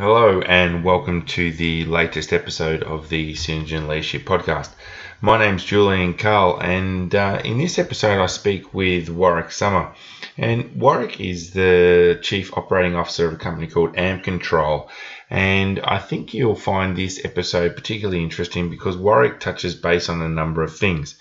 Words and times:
Hello, 0.00 0.40
and 0.40 0.82
welcome 0.82 1.26
to 1.26 1.52
the 1.52 1.84
latest 1.84 2.32
episode 2.32 2.82
of 2.82 3.10
the 3.10 3.34
Synergen 3.34 3.86
Leadership 3.86 4.22
Podcast. 4.22 4.70
My 5.20 5.38
name's 5.38 5.62
Julian 5.62 6.14
Carl, 6.14 6.58
and 6.58 7.14
uh, 7.14 7.42
in 7.44 7.58
this 7.58 7.78
episode, 7.78 8.18
I 8.18 8.24
speak 8.24 8.72
with 8.72 9.10
Warwick 9.10 9.52
Summer. 9.52 9.92
And 10.38 10.80
Warwick 10.80 11.20
is 11.20 11.50
the 11.50 12.18
Chief 12.22 12.50
Operating 12.56 12.96
Officer 12.96 13.26
of 13.26 13.34
a 13.34 13.36
company 13.36 13.66
called 13.66 13.94
Ampcontrol. 13.94 14.88
And 15.28 15.80
I 15.80 15.98
think 15.98 16.32
you'll 16.32 16.54
find 16.54 16.96
this 16.96 17.22
episode 17.22 17.76
particularly 17.76 18.22
interesting 18.22 18.70
because 18.70 18.96
Warwick 18.96 19.38
touches 19.38 19.74
base 19.74 20.08
on 20.08 20.22
a 20.22 20.30
number 20.30 20.62
of 20.62 20.74
things. 20.74 21.16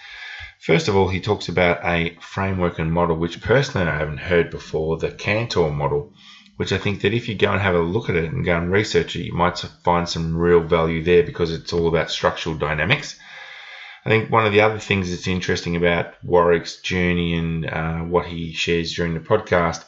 First 0.62 0.88
of 0.88 0.96
all, 0.96 1.10
he 1.10 1.20
talks 1.20 1.50
about 1.50 1.84
a 1.84 2.16
framework 2.22 2.80
and 2.80 2.94
model 2.94 3.18
which 3.18 3.42
personally 3.42 3.88
I 3.88 3.98
haven't 3.98 4.20
heard 4.20 4.50
before, 4.50 4.96
the 4.96 5.12
Kantor 5.12 5.70
model, 5.70 6.14
which 6.60 6.74
I 6.74 6.78
think 6.78 7.00
that 7.02 7.14
if 7.14 7.30
you 7.30 7.36
go 7.36 7.54
and 7.54 7.62
have 7.62 7.74
a 7.74 7.80
look 7.80 8.10
at 8.10 8.18
it 8.18 8.34
and 8.34 8.44
go 8.44 8.58
and 8.58 8.70
research 8.70 9.16
it, 9.16 9.24
you 9.24 9.32
might 9.32 9.58
find 9.86 10.10
some 10.10 10.36
real 10.36 10.60
value 10.60 11.02
there 11.02 11.24
because 11.24 11.54
it's 11.54 11.72
all 11.72 11.88
about 11.88 12.12
structural 12.12 12.54
dynamics. 12.54 13.18
I 14.04 14.10
think 14.10 14.30
one 14.30 14.46
of 14.46 14.52
the 14.52 14.60
other 14.60 14.78
things 14.78 15.10
that's 15.10 15.26
interesting 15.26 15.78
about 15.78 16.16
Warwick's 16.22 16.82
journey 16.82 17.36
and 17.36 17.66
uh, 17.66 18.00
what 18.00 18.26
he 18.26 18.52
shares 18.52 18.94
during 18.94 19.14
the 19.14 19.22
podcast 19.22 19.86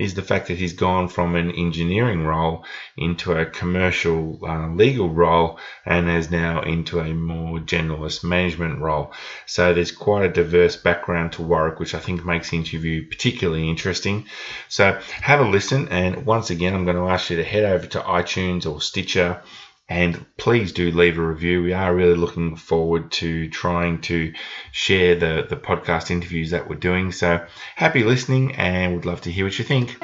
is 0.00 0.14
the 0.14 0.22
fact 0.22 0.48
that 0.48 0.56
he's 0.56 0.72
gone 0.72 1.08
from 1.08 1.36
an 1.36 1.50
engineering 1.50 2.24
role 2.24 2.64
into 2.96 3.32
a 3.32 3.44
commercial 3.44 4.40
uh, 4.42 4.66
legal 4.68 5.10
role 5.10 5.58
and 5.84 6.08
is 6.08 6.30
now 6.30 6.62
into 6.62 7.00
a 7.00 7.12
more 7.12 7.58
generalist 7.58 8.24
management 8.24 8.80
role. 8.80 9.12
So 9.44 9.74
there's 9.74 9.92
quite 9.92 10.24
a 10.24 10.32
diverse 10.32 10.76
background 10.76 11.32
to 11.32 11.42
Warwick, 11.42 11.78
which 11.78 11.94
I 11.94 11.98
think 11.98 12.24
makes 12.24 12.48
the 12.48 12.56
interview 12.56 13.06
particularly 13.06 13.68
interesting. 13.68 14.24
So 14.68 14.98
have 15.10 15.40
a 15.40 15.44
listen, 15.44 15.88
and 15.88 16.24
once 16.24 16.48
again, 16.48 16.74
I'm 16.74 16.86
going 16.86 16.96
to 16.96 17.12
ask 17.12 17.28
you 17.28 17.36
to 17.36 17.44
head 17.44 17.64
over 17.64 17.86
to 17.88 18.00
iTunes 18.00 18.64
or 18.70 18.80
Stitcher 18.80 19.42
and 19.90 20.24
please 20.36 20.72
do 20.72 20.92
leave 20.92 21.18
a 21.18 21.26
review. 21.26 21.64
We 21.64 21.72
are 21.72 21.92
really 21.92 22.14
looking 22.14 22.54
forward 22.54 23.10
to 23.12 23.50
trying 23.50 24.00
to 24.02 24.32
share 24.70 25.16
the, 25.16 25.44
the 25.50 25.56
podcast 25.56 26.12
interviews 26.12 26.52
that 26.52 26.70
we're 26.70 26.76
doing. 26.76 27.10
So 27.10 27.44
happy 27.74 28.04
listening 28.04 28.54
and 28.54 28.94
we'd 28.94 29.04
love 29.04 29.20
to 29.22 29.32
hear 29.32 29.44
what 29.44 29.58
you 29.58 29.64
think. 29.64 29.98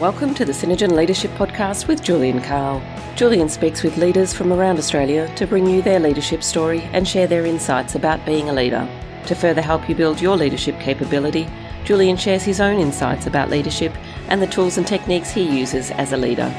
Welcome 0.00 0.34
to 0.34 0.44
the 0.46 0.52
Synergen 0.52 0.92
Leadership 0.92 1.30
Podcast 1.32 1.88
with 1.88 2.02
Julian 2.02 2.40
Carl. 2.40 2.82
Julian 3.16 3.50
speaks 3.50 3.82
with 3.82 3.98
leaders 3.98 4.32
from 4.32 4.52
around 4.52 4.78
Australia 4.78 5.30
to 5.36 5.46
bring 5.46 5.66
you 5.66 5.82
their 5.82 6.00
leadership 6.00 6.42
story 6.42 6.82
and 6.92 7.06
share 7.06 7.26
their 7.26 7.44
insights 7.44 7.94
about 7.94 8.24
being 8.24 8.48
a 8.48 8.52
leader. 8.52 8.88
To 9.26 9.34
further 9.34 9.62
help 9.62 9.88
you 9.88 9.94
build 9.94 10.20
your 10.20 10.36
leadership 10.36 10.78
capability, 10.80 11.48
Julian 11.86 12.16
shares 12.16 12.42
his 12.42 12.60
own 12.60 12.80
insights 12.80 13.28
about 13.28 13.48
leadership 13.48 13.94
and 14.26 14.42
the 14.42 14.46
tools 14.48 14.76
and 14.76 14.84
techniques 14.84 15.30
he 15.30 15.48
uses 15.48 15.92
as 15.92 16.12
a 16.12 16.16
leader. 16.16 16.52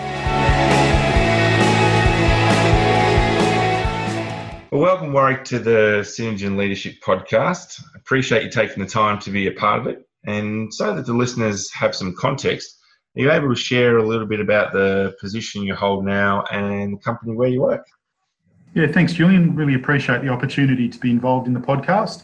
Well, 4.71 4.81
welcome, 4.81 5.11
Warwick, 5.11 5.43
to 5.45 5.59
the 5.59 5.99
Synergen 6.03 6.55
Leadership 6.55 7.01
Podcast. 7.05 7.83
I 7.93 7.97
appreciate 7.97 8.43
you 8.43 8.49
taking 8.49 8.81
the 8.81 8.89
time 8.89 9.19
to 9.19 9.29
be 9.29 9.47
a 9.47 9.51
part 9.51 9.81
of 9.81 9.87
it. 9.87 10.07
And 10.25 10.73
so 10.73 10.95
that 10.95 11.05
the 11.05 11.13
listeners 11.13 11.69
have 11.73 11.93
some 11.93 12.15
context, 12.15 12.79
are 13.17 13.21
you 13.21 13.29
able 13.29 13.49
to 13.49 13.55
share 13.55 13.97
a 13.97 14.07
little 14.07 14.27
bit 14.27 14.39
about 14.39 14.71
the 14.71 15.13
position 15.19 15.61
you 15.63 15.75
hold 15.75 16.05
now 16.05 16.45
and 16.53 16.93
the 16.93 17.01
company 17.01 17.35
where 17.35 17.49
you 17.49 17.63
work? 17.63 17.85
Yeah, 18.73 18.87
thanks, 18.87 19.11
Julian. 19.11 19.55
Really 19.55 19.73
appreciate 19.73 20.21
the 20.21 20.29
opportunity 20.29 20.87
to 20.87 20.99
be 20.99 21.11
involved 21.11 21.47
in 21.47 21.53
the 21.53 21.59
podcast. 21.59 22.23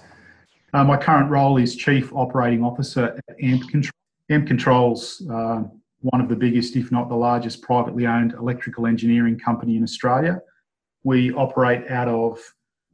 Uh, 0.74 0.84
my 0.84 0.98
current 0.98 1.30
role 1.30 1.58
is 1.58 1.76
Chief 1.76 2.12
Operating 2.14 2.64
Officer 2.64 3.16
at 3.30 3.40
Ampcontrol. 3.40 3.92
Ampcontrol's 4.32 5.22
uh, 5.30 5.62
one 6.00 6.20
of 6.20 6.30
the 6.30 6.36
biggest, 6.36 6.76
if 6.76 6.92
not 6.92 7.10
the 7.10 7.16
largest, 7.16 7.62
privately 7.62 8.08
owned 8.08 8.34
electrical 8.34 8.88
engineering 8.88 9.38
company 9.38 9.78
in 9.78 9.84
Australia. 9.84 10.42
We 11.04 11.32
operate 11.34 11.90
out 11.92 12.08
of 12.08 12.40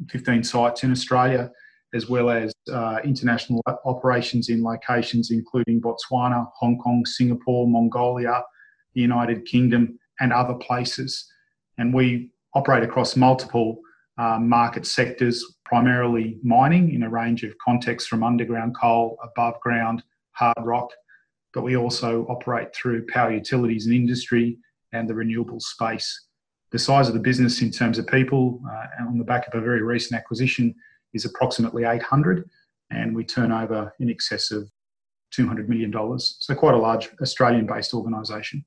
15 0.09 0.44
sites 0.44 0.84
in 0.84 0.92
Australia, 0.92 1.52
as 1.94 2.09
well 2.09 2.30
as 2.30 2.52
uh, 2.72 2.98
international 3.04 3.62
operations 3.86 4.50
in 4.50 4.62
locations 4.62 5.31
including 5.31 5.81
Botswana, 5.81 6.48
Hong 6.59 6.78
Kong, 6.80 7.06
Singapore, 7.06 7.66
Mongolia, 7.68 8.44
the 8.94 9.02
United 9.02 9.46
Kingdom, 9.46 9.98
and 10.20 10.34
other 10.34 10.56
places. 10.56 11.31
And 11.78 11.94
we 11.94 12.31
operate 12.54 12.84
across 12.84 13.16
multiple 13.16 13.80
uh, 14.18 14.38
market 14.38 14.86
sectors, 14.86 15.46
primarily 15.69 16.40
mining 16.41 16.96
in 16.96 17.03
a 17.03 17.09
range 17.09 17.44
of 17.44 17.56
contexts 17.59 18.09
from 18.09 18.24
underground 18.24 18.75
coal, 18.75 19.18
above 19.24 19.59
ground, 19.62 20.02
hard 20.31 20.57
rock, 20.62 20.90
but 21.53 21.62
we 21.62 21.78
also 21.78 22.25
operate 22.25 22.75
through 22.75 23.06
power 23.06 23.31
utilities 23.31 23.85
and 23.85 23.96
industry 23.96 24.57
and 24.94 25.07
the 25.07 25.13
renewable 25.13 25.59
space. 25.59 26.25
The 26.72 26.80
size 26.80 27.07
of 27.07 27.13
the 27.13 27.19
business 27.19 27.62
in 27.62 27.69
terms 27.69 28.00
of 28.00 28.07
people, 28.07 28.62
uh, 28.68 29.07
on 29.07 29.19
the 29.19 29.24
back 29.24 29.47
of 29.47 29.53
a 29.53 29.63
very 29.63 29.84
recent 29.84 30.19
acquisition, 30.19 30.74
is 31.13 31.25
approximately 31.25 31.84
800, 31.84 32.50
and 32.90 33.16
we 33.16 33.24
turn 33.24 33.51
over 33.51 33.94
in 34.00 34.09
excess 34.09 34.50
of 34.51 34.69
$200 35.38 35.68
million. 35.68 35.94
So, 36.19 36.56
quite 36.56 36.74
a 36.74 36.78
large 36.78 37.09
Australian 37.22 37.68
based 37.68 37.94
organisation. 37.94 38.66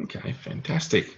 Okay, 0.00 0.32
fantastic. 0.32 1.16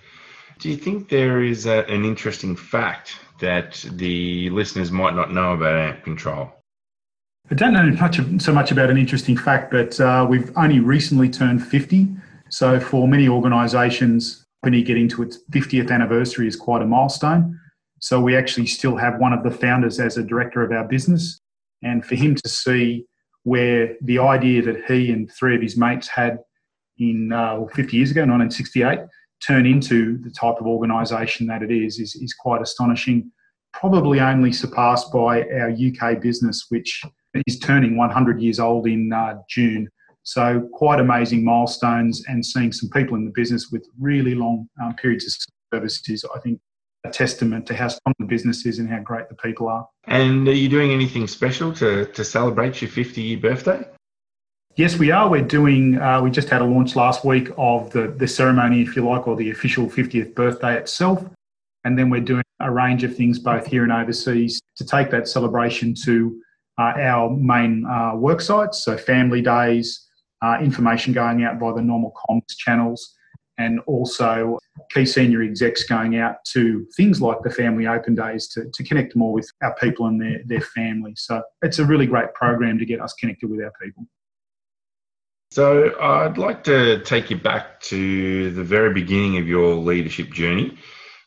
Do 0.59 0.71
you 0.71 0.77
think 0.77 1.09
there 1.09 1.43
is 1.43 1.67
a, 1.67 1.84
an 1.91 2.05
interesting 2.05 2.56
fact 2.56 3.19
that 3.41 3.84
the 3.93 4.49
listeners 4.50 4.91
might 4.91 5.15
not 5.15 5.33
know 5.33 5.53
about 5.53 6.03
Ampcontrol? 6.03 6.53
I 7.50 7.55
don't 7.55 7.75
know 7.75 7.84
much 8.00 8.19
of, 8.19 8.43
so 8.43 8.53
much 8.53 8.72
about 8.72 8.91
an 8.91 8.97
interesting 8.97 9.37
fact, 9.37 9.71
but 9.71 10.00
uh, 10.00 10.27
we've 10.28 10.50
only 10.56 10.81
recently 10.81 11.28
turned 11.28 11.65
50. 11.65 12.09
So 12.49 12.81
for 12.81 13.06
many 13.06 13.28
organisations, 13.28 14.47
getting 14.65 15.09
to 15.09 15.22
its 15.22 15.39
50th 15.53 15.93
anniversary 15.93 16.49
is 16.49 16.56
quite 16.56 16.83
a 16.83 16.87
milestone. 16.87 17.59
So 18.00 18.21
we 18.21 18.37
actually 18.37 18.67
still 18.67 18.97
have 18.97 19.21
one 19.21 19.33
of 19.33 19.44
the 19.44 19.50
founders 19.50 20.00
as 20.00 20.17
a 20.17 20.23
director 20.23 20.62
of 20.62 20.73
our 20.73 20.84
business, 20.84 21.38
and 21.83 22.05
for 22.05 22.17
him 22.17 22.34
to 22.34 22.49
see 22.49 23.06
where 23.44 23.94
the 24.00 24.19
idea 24.19 24.61
that 24.62 24.84
he 24.88 25.12
and 25.12 25.31
three 25.31 25.55
of 25.55 25.62
his 25.62 25.77
mates 25.77 26.09
had 26.09 26.38
in 26.99 27.33
uh, 27.33 27.65
50 27.75 27.97
years 27.97 28.11
ago, 28.11 28.23
1968, 28.23 28.99
turn 29.44 29.66
into 29.66 30.19
the 30.19 30.30
type 30.30 30.56
of 30.60 30.66
organisation 30.66 31.47
that 31.47 31.62
it 31.62 31.70
is, 31.70 31.98
is, 31.98 32.14
is 32.16 32.34
quite 32.34 32.62
astonishing. 32.62 33.30
Probably 33.72 34.20
only 34.20 34.52
surpassed 34.52 35.12
by 35.12 35.42
our 35.42 35.70
UK 35.70 36.20
business, 36.20 36.66
which 36.69 37.02
is 37.46 37.58
turning 37.58 37.96
100 37.96 38.41
years 38.41 38.58
old 38.58 38.86
in 38.86 39.12
uh, 39.12 39.38
June. 39.48 39.88
So, 40.22 40.69
quite 40.72 40.98
amazing 40.98 41.44
milestones, 41.44 42.25
and 42.26 42.44
seeing 42.44 42.72
some 42.72 42.91
people 42.91 43.16
in 43.16 43.25
the 43.25 43.30
business 43.32 43.70
with 43.70 43.86
really 44.00 44.34
long 44.34 44.69
um, 44.82 44.94
periods 44.96 45.25
of 45.26 45.32
service 45.72 46.08
is, 46.08 46.25
I 46.34 46.41
think, 46.41 46.58
a 47.04 47.10
testament 47.10 47.66
to 47.66 47.75
how 47.75 47.88
strong 47.88 48.14
the 48.19 48.26
business 48.26 48.66
is 48.66 48.78
and 48.78 48.88
how 48.88 48.98
great 48.98 49.28
the 49.28 49.36
people 49.36 49.69
are. 49.69 49.86
And 50.06 50.48
are 50.48 50.52
you 50.52 50.69
doing 50.69 50.91
anything 50.91 51.26
special 51.26 51.72
to, 51.75 52.06
to 52.06 52.25
celebrate 52.25 52.82
your 52.82 52.91
50 52.91 53.22
year 53.22 53.38
birthday? 53.38 53.84
Yes, 54.76 54.98
we 54.98 55.10
are. 55.10 55.26
We're 55.26 55.41
doing, 55.41 55.98
uh, 55.98 56.20
we 56.20 56.31
just 56.31 56.50
had 56.50 56.60
a 56.60 56.64
launch 56.66 56.97
last 56.97 57.25
week 57.25 57.48
of 57.56 57.91
the, 57.92 58.09
the 58.09 58.28
ceremony, 58.28 58.82
if 58.82 58.94
you 58.94 59.09
like, 59.09 59.26
or 59.26 59.34
the 59.34 59.50
official 59.50 59.87
50th 59.87 60.34
birthday 60.34 60.76
itself. 60.76 61.25
And 61.84 61.98
then 61.98 62.10
we're 62.10 62.20
doing 62.20 62.44
a 62.60 62.70
range 62.70 63.03
of 63.03 63.16
things 63.16 63.38
both 63.38 63.66
here 63.66 63.84
and 63.84 63.92
overseas 63.92 64.60
to 64.76 64.84
take 64.84 65.10
that 65.12 65.28
celebration 65.28 65.94
to 66.04 66.38
uh, 66.78 66.92
our 66.98 67.31
main 67.31 67.87
uh, 67.87 68.16
work 68.16 68.42
sites. 68.42 68.84
So, 68.84 68.98
family 68.98 69.41
days, 69.41 70.06
uh, 70.42 70.59
information 70.60 71.14
going 71.14 71.43
out 71.43 71.58
by 71.58 71.72
the 71.72 71.81
normal 71.81 72.12
comms 72.28 72.54
channels, 72.58 73.14
and 73.56 73.81
also 73.87 74.58
key 74.93 75.06
senior 75.06 75.43
execs 75.43 75.84
going 75.84 76.19
out 76.19 76.44
to 76.53 76.87
things 76.98 77.22
like 77.22 77.38
the 77.43 77.50
family 77.50 77.87
open 77.87 78.14
days 78.14 78.47
to, 78.48 78.66
to 78.75 78.84
connect 78.84 79.16
more 79.16 79.32
with 79.32 79.50
our 79.62 79.75
people 79.76 80.04
and 80.04 80.20
their, 80.20 80.41
their 80.44 80.60
families. 80.60 81.22
So, 81.25 81.43
it's 81.62 81.78
a 81.78 81.84
really 81.87 82.06
great 82.06 82.34
program 82.34 82.78
to 82.78 82.84
get 82.84 83.00
us 83.00 83.14
connected 83.14 83.48
with 83.48 83.62
our 83.62 83.72
people. 83.81 84.06
So 85.50 85.98
I'd 86.00 86.38
like 86.38 86.64
to 86.64 87.00
take 87.04 87.31
you 87.31 87.38
back 87.38 87.81
to 87.82 88.50
the 88.50 88.64
very 88.64 88.93
beginning 88.93 89.38
of 89.38 89.46
your 89.46 89.75
leadership 89.75 90.31
journey. 90.31 90.76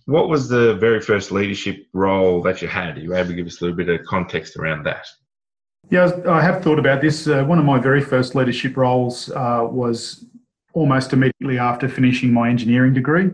What 0.06 0.30
was 0.30 0.50
the 0.50 0.75
very 0.75 1.01
first 1.01 1.31
leadership 1.31 1.88
role 1.94 2.42
that 2.44 2.62
you 2.62 2.68
had? 2.68 2.98
Are 2.98 3.01
you 3.01 3.16
able 3.16 3.30
to 3.30 3.36
give 3.36 3.48
us 3.48 3.62
a 3.62 3.63
little 3.63 3.77
bit 3.77 3.89
of 3.89 4.06
context 4.06 4.57
around 4.57 4.83
that? 4.83 5.06
Yeah, 5.89 6.12
I 6.27 6.42
have 6.42 6.63
thought 6.63 6.80
about 6.80 7.01
this. 7.01 7.27
Uh, 7.27 7.44
one 7.44 7.57
of 7.57 7.66
my 7.66 7.80
very 7.80 8.01
first 8.01 8.36
leadership 8.36 8.77
roles 8.77 9.31
uh, 9.31 9.68
was 9.69 10.25
almost 10.74 11.13
immediately 11.13 11.57
after 11.57 11.89
finishing 11.89 12.31
my 12.31 12.50
engineering 12.50 12.94
degree. 12.94 13.31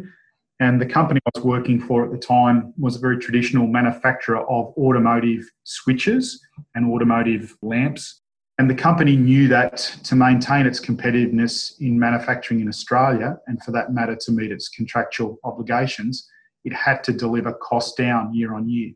And 0.61 0.79
the 0.79 0.85
company 0.85 1.19
I 1.25 1.31
was 1.35 1.43
working 1.43 1.81
for 1.81 2.05
at 2.05 2.11
the 2.11 2.17
time 2.17 2.73
was 2.77 2.95
a 2.95 2.99
very 2.99 3.17
traditional 3.17 3.67
manufacturer 3.67 4.39
of 4.49 4.73
automotive 4.77 5.43
switches 5.63 6.39
and 6.75 6.89
automotive 6.93 7.57
lamps. 7.61 8.21
And 8.57 8.69
the 8.69 8.75
company 8.75 9.17
knew 9.17 9.49
that 9.49 9.77
to 10.03 10.15
maintain 10.15 10.65
its 10.65 10.79
competitiveness 10.79 11.79
in 11.81 11.99
manufacturing 11.99 12.61
in 12.61 12.69
Australia, 12.69 13.37
and 13.47 13.61
for 13.61 13.71
that 13.71 13.91
matter 13.91 14.15
to 14.15 14.31
meet 14.31 14.51
its 14.51 14.69
contractual 14.69 15.37
obligations, 15.43 16.29
it 16.63 16.73
had 16.73 17.03
to 17.03 17.11
deliver 17.11 17.53
cost 17.53 17.97
down 17.97 18.33
year 18.33 18.55
on 18.55 18.69
year. 18.69 18.91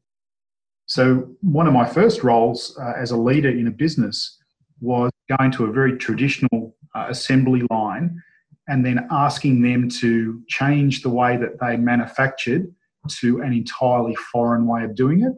So, 0.85 1.29
one 1.41 1.67
of 1.67 1.73
my 1.73 1.85
first 1.85 2.23
roles 2.23 2.77
uh, 2.81 2.93
as 2.97 3.11
a 3.11 3.17
leader 3.17 3.49
in 3.49 3.67
a 3.67 3.71
business 3.71 4.37
was 4.79 5.11
going 5.37 5.51
to 5.51 5.65
a 5.65 5.71
very 5.71 5.97
traditional 5.97 6.75
uh, 6.95 7.07
assembly 7.09 7.63
line 7.69 8.21
and 8.69 8.85
then 8.85 9.07
asking 9.11 9.61
them 9.61 9.89
to 9.89 10.41
change 10.47 11.01
the 11.01 11.09
way 11.09 11.35
that 11.37 11.59
they 11.59 11.75
manufactured 11.75 12.73
to 13.07 13.41
an 13.41 13.51
entirely 13.51 14.15
foreign 14.31 14.65
way 14.67 14.83
of 14.83 14.95
doing 14.95 15.23
it. 15.23 15.33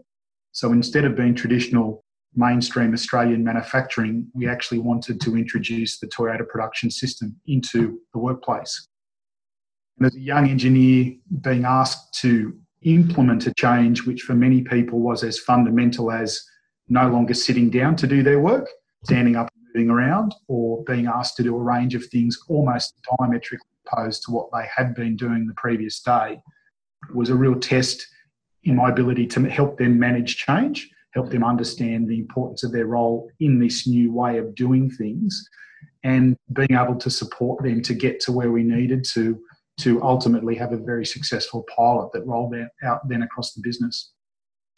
So 0.52 0.72
instead 0.72 1.06
of 1.06 1.16
being 1.16 1.34
traditional 1.34 2.04
mainstream 2.36 2.94
Australian 2.94 3.44
manufacturing, 3.44 4.28
we 4.34 4.48
actually 4.48 4.80
wanted 4.80 5.20
to 5.22 5.36
introduce 5.36 6.00
the 6.00 6.08
Toyota 6.08 6.48
production 6.48 6.90
system 6.90 7.36
into 7.48 8.00
the 8.14 8.20
workplace. 8.20 8.88
And 9.98 10.08
as 10.08 10.16
a 10.16 10.20
young 10.20 10.50
engineer 10.50 11.14
being 11.42 11.66
asked 11.66 12.14
to 12.22 12.54
implement 12.84 13.48
a 13.48 13.54
change 13.54 14.06
which 14.06 14.22
for 14.22 14.34
many 14.34 14.62
people 14.62 15.00
was 15.00 15.24
as 15.24 15.38
fundamental 15.38 16.12
as 16.12 16.42
no 16.90 17.08
longer 17.10 17.34
sitting 17.34 17.70
down 17.70 17.96
to 17.98 18.08
do 18.08 18.24
their 18.24 18.40
work, 18.40 18.68
standing 19.04 19.36
up 19.36 19.50
and 19.54 19.66
moving 19.74 19.90
around, 19.90 20.34
or 20.48 20.84
being 20.86 21.08
asked 21.08 21.36
to 21.38 21.44
do 21.44 21.56
a 21.56 21.62
range 21.62 21.96
of 21.96 22.06
things 22.06 22.38
almost 22.48 22.94
diametrically 23.20 23.68
opposed 23.86 24.24
to 24.24 24.32
what 24.32 24.50
they 24.52 24.66
had 24.76 24.96
been 24.96 25.16
doing 25.16 25.46
the 25.46 25.54
previous 25.56 26.00
day, 26.02 26.40
was 27.14 27.30
a 27.30 27.36
real 27.36 27.60
test 27.60 28.08
in 28.64 28.76
my 28.76 28.90
ability 28.90 29.26
to 29.28 29.50
help 29.50 29.78
them 29.78 30.00
manage 30.00 30.38
change, 30.38 30.90
help 31.14 31.30
them 31.30 31.44
understand 31.44 32.08
the 32.08 32.20
importance 32.20 32.64
of 32.64 32.72
their 32.72 32.86
role 32.86 33.30
in 33.40 33.60
this 33.60 33.88
new 33.88 34.12
way 34.14 34.38
of 34.38 34.56
doing 34.56 34.90
things, 34.90 35.48
and 36.04 36.36
being 36.54 36.74
able 36.74 36.96
to 36.96 37.10
support 37.10 37.64
them 37.64 37.82
to 37.82 37.94
get 37.94 38.20
to 38.22 38.32
where 38.32 38.52
we 38.52 38.64
needed 38.64 39.04
to 39.14 39.40
to 39.80 40.02
ultimately 40.04 40.56
have 40.56 40.74
a 40.74 40.78
very 40.78 41.06
successful 41.06 41.66
pilot 41.76 42.12
that 42.14 42.26
rolled 42.26 42.54
out 42.84 43.08
then 43.08 43.24
across 43.24 43.54
the 43.54 43.62
business. 43.62 44.12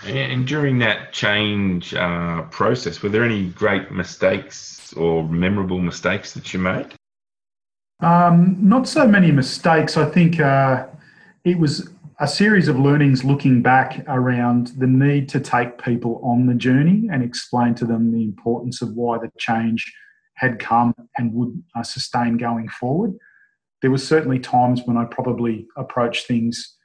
And 0.06 0.47
during 0.47 0.80
that 0.80 1.13
change 1.13 1.94
uh, 1.94 2.44
process, 2.44 3.01
were 3.01 3.09
there 3.09 3.24
any 3.24 3.50
great 3.50 3.91
mistakes 3.91 4.94
or 4.94 5.27
memorable 5.27 5.79
mistakes 5.79 6.33
that 6.33 6.53
you 6.53 6.59
made? 6.59 6.94
Um, 8.01 8.57
not 8.59 8.88
so 8.88 9.07
many 9.07 9.31
mistakes. 9.31 9.95
I 9.95 10.09
think 10.09 10.39
uh, 10.39 10.88
it 11.45 11.57
was 11.57 11.89
a 12.19 12.27
series 12.27 12.68
of 12.68 12.80
learnings 12.80 13.24
looking 13.24 13.62
back 13.62 14.04
around 14.07 14.68
the 14.77 14.88
need 14.88 15.30
to 15.30 15.39
take 15.39 15.81
people 15.81 16.21
on 16.24 16.48
the 16.48 16.54
journey 16.54 17.07
and 17.12 17.24
explain 17.24 17.75
to 17.75 17.86
them 17.86 18.12
the 18.12 18.24
importance 18.24 18.81
of 18.81 18.94
why 18.94 19.18
the 19.18 19.31
change 19.38 19.92
had 20.36 20.60
come 20.60 20.94
and 21.18 21.33
would 21.33 21.62
uh, 21.75 21.83
sustain 21.83 22.38
going 22.38 22.68
forward 22.68 23.13
there 23.83 23.92
were 23.92 23.98
certainly 23.98 24.39
times 24.39 24.81
when 24.86 24.95
I 24.95 25.04
probably 25.04 25.68
approached 25.75 26.25
things 26.25 26.77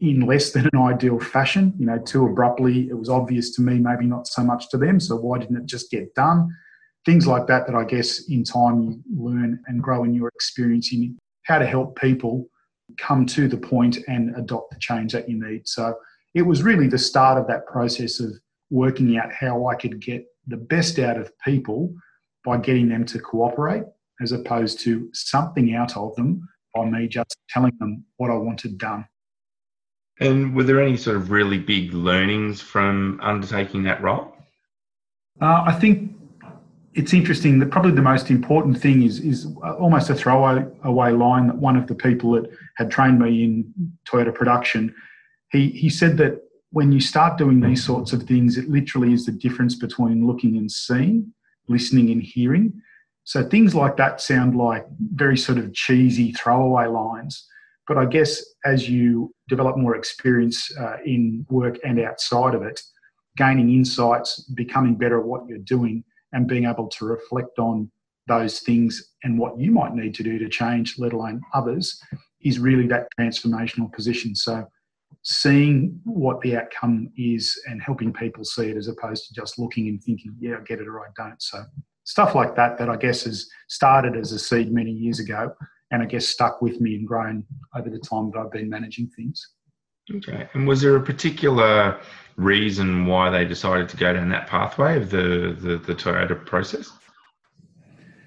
in 0.00 0.26
less 0.26 0.50
than 0.50 0.68
an 0.72 0.78
ideal 0.80 1.20
fashion, 1.20 1.72
you 1.78 1.86
know, 1.86 1.98
too 1.98 2.26
abruptly. 2.26 2.88
It 2.88 2.98
was 2.98 3.08
obvious 3.08 3.54
to 3.54 3.62
me, 3.62 3.78
maybe 3.78 4.04
not 4.04 4.26
so 4.26 4.42
much 4.42 4.68
to 4.70 4.76
them. 4.76 4.98
So 4.98 5.14
why 5.14 5.38
didn't 5.38 5.58
it 5.58 5.66
just 5.66 5.92
get 5.92 6.12
done? 6.16 6.50
Things 7.06 7.28
like 7.28 7.46
that, 7.46 7.68
that 7.68 7.76
I 7.76 7.84
guess 7.84 8.28
in 8.28 8.42
time 8.42 8.82
you 8.82 9.00
learn 9.16 9.62
and 9.68 9.80
grow 9.80 10.02
in 10.02 10.12
your 10.12 10.26
experience 10.34 10.92
in 10.92 11.16
how 11.44 11.60
to 11.60 11.66
help 11.66 11.96
people 12.00 12.48
come 12.98 13.26
to 13.26 13.48
the 13.48 13.56
point 13.56 13.98
and 14.08 14.34
adopt 14.36 14.72
the 14.72 14.78
change 14.80 15.12
that 15.12 15.28
you 15.28 15.38
need. 15.42 15.66
So 15.66 15.96
it 16.34 16.42
was 16.42 16.62
really 16.62 16.88
the 16.88 16.98
start 16.98 17.38
of 17.38 17.46
that 17.48 17.66
process 17.66 18.20
of 18.20 18.32
working 18.70 19.16
out 19.18 19.32
how 19.32 19.66
I 19.66 19.74
could 19.74 20.00
get 20.00 20.24
the 20.46 20.56
best 20.56 20.98
out 20.98 21.16
of 21.16 21.32
people 21.44 21.94
by 22.44 22.58
getting 22.58 22.88
them 22.88 23.04
to 23.06 23.18
cooperate 23.18 23.84
as 24.20 24.32
opposed 24.32 24.80
to 24.80 25.08
something 25.12 25.74
out 25.74 25.96
of 25.96 26.14
them 26.16 26.46
by 26.74 26.84
me 26.84 27.08
just 27.08 27.36
telling 27.48 27.72
them 27.78 28.04
what 28.16 28.30
I 28.30 28.34
wanted 28.34 28.78
done. 28.78 29.06
And 30.20 30.54
were 30.54 30.62
there 30.62 30.80
any 30.80 30.96
sort 30.96 31.16
of 31.16 31.30
really 31.30 31.58
big 31.58 31.92
learnings 31.92 32.60
from 32.60 33.18
undertaking 33.22 33.82
that 33.84 34.02
role? 34.02 34.32
Uh, 35.40 35.64
I 35.66 35.72
think 35.72 36.13
it's 36.94 37.12
interesting 37.12 37.58
that 37.58 37.70
probably 37.70 37.90
the 37.90 38.02
most 38.02 38.30
important 38.30 38.80
thing 38.80 39.02
is 39.02 39.18
is 39.20 39.46
almost 39.78 40.10
a 40.10 40.14
throwaway 40.14 41.12
line 41.12 41.48
that 41.48 41.56
one 41.56 41.76
of 41.76 41.86
the 41.88 41.94
people 41.94 42.32
that 42.32 42.48
had 42.76 42.90
trained 42.90 43.18
me 43.18 43.44
in 43.44 43.72
Toyota 44.08 44.34
production, 44.34 44.94
he 45.50 45.70
he 45.70 45.90
said 45.90 46.16
that 46.18 46.40
when 46.70 46.92
you 46.92 47.00
start 47.00 47.38
doing 47.38 47.60
these 47.60 47.84
sorts 47.84 48.12
of 48.12 48.22
things, 48.24 48.56
it 48.56 48.68
literally 48.68 49.12
is 49.12 49.26
the 49.26 49.32
difference 49.32 49.76
between 49.76 50.26
looking 50.26 50.56
and 50.56 50.70
seeing, 50.70 51.32
listening 51.68 52.10
and 52.10 52.22
hearing. 52.22 52.72
So 53.24 53.42
things 53.42 53.74
like 53.74 53.96
that 53.96 54.20
sound 54.20 54.56
like 54.56 54.84
very 55.14 55.36
sort 55.36 55.58
of 55.58 55.72
cheesy 55.72 56.32
throwaway 56.32 56.86
lines. 56.86 57.46
But 57.86 57.98
I 57.98 58.06
guess 58.06 58.42
as 58.64 58.88
you 58.88 59.34
develop 59.48 59.76
more 59.76 59.94
experience 59.96 60.70
uh, 60.78 60.96
in 61.04 61.46
work 61.48 61.78
and 61.84 62.00
outside 62.00 62.54
of 62.54 62.62
it, 62.62 62.80
gaining 63.36 63.72
insights, 63.72 64.40
becoming 64.54 64.94
better 64.94 65.20
at 65.20 65.26
what 65.26 65.46
you're 65.46 65.58
doing, 65.58 66.04
and 66.34 66.46
being 66.46 66.66
able 66.66 66.88
to 66.88 67.06
reflect 67.06 67.58
on 67.58 67.90
those 68.26 68.60
things 68.60 69.12
and 69.22 69.38
what 69.38 69.58
you 69.58 69.70
might 69.70 69.94
need 69.94 70.14
to 70.14 70.22
do 70.22 70.38
to 70.38 70.48
change, 70.48 70.98
let 70.98 71.12
alone 71.12 71.40
others, 71.54 72.00
is 72.42 72.58
really 72.58 72.86
that 72.88 73.06
transformational 73.18 73.90
position. 73.92 74.34
So 74.34 74.66
seeing 75.22 75.98
what 76.04 76.40
the 76.40 76.56
outcome 76.56 77.10
is 77.16 77.58
and 77.66 77.80
helping 77.80 78.12
people 78.12 78.44
see 78.44 78.68
it 78.68 78.76
as 78.76 78.88
opposed 78.88 79.26
to 79.28 79.34
just 79.34 79.58
looking 79.58 79.88
and 79.88 80.02
thinking, 80.02 80.34
yeah, 80.38 80.56
I 80.58 80.62
get 80.62 80.80
it 80.80 80.88
or 80.88 81.00
I 81.00 81.08
don't. 81.16 81.40
So 81.40 81.62
stuff 82.04 82.34
like 82.34 82.54
that 82.56 82.78
that 82.78 82.90
I 82.90 82.96
guess 82.96 83.24
has 83.24 83.48
started 83.68 84.16
as 84.16 84.32
a 84.32 84.38
seed 84.38 84.72
many 84.72 84.90
years 84.90 85.20
ago 85.20 85.52
and 85.90 86.02
I 86.02 86.06
guess 86.06 86.28
stuck 86.28 86.60
with 86.60 86.80
me 86.80 86.96
and 86.96 87.06
grown 87.06 87.44
over 87.76 87.88
the 87.88 87.98
time 87.98 88.30
that 88.30 88.40
I've 88.40 88.52
been 88.52 88.68
managing 88.68 89.08
things. 89.16 89.53
Okay. 90.12 90.48
And 90.54 90.66
was 90.66 90.82
there 90.82 90.96
a 90.96 91.02
particular 91.02 91.98
reason 92.36 93.06
why 93.06 93.30
they 93.30 93.44
decided 93.44 93.88
to 93.88 93.96
go 93.96 94.12
down 94.12 94.28
that 94.30 94.46
pathway 94.46 94.96
of 94.96 95.10
the, 95.10 95.56
the, 95.60 95.78
the 95.78 95.94
Toyota 95.94 96.44
process? 96.44 96.92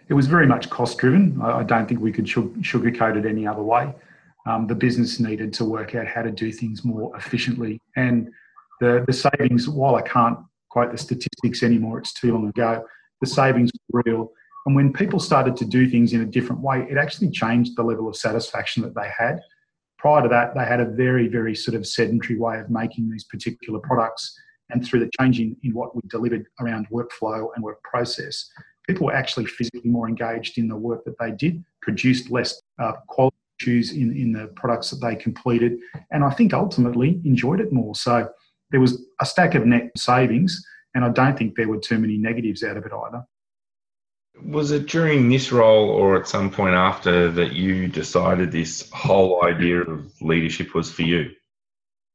It 0.09 0.13
was 0.13 0.27
very 0.27 0.47
much 0.47 0.69
cost 0.69 0.97
driven. 0.97 1.39
I 1.41 1.63
don't 1.63 1.87
think 1.87 1.99
we 1.99 2.13
could 2.13 2.25
sugarcoat 2.25 3.17
it 3.17 3.25
any 3.25 3.45
other 3.45 3.61
way. 3.61 3.93
Um, 4.45 4.65
the 4.65 4.75
business 4.75 5.19
needed 5.19 5.53
to 5.55 5.65
work 5.65 5.93
out 5.93 6.07
how 6.07 6.21
to 6.21 6.31
do 6.31 6.51
things 6.51 6.85
more 6.85 7.15
efficiently. 7.17 7.81
And 7.97 8.29
the, 8.79 9.03
the 9.05 9.13
savings, 9.13 9.67
while 9.67 9.95
I 9.95 10.01
can't 10.01 10.39
quote 10.69 10.91
the 10.91 10.97
statistics 10.97 11.61
anymore, 11.61 11.99
it's 11.99 12.13
too 12.13 12.33
long 12.33 12.47
ago, 12.47 12.85
the 13.19 13.27
savings 13.27 13.71
were 13.91 14.01
real. 14.05 14.31
And 14.65 14.75
when 14.75 14.93
people 14.93 15.19
started 15.19 15.57
to 15.57 15.65
do 15.65 15.89
things 15.89 16.13
in 16.13 16.21
a 16.21 16.25
different 16.25 16.61
way, 16.61 16.87
it 16.89 16.97
actually 16.97 17.29
changed 17.31 17.75
the 17.75 17.83
level 17.83 18.07
of 18.07 18.15
satisfaction 18.15 18.83
that 18.83 18.95
they 18.95 19.09
had. 19.17 19.41
Prior 19.97 20.21
to 20.21 20.29
that, 20.29 20.53
they 20.55 20.65
had 20.65 20.79
a 20.79 20.85
very, 20.85 21.27
very 21.27 21.55
sort 21.55 21.75
of 21.75 21.87
sedentary 21.87 22.37
way 22.37 22.59
of 22.59 22.69
making 22.69 23.09
these 23.09 23.23
particular 23.23 23.79
products. 23.79 24.37
And 24.69 24.85
through 24.85 24.99
the 24.99 25.09
change 25.19 25.39
in, 25.39 25.55
in 25.63 25.73
what 25.73 25.95
we 25.95 26.01
delivered 26.09 26.45
around 26.59 26.87
workflow 26.89 27.49
and 27.55 27.63
work 27.63 27.81
process, 27.83 28.49
people 28.87 29.07
were 29.07 29.13
actually 29.13 29.45
physically 29.45 29.89
more 29.89 30.07
engaged 30.07 30.57
in 30.57 30.67
the 30.67 30.75
work 30.75 31.05
that 31.05 31.17
they 31.19 31.31
did, 31.31 31.63
produced 31.81 32.29
less 32.29 32.61
uh, 32.79 32.93
quality 33.07 33.37
issues 33.61 33.91
in, 33.91 34.15
in 34.15 34.31
the 34.31 34.47
products 34.55 34.89
that 34.91 34.97
they 34.97 35.15
completed, 35.15 35.79
and 36.11 36.23
I 36.23 36.29
think 36.29 36.53
ultimately 36.53 37.19
enjoyed 37.25 37.59
it 37.59 37.73
more. 37.73 37.95
So 37.95 38.29
there 38.71 38.79
was 38.79 39.03
a 39.19 39.25
stack 39.25 39.55
of 39.55 39.65
net 39.65 39.91
savings 39.97 40.63
and 40.97 41.05
I 41.05 41.09
don't 41.09 41.37
think 41.37 41.55
there 41.55 41.67
were 41.67 41.77
too 41.77 41.99
many 41.99 42.17
negatives 42.17 42.63
out 42.63 42.75
of 42.75 42.83
it 42.83 42.91
either. 42.91 43.23
Was 44.43 44.71
it 44.71 44.87
during 44.87 45.29
this 45.29 45.51
role 45.51 45.89
or 45.89 46.19
at 46.19 46.27
some 46.27 46.49
point 46.49 46.75
after 46.75 47.31
that 47.31 47.53
you 47.53 47.87
decided 47.87 48.51
this 48.51 48.89
whole 48.91 49.43
idea 49.43 49.81
of 49.81 50.21
leadership 50.21 50.73
was 50.73 50.91
for 50.91 51.01
you? 51.01 51.31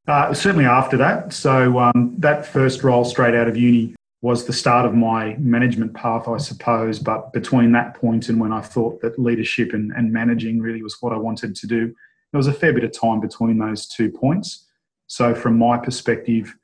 Uh, 0.09 0.35
certainly 0.35 0.65
after 0.65 0.97
that. 0.97 1.33
So, 1.33 1.79
um, 1.79 2.15
that 2.19 2.45
first 2.45 2.83
role 2.83 3.05
straight 3.05 3.35
out 3.35 3.49
of 3.49 3.57
uni 3.57 3.95
was 4.21 4.45
the 4.45 4.53
start 4.53 4.87
of 4.87 4.95
my 4.95 5.37
management 5.39 5.95
path, 5.95 6.29
I 6.29 6.39
suppose. 6.39 6.99
But 6.99 7.33
between 7.33 7.73
that 7.73 7.95
point 7.95 8.29
and 8.29 8.41
when 8.41 8.53
I 8.53 8.61
thought 8.61 9.01
that 9.03 9.19
leadership 9.19 9.73
and, 9.73 9.93
and 9.93 10.13
managing 10.13 10.61
really 10.61 10.83
was 10.83 10.97
what 11.01 11.13
I 11.13 11.17
wanted 11.17 11.55
to 11.57 11.67
do, 11.67 11.87
there 11.87 12.39
was 12.39 12.47
a 12.47 12.53
fair 12.53 12.73
bit 12.73 12.85
of 12.85 12.93
time 12.93 13.21
between 13.21 13.59
those 13.59 13.87
two 13.87 14.11
points. 14.11 14.67
So, 15.07 15.35
from 15.35 15.59
my 15.59 15.77
perspective, 15.77 16.55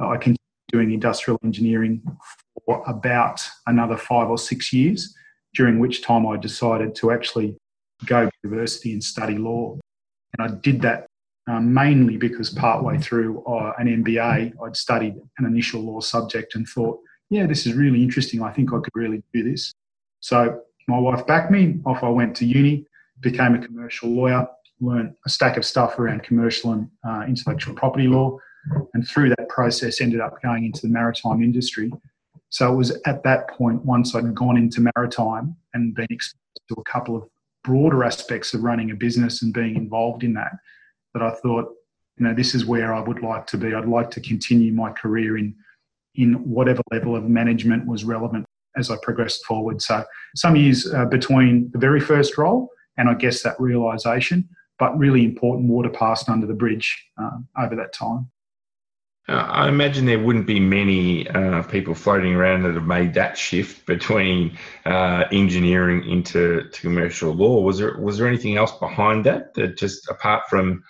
I 0.00 0.16
continued 0.16 0.37
doing 0.68 0.92
industrial 0.92 1.38
engineering 1.44 2.02
for 2.64 2.82
about 2.86 3.40
another 3.66 3.96
five 3.96 4.28
or 4.28 4.38
six 4.38 4.72
years, 4.72 5.14
during 5.54 5.78
which 5.78 6.02
time 6.02 6.26
I 6.26 6.36
decided 6.36 6.94
to 6.96 7.10
actually 7.10 7.56
go 8.06 8.26
to 8.26 8.32
university 8.44 8.92
and 8.92 9.02
study 9.02 9.36
law. 9.36 9.76
And 10.38 10.50
I 10.50 10.54
did 10.60 10.82
that 10.82 11.06
um, 11.48 11.72
mainly 11.72 12.16
because 12.16 12.50
partway 12.50 12.98
through 12.98 13.42
uh, 13.44 13.72
an 13.78 14.04
MBA, 14.04 14.52
I'd 14.62 14.76
studied 14.76 15.14
an 15.38 15.46
initial 15.46 15.80
law 15.80 16.00
subject 16.00 16.54
and 16.54 16.68
thought, 16.68 17.00
yeah, 17.30 17.46
this 17.46 17.66
is 17.66 17.74
really 17.74 18.02
interesting. 18.02 18.42
I 18.42 18.52
think 18.52 18.72
I 18.72 18.78
could 18.78 18.94
really 18.94 19.22
do 19.32 19.42
this. 19.42 19.72
So 20.20 20.60
my 20.88 20.98
wife 20.98 21.26
backed 21.26 21.50
me. 21.50 21.76
Off 21.86 22.02
I 22.02 22.08
went 22.08 22.36
to 22.36 22.44
uni, 22.44 22.86
became 23.20 23.54
a 23.54 23.58
commercial 23.58 24.10
lawyer, 24.10 24.46
learned 24.80 25.14
a 25.26 25.30
stack 25.30 25.56
of 25.56 25.64
stuff 25.64 25.98
around 25.98 26.22
commercial 26.22 26.72
and 26.72 26.90
uh, 27.06 27.24
intellectual 27.26 27.74
property 27.74 28.08
law, 28.08 28.38
and 28.94 29.06
through 29.06 29.30
that 29.30 29.48
process 29.48 30.00
ended 30.00 30.20
up 30.20 30.40
going 30.42 30.64
into 30.64 30.82
the 30.82 30.92
maritime 30.92 31.42
industry. 31.42 31.90
So 32.50 32.72
it 32.72 32.76
was 32.76 32.98
at 33.06 33.22
that 33.24 33.48
point, 33.50 33.84
once 33.84 34.14
I'd 34.14 34.34
gone 34.34 34.56
into 34.56 34.88
maritime 34.96 35.56
and 35.74 35.94
been 35.94 36.06
exposed 36.10 36.36
to 36.68 36.74
a 36.78 36.84
couple 36.84 37.16
of 37.16 37.28
broader 37.64 38.04
aspects 38.04 38.54
of 38.54 38.62
running 38.62 38.90
a 38.90 38.94
business 38.94 39.42
and 39.42 39.52
being 39.52 39.76
involved 39.76 40.24
in 40.24 40.34
that, 40.34 40.52
that 41.14 41.22
I 41.22 41.30
thought, 41.30 41.66
you 42.16 42.26
know, 42.26 42.34
this 42.34 42.54
is 42.54 42.64
where 42.64 42.94
I 42.94 43.00
would 43.00 43.22
like 43.22 43.46
to 43.48 43.58
be. 43.58 43.74
I'd 43.74 43.86
like 43.86 44.10
to 44.12 44.20
continue 44.20 44.72
my 44.72 44.92
career 44.92 45.38
in 45.38 45.54
in 46.14 46.34
whatever 46.50 46.82
level 46.90 47.14
of 47.14 47.24
management 47.24 47.86
was 47.86 48.04
relevant 48.04 48.44
as 48.76 48.90
I 48.90 48.96
progressed 49.02 49.44
forward. 49.44 49.80
So 49.80 50.04
some 50.34 50.56
years 50.56 50.92
uh, 50.92 51.04
between 51.04 51.70
the 51.72 51.78
very 51.78 52.00
first 52.00 52.36
role 52.36 52.68
and 52.96 53.08
I 53.08 53.14
guess 53.14 53.42
that 53.42 53.60
realisation, 53.60 54.48
but 54.78 54.98
really 54.98 55.24
important 55.24 55.68
water 55.68 55.88
passed 55.88 56.28
under 56.28 56.46
the 56.46 56.54
bridge 56.54 57.06
uh, 57.22 57.38
over 57.56 57.76
that 57.76 57.92
time. 57.92 58.30
Uh, 59.28 59.32
I 59.32 59.68
imagine 59.68 60.06
there 60.06 60.18
wouldn't 60.18 60.46
be 60.46 60.58
many 60.58 61.28
uh, 61.28 61.62
people 61.64 61.94
floating 61.94 62.34
around 62.34 62.62
that 62.62 62.74
have 62.74 62.86
made 62.86 63.12
that 63.14 63.36
shift 63.36 63.84
between 63.84 64.56
uh, 64.86 65.24
engineering 65.30 66.08
into 66.08 66.68
commercial 66.72 67.32
law. 67.32 67.60
Was 67.60 67.78
there 67.78 67.98
was 67.98 68.18
there 68.18 68.26
anything 68.26 68.56
else 68.56 68.72
behind 68.72 69.26
that 69.26 69.52
that 69.54 69.76
just 69.76 70.08
apart 70.08 70.44
from 70.48 70.82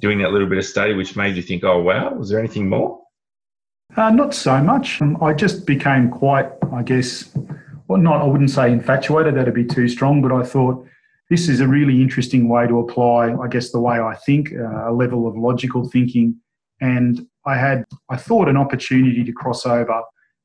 doing 0.00 0.18
that 0.18 0.30
little 0.30 0.48
bit 0.48 0.58
of 0.58 0.64
study, 0.64 0.94
which 0.94 1.16
made 1.16 1.34
you 1.34 1.42
think, 1.42 1.64
"Oh 1.64 1.80
wow"? 1.80 2.14
Was 2.14 2.30
there 2.30 2.38
anything 2.38 2.68
more? 2.68 3.00
Uh, 3.96 4.10
not 4.10 4.32
so 4.32 4.62
much. 4.62 5.02
Um, 5.02 5.20
I 5.20 5.32
just 5.32 5.66
became 5.66 6.08
quite, 6.08 6.48
I 6.72 6.84
guess, 6.84 7.34
well, 7.88 8.00
not 8.00 8.22
I 8.22 8.24
wouldn't 8.24 8.50
say 8.50 8.70
infatuated. 8.70 9.34
That'd 9.34 9.54
be 9.54 9.64
too 9.64 9.88
strong, 9.88 10.22
but 10.22 10.30
I 10.30 10.44
thought 10.44 10.86
this 11.28 11.48
is 11.48 11.60
a 11.60 11.66
really 11.66 12.00
interesting 12.00 12.48
way 12.48 12.68
to 12.68 12.78
apply, 12.78 13.34
I 13.34 13.48
guess, 13.48 13.72
the 13.72 13.80
way 13.80 13.98
I 13.98 14.14
think, 14.14 14.52
uh, 14.52 14.90
a 14.90 14.92
level 14.92 15.26
of 15.26 15.36
logical 15.36 15.88
thinking 15.88 16.36
and 16.80 17.26
I 17.46 17.56
had, 17.56 17.84
I 18.10 18.16
thought, 18.16 18.48
an 18.48 18.56
opportunity 18.56 19.24
to 19.24 19.32
cross 19.32 19.66
over 19.66 20.02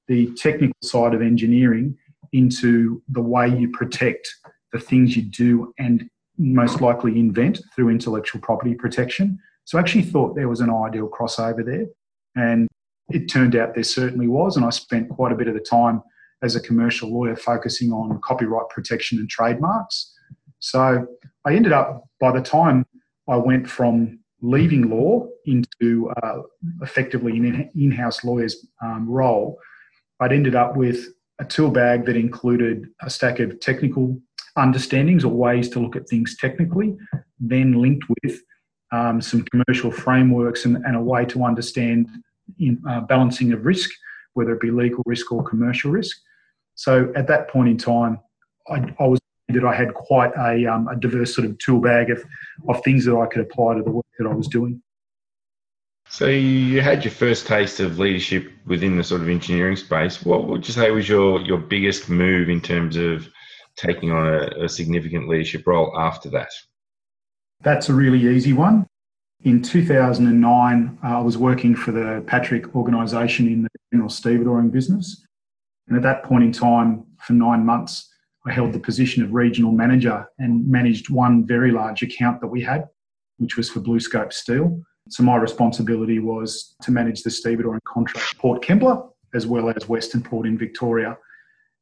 the 0.08 0.32
technical 0.36 0.76
side 0.84 1.14
of 1.14 1.22
engineering 1.22 1.98
into 2.32 3.02
the 3.10 3.22
way 3.22 3.48
you 3.48 3.70
protect 3.70 4.28
the 4.72 4.80
things 4.80 5.16
you 5.16 5.24
do 5.24 5.74
and 5.80 6.10
most 6.38 6.82
likely 6.82 7.18
invent 7.20 7.62
through 7.74 7.90
intellectual 7.90 8.42
property 8.42 8.76
protection. 8.76 9.40
So 9.64 9.78
I 9.78 9.82
actually 9.82 10.04
thought 10.04 10.36
there 10.36 10.50
was 10.50 10.62
an 10.62 10.70
ideal 10.70 11.10
crossover 11.10 11.66
there. 11.66 11.86
And 12.36 12.68
it 13.10 13.30
turned 13.30 13.56
out 13.56 13.74
there 13.74 13.84
certainly 13.84 14.28
was. 14.28 14.58
And 14.58 14.66
I 14.66 14.70
spent 14.70 15.10
quite 15.10 15.32
a 15.32 15.36
bit 15.36 15.48
of 15.48 15.54
the 15.54 15.60
time 15.60 16.02
as 16.44 16.56
a 16.56 16.62
commercial 16.62 17.14
lawyer 17.14 17.36
focusing 17.36 17.92
on 17.92 18.20
copyright 18.24 18.70
protection 18.70 19.18
and 19.20 19.30
trademarks. 19.30 20.14
So 20.60 21.08
I 21.46 21.56
ended 21.56 21.72
up, 21.72 22.04
by 22.20 22.32
the 22.32 22.42
time 22.42 22.86
I 23.30 23.38
went 23.38 23.70
from 23.70 24.20
leaving 24.42 24.90
law 24.90 25.28
into 25.46 26.10
uh, 26.22 26.42
effectively 26.82 27.38
an 27.38 27.70
in-house 27.76 28.24
lawyer's 28.24 28.66
um, 28.82 29.10
role, 29.10 29.58
I'd 30.20 30.32
ended 30.32 30.56
up 30.56 30.76
with 30.76 31.08
a 31.40 31.46
tool 31.46 31.72
bag 31.72 32.06
that 32.06 32.16
included 32.16 32.88
a 33.02 33.10
stack 33.10 33.40
of 33.40 33.60
technical 33.60 34.20
understandings 34.58 35.26
or 35.26 35.34
ways 35.34 35.70
to 35.70 35.80
look 35.80 35.96
at 35.96 36.08
things 36.08 36.38
technically, 36.38 36.96
then 37.40 37.82
linked 37.82 38.06
with 38.24 38.42
um, 38.92 39.22
some 39.22 39.44
commercial 39.52 39.92
frameworks 39.92 40.66
and, 40.66 40.78
and, 40.86 40.96
a 40.96 41.02
way 41.02 41.26
to 41.26 41.44
understand 41.44 42.08
in, 42.60 42.82
uh, 42.88 43.02
balancing 43.02 43.52
of 43.52 43.66
risk, 43.66 43.90
whether 44.34 44.54
it 44.54 44.62
be 44.62 44.72
legal 44.72 45.04
risk 45.06 45.32
or 45.32 45.44
commercial 45.44 45.92
risk. 45.92 46.16
So 46.76 47.12
at 47.16 47.28
that 47.28 47.50
point 47.50 47.70
in 47.70 47.78
time, 47.78 48.20
I, 48.70 48.94
I 49.00 49.08
was 49.08 49.20
that 49.50 49.64
I 49.64 49.76
had 49.76 49.94
quite 49.94 50.32
a, 50.38 50.66
um, 50.66 50.88
a 50.88 50.96
diverse 50.96 51.36
sort 51.36 51.48
of 51.48 51.58
tool 51.60 51.80
bag 51.80 52.10
of, 52.10 52.24
of 52.68 52.84
things 52.84 53.06
that 53.06 53.16
I 53.16 53.28
could 53.28 53.42
apply 53.42 53.76
to 53.76 53.84
the 53.84 53.92
work 53.92 54.06
that 54.18 54.28
I 54.28 54.34
was 54.34 54.48
doing. 54.48 54.82
So 56.10 56.28
you 56.28 56.82
had 56.82 57.04
your 57.04 57.12
first 57.12 57.48
taste 57.48 57.80
of 57.80 58.00
leadership 58.00 58.52
within 58.66 58.98
the 58.98 59.04
sort 59.04 59.22
of 59.22 59.30
engineering 59.30 59.76
space. 59.76 60.24
What 60.24 60.48
would 60.48 60.68
you 60.68 60.74
say 60.74 60.92
was 60.92 61.10
your, 61.10 61.42
your 61.42 61.58
biggest 61.58 62.10
move 62.10 62.50
in 62.50 62.62
terms 62.62 62.96
of 62.96 63.28
taking 63.76 64.12
on 64.12 64.28
a, 64.28 64.66
a 64.66 64.70
significant 64.70 65.28
leadership 65.28 65.66
role 65.66 65.98
after 65.98 66.30
that? 66.30 66.50
That's 67.62 67.90
a 67.90 67.94
really 67.94 68.36
easy 68.36 68.54
one. 68.54 68.86
In 69.44 69.62
2009, 69.62 71.00
uh, 71.04 71.08
I 71.08 71.22
was 71.22 71.38
working 71.38 71.76
for 71.76 71.92
the 71.92 72.24
Patrick 72.26 72.76
organisation 72.76 73.48
in 73.48 73.64
the 73.64 73.70
general 73.92 74.10
stevedoring 74.10 74.72
business. 74.72 75.24
And 75.88 75.98
at 75.98 76.04
that 76.04 76.24
point 76.24 76.44
in 76.44 76.52
time, 76.52 77.04
for 77.22 77.34
nine 77.34 77.66
months, 77.66 78.10
I 78.48 78.52
held 78.52 78.74
the 78.74 78.80
position 78.80 79.24
of 79.24 79.34
regional 79.34 79.72
manager 79.72 80.28
and 80.38 80.68
managed 80.68 81.10
one 81.10 81.46
very 81.46 81.72
large 81.72 82.04
account 82.04 82.42
that 82.42 82.48
we 82.48 82.62
had, 82.62 82.86
which 83.38 83.58
was 83.58 83.70
for 83.70 83.80
BlueScope 83.80 84.32
Steel. 84.32 84.80
So 85.10 85.24
my 85.24 85.36
responsibility 85.36 86.20
was 86.20 86.76
to 86.84 86.92
manage 86.92 87.24
the 87.24 87.30
stevedoring 87.30 87.80
contract 87.86 88.38
Port 88.38 88.64
Kembla 88.64 89.10
as 89.34 89.46
well 89.46 89.70
as 89.70 89.90
Western 89.90 90.22
Port 90.22 90.48
in 90.48 90.58
Victoria. 90.58 91.18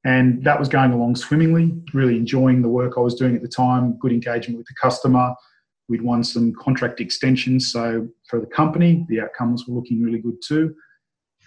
And 0.05 0.43
that 0.43 0.59
was 0.59 0.67
going 0.67 0.91
along 0.91 1.15
swimmingly, 1.15 1.73
really 1.93 2.17
enjoying 2.17 2.61
the 2.61 2.69
work 2.69 2.93
I 2.97 3.01
was 3.01 3.15
doing 3.15 3.35
at 3.35 3.41
the 3.41 3.47
time, 3.47 3.97
good 3.99 4.11
engagement 4.11 4.57
with 4.57 4.67
the 4.67 4.73
customer. 4.81 5.33
We'd 5.87 6.01
won 6.01 6.23
some 6.23 6.53
contract 6.53 6.99
extensions. 6.99 7.71
So 7.71 8.07
for 8.29 8.39
the 8.39 8.47
company, 8.47 9.05
the 9.09 9.21
outcomes 9.21 9.65
were 9.67 9.75
looking 9.75 10.01
really 10.01 10.19
good 10.19 10.41
too 10.45 10.75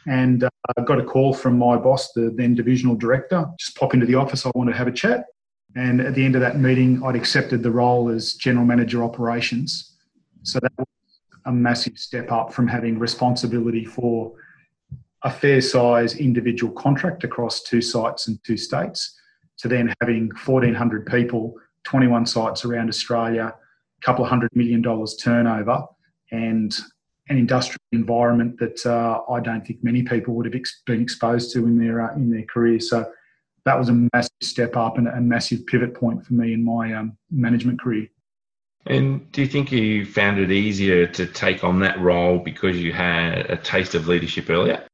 and 0.06 0.44
uh, 0.44 0.50
I 0.76 0.82
got 0.82 1.00
a 1.00 1.04
call 1.04 1.34
from 1.34 1.58
my 1.58 1.76
boss, 1.76 2.12
the 2.12 2.32
then 2.34 2.54
divisional 2.54 2.94
director. 2.94 3.44
Just 3.58 3.76
pop 3.76 3.94
into 3.94 4.06
the 4.06 4.14
office. 4.14 4.46
I 4.46 4.52
want 4.54 4.70
to 4.70 4.76
have 4.76 4.86
a 4.86 4.92
chat. 4.92 5.26
And 5.74 6.00
at 6.00 6.14
the 6.14 6.24
end 6.24 6.34
of 6.36 6.40
that 6.40 6.58
meeting, 6.58 7.02
I'd 7.04 7.16
accepted 7.16 7.62
the 7.62 7.70
role 7.70 8.08
as 8.08 8.34
general 8.34 8.64
manager 8.64 9.04
operations. 9.04 9.96
So 10.42 10.58
that 10.60 10.72
was 10.78 10.86
a 11.44 11.52
massive 11.52 11.98
step 11.98 12.30
up 12.32 12.52
from 12.52 12.66
having 12.68 12.98
responsibility 12.98 13.84
for 13.84 14.32
a 15.22 15.30
fair 15.30 15.60
size 15.60 16.16
individual 16.16 16.72
contract 16.72 17.24
across 17.24 17.62
two 17.62 17.82
sites 17.82 18.28
and 18.28 18.42
two 18.44 18.56
states 18.56 19.18
to 19.58 19.68
then 19.68 19.92
having 20.00 20.30
1,400 20.44 21.06
people, 21.06 21.54
21 21.84 22.26
sites 22.26 22.64
around 22.64 22.88
Australia, 22.88 23.54
a 23.54 24.04
couple 24.04 24.24
of 24.24 24.30
hundred 24.30 24.54
million 24.54 24.82
dollars 24.82 25.16
turnover, 25.16 25.84
and 26.30 26.78
an 27.28 27.38
industrial 27.38 27.78
environment 27.92 28.58
that 28.58 28.84
uh, 28.86 29.20
I 29.30 29.40
don't 29.40 29.66
think 29.66 29.82
many 29.82 30.02
people 30.02 30.34
would 30.34 30.46
have 30.46 30.54
ex- 30.54 30.82
been 30.86 31.02
exposed 31.02 31.52
to 31.54 31.66
in 31.66 31.78
their 31.78 32.10
uh, 32.10 32.14
in 32.14 32.30
their 32.30 32.44
career. 32.44 32.80
So 32.80 33.10
that 33.64 33.78
was 33.78 33.88
a 33.88 34.08
massive 34.14 34.30
step 34.42 34.76
up 34.76 34.96
and 34.96 35.08
a 35.08 35.20
massive 35.20 35.66
pivot 35.66 35.94
point 35.94 36.24
for 36.24 36.34
me 36.34 36.52
in 36.54 36.64
my 36.64 36.94
um, 36.94 37.16
management 37.30 37.80
career. 37.80 38.06
And 38.86 39.30
do 39.32 39.42
you 39.42 39.48
think 39.48 39.72
you 39.72 40.06
found 40.06 40.38
it 40.38 40.52
easier 40.52 41.08
to 41.08 41.26
take 41.26 41.64
on 41.64 41.80
that 41.80 42.00
role 42.00 42.38
because 42.38 42.76
you 42.76 42.92
had 42.92 43.50
a 43.50 43.56
taste 43.56 43.96
of 43.96 44.06
leadership 44.06 44.48
earlier? 44.48 44.86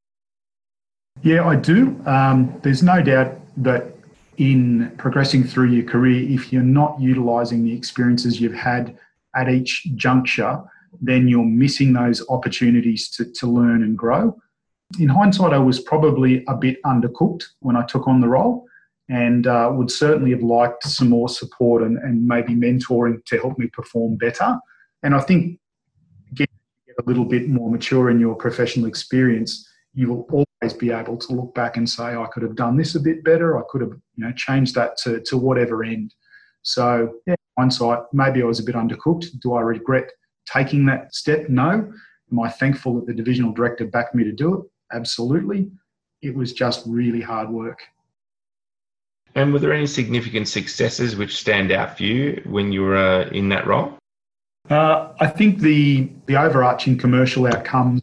Yeah, 1.21 1.47
I 1.47 1.57
do. 1.57 2.01
Um, 2.07 2.59
there's 2.63 2.83
no 2.83 3.03
doubt 3.03 3.39
that 3.59 3.95
in 4.39 4.91
progressing 4.97 5.45
through 5.45 5.71
your 5.71 5.85
career, 5.85 6.27
if 6.27 6.51
you're 6.51 6.63
not 6.63 6.99
utilising 6.99 7.65
the 7.65 7.75
experiences 7.75 8.41
you've 8.41 8.55
had 8.55 8.97
at 9.37 9.51
each 9.51 9.87
juncture, 9.95 10.63
then 11.01 11.29
you're 11.29 11.45
missing 11.45 11.93
those 11.93 12.27
opportunities 12.29 13.11
to, 13.11 13.25
to 13.33 13.47
learn 13.47 13.83
and 13.83 13.97
grow. 13.97 14.37
In 14.99 15.09
hindsight, 15.09 15.53
I 15.53 15.59
was 15.59 15.81
probably 15.81 16.45
a 16.49 16.57
bit 16.57 16.83
undercooked 16.83 17.45
when 17.61 17.77
I 17.77 17.85
took 17.85 18.07
on 18.07 18.21
the 18.21 18.29
role 18.29 18.67
and 19.09 19.47
uh, 19.47 19.71
would 19.73 19.91
certainly 19.91 20.31
have 20.31 20.43
liked 20.43 20.85
some 20.85 21.09
more 21.09 21.29
support 21.29 21.83
and, 21.83 21.99
and 21.99 22.27
maybe 22.27 22.55
mentoring 22.55 23.25
to 23.27 23.39
help 23.39 23.59
me 23.59 23.67
perform 23.69 24.17
better. 24.17 24.59
And 25.03 25.15
I 25.15 25.21
think 25.21 25.59
get 26.35 26.49
a 26.99 27.03
little 27.07 27.25
bit 27.25 27.49
more 27.49 27.71
mature 27.71 28.11
in 28.11 28.21
your 28.21 28.35
professional 28.35 28.87
experience, 28.87 29.69
you 29.95 30.09
will 30.09 30.27
always 30.31 30.75
be 30.75 30.91
able 30.91 31.17
to 31.17 31.33
look 31.33 31.55
back 31.55 31.77
and 31.77 31.89
say, 31.89 32.15
I 32.15 32.27
could 32.33 32.43
have 32.43 32.57
done 32.57 32.77
this 32.77 32.95
a 32.95 33.01
bit 33.01 33.25
better. 33.25 33.59
I 33.59 33.63
could 33.69 33.81
have, 33.81 33.93
you 34.15 34.25
know, 34.25 34.33
changed 34.33 34.75
that 34.75 34.97
to, 34.99 35.21
to 35.21 35.37
whatever 35.37 35.85
end. 35.85 36.15
So, 36.63 37.15
yeah, 37.27 37.35
hindsight, 37.59 38.01
maybe 38.13 38.43
I 38.43 38.47
was 38.47 38.61
a 38.61 38.65
bit 38.65 38.75
undercooked. 38.75 39.41
Do 39.41 39.55
I 39.55 39.61
regret 39.63 40.11
taking 40.47 40.87
that 40.87 41.15
step? 41.15 41.49
No. 41.49 41.93
Am 42.31 42.41
I 42.41 42.49
thankful 42.49 42.95
that 42.95 43.07
the 43.07 43.15
divisional 43.15 43.53
director 43.53 43.87
backed 43.87 44.15
me 44.15 44.25
to 44.25 44.33
do 44.33 44.55
it? 44.55 44.61
Absolutely. 44.93 45.71
It 46.23 46.35
was 46.35 46.53
just 46.53 46.85
really 46.87 47.21
hard 47.21 47.51
work. 47.51 47.81
And 49.35 49.53
were 49.53 49.59
there 49.59 49.73
any 49.73 49.87
significant 49.87 50.49
successes 50.49 51.17
which 51.17 51.37
stand 51.37 51.73
out 51.73 51.97
for 51.97 52.03
you 52.03 52.43
when 52.47 52.73
you 52.73 52.83
were 52.83 52.97
uh, 52.97 53.29
in 53.31 53.49
that 53.49 53.67
role? 53.67 53.97
Uh, 54.71 55.13
I 55.19 55.27
think 55.27 55.59
the 55.59 56.11
the 56.27 56.37
overarching 56.37 56.97
commercial 56.97 57.47
outcomes 57.47 58.03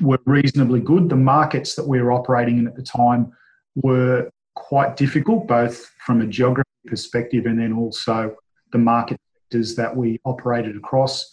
were 0.00 0.18
reasonably 0.24 0.80
good. 0.80 1.08
The 1.08 1.16
markets 1.16 1.74
that 1.74 1.86
we 1.86 2.00
were 2.00 2.12
operating 2.12 2.58
in 2.58 2.66
at 2.66 2.76
the 2.76 2.82
time 2.82 3.32
were 3.74 4.30
quite 4.54 4.96
difficult, 4.96 5.46
both 5.46 5.90
from 6.04 6.20
a 6.20 6.26
geography 6.26 6.68
perspective 6.86 7.46
and 7.46 7.58
then 7.58 7.72
also 7.72 8.34
the 8.72 8.78
market 8.78 9.20
sectors 9.42 9.74
that 9.76 9.94
we 9.94 10.20
operated 10.24 10.76
across 10.76 11.32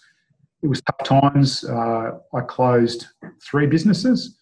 it 0.64 0.68
was 0.68 0.82
tough 0.82 1.04
times. 1.04 1.64
Uh, 1.64 2.12
I 2.34 2.42
closed 2.42 3.08
three 3.44 3.68
businesses 3.68 4.38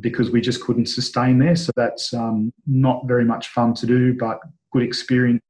because 0.00 0.30
we 0.30 0.40
just 0.40 0.62
couldn't 0.62 0.86
sustain 0.86 1.38
there. 1.38 1.56
So 1.56 1.72
that's 1.76 2.12
um, 2.12 2.52
not 2.66 3.06
very 3.06 3.24
much 3.24 3.48
fun 3.48 3.74
to 3.74 3.86
do, 3.86 4.14
but 4.14 4.38
good 4.72 4.82
experience 4.82 5.42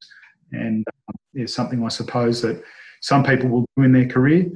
and 0.52 0.84
um, 1.08 1.14
is 1.34 1.52
something 1.52 1.84
I 1.84 1.88
suppose 1.88 2.40
that 2.42 2.62
some 3.00 3.22
people 3.22 3.48
will 3.48 3.64
do 3.76 3.82
in 3.84 3.92
their 3.92 4.08
career. 4.08 4.46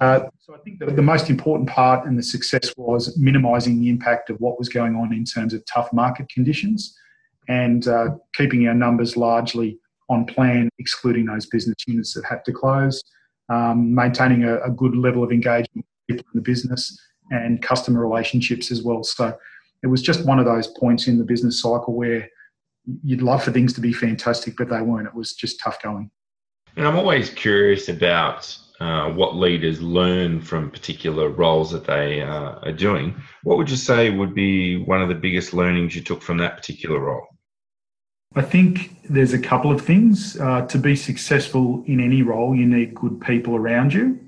Uh, 0.00 0.20
so 0.40 0.54
I 0.54 0.58
think 0.58 0.80
the 0.80 1.02
most 1.02 1.30
important 1.30 1.68
part 1.68 2.06
and 2.06 2.18
the 2.18 2.22
success 2.22 2.72
was 2.76 3.16
minimising 3.16 3.80
the 3.80 3.88
impact 3.88 4.30
of 4.30 4.36
what 4.40 4.58
was 4.58 4.68
going 4.68 4.96
on 4.96 5.12
in 5.12 5.24
terms 5.24 5.54
of 5.54 5.64
tough 5.66 5.92
market 5.92 6.28
conditions 6.28 6.96
and 7.48 7.86
uh, 7.86 8.08
keeping 8.34 8.66
our 8.66 8.74
numbers 8.74 9.16
largely 9.16 9.78
on 10.08 10.24
plan, 10.26 10.68
excluding 10.78 11.26
those 11.26 11.46
business 11.46 11.76
units 11.86 12.12
that 12.14 12.24
had 12.24 12.44
to 12.44 12.52
close 12.52 13.02
um, 13.48 13.94
maintaining 13.94 14.44
a, 14.44 14.58
a, 14.62 14.70
good 14.70 14.96
level 14.96 15.22
of 15.22 15.30
engagement 15.30 15.84
with 16.08 16.16
people 16.16 16.24
in 16.32 16.38
the 16.38 16.42
business 16.42 16.98
and 17.30 17.62
customer 17.62 18.06
relationships 18.06 18.70
as 18.70 18.82
well. 18.82 19.02
So 19.02 19.36
it 19.82 19.88
was 19.88 20.02
just 20.02 20.24
one 20.24 20.38
of 20.38 20.46
those 20.46 20.68
points 20.68 21.08
in 21.08 21.18
the 21.18 21.24
business 21.24 21.60
cycle 21.60 21.94
where 21.94 22.28
you'd 23.02 23.22
love 23.22 23.42
for 23.42 23.52
things 23.52 23.72
to 23.74 23.80
be 23.80 23.92
fantastic, 23.92 24.56
but 24.56 24.68
they 24.68 24.80
weren't. 24.80 25.06
It 25.06 25.14
was 25.14 25.34
just 25.34 25.60
tough 25.60 25.80
going. 25.82 26.10
And 26.76 26.86
I'm 26.86 26.96
always 26.96 27.30
curious 27.30 27.88
about 27.88 28.56
uh, 28.80 29.10
what 29.10 29.36
leaders 29.36 29.80
learn 29.80 30.40
from 30.40 30.70
particular 30.70 31.28
roles 31.28 31.70
that 31.70 31.84
they 31.84 32.20
uh, 32.20 32.58
are 32.62 32.72
doing. 32.72 33.14
What 33.42 33.58
would 33.58 33.70
you 33.70 33.76
say 33.76 34.10
would 34.10 34.34
be 34.34 34.76
one 34.76 35.00
of 35.00 35.08
the 35.08 35.14
biggest 35.14 35.54
learnings 35.54 35.94
you 35.94 36.02
took 36.02 36.22
from 36.22 36.38
that 36.38 36.56
particular 36.56 36.98
role? 36.98 37.26
I 38.36 38.42
think 38.42 38.96
there's 39.08 39.32
a 39.32 39.38
couple 39.38 39.70
of 39.70 39.80
things. 39.80 40.38
Uh, 40.40 40.62
to 40.66 40.78
be 40.78 40.96
successful 40.96 41.84
in 41.86 42.00
any 42.00 42.22
role, 42.22 42.54
you 42.56 42.66
need 42.66 42.94
good 42.94 43.20
people 43.20 43.54
around 43.54 43.94
you. 43.94 44.18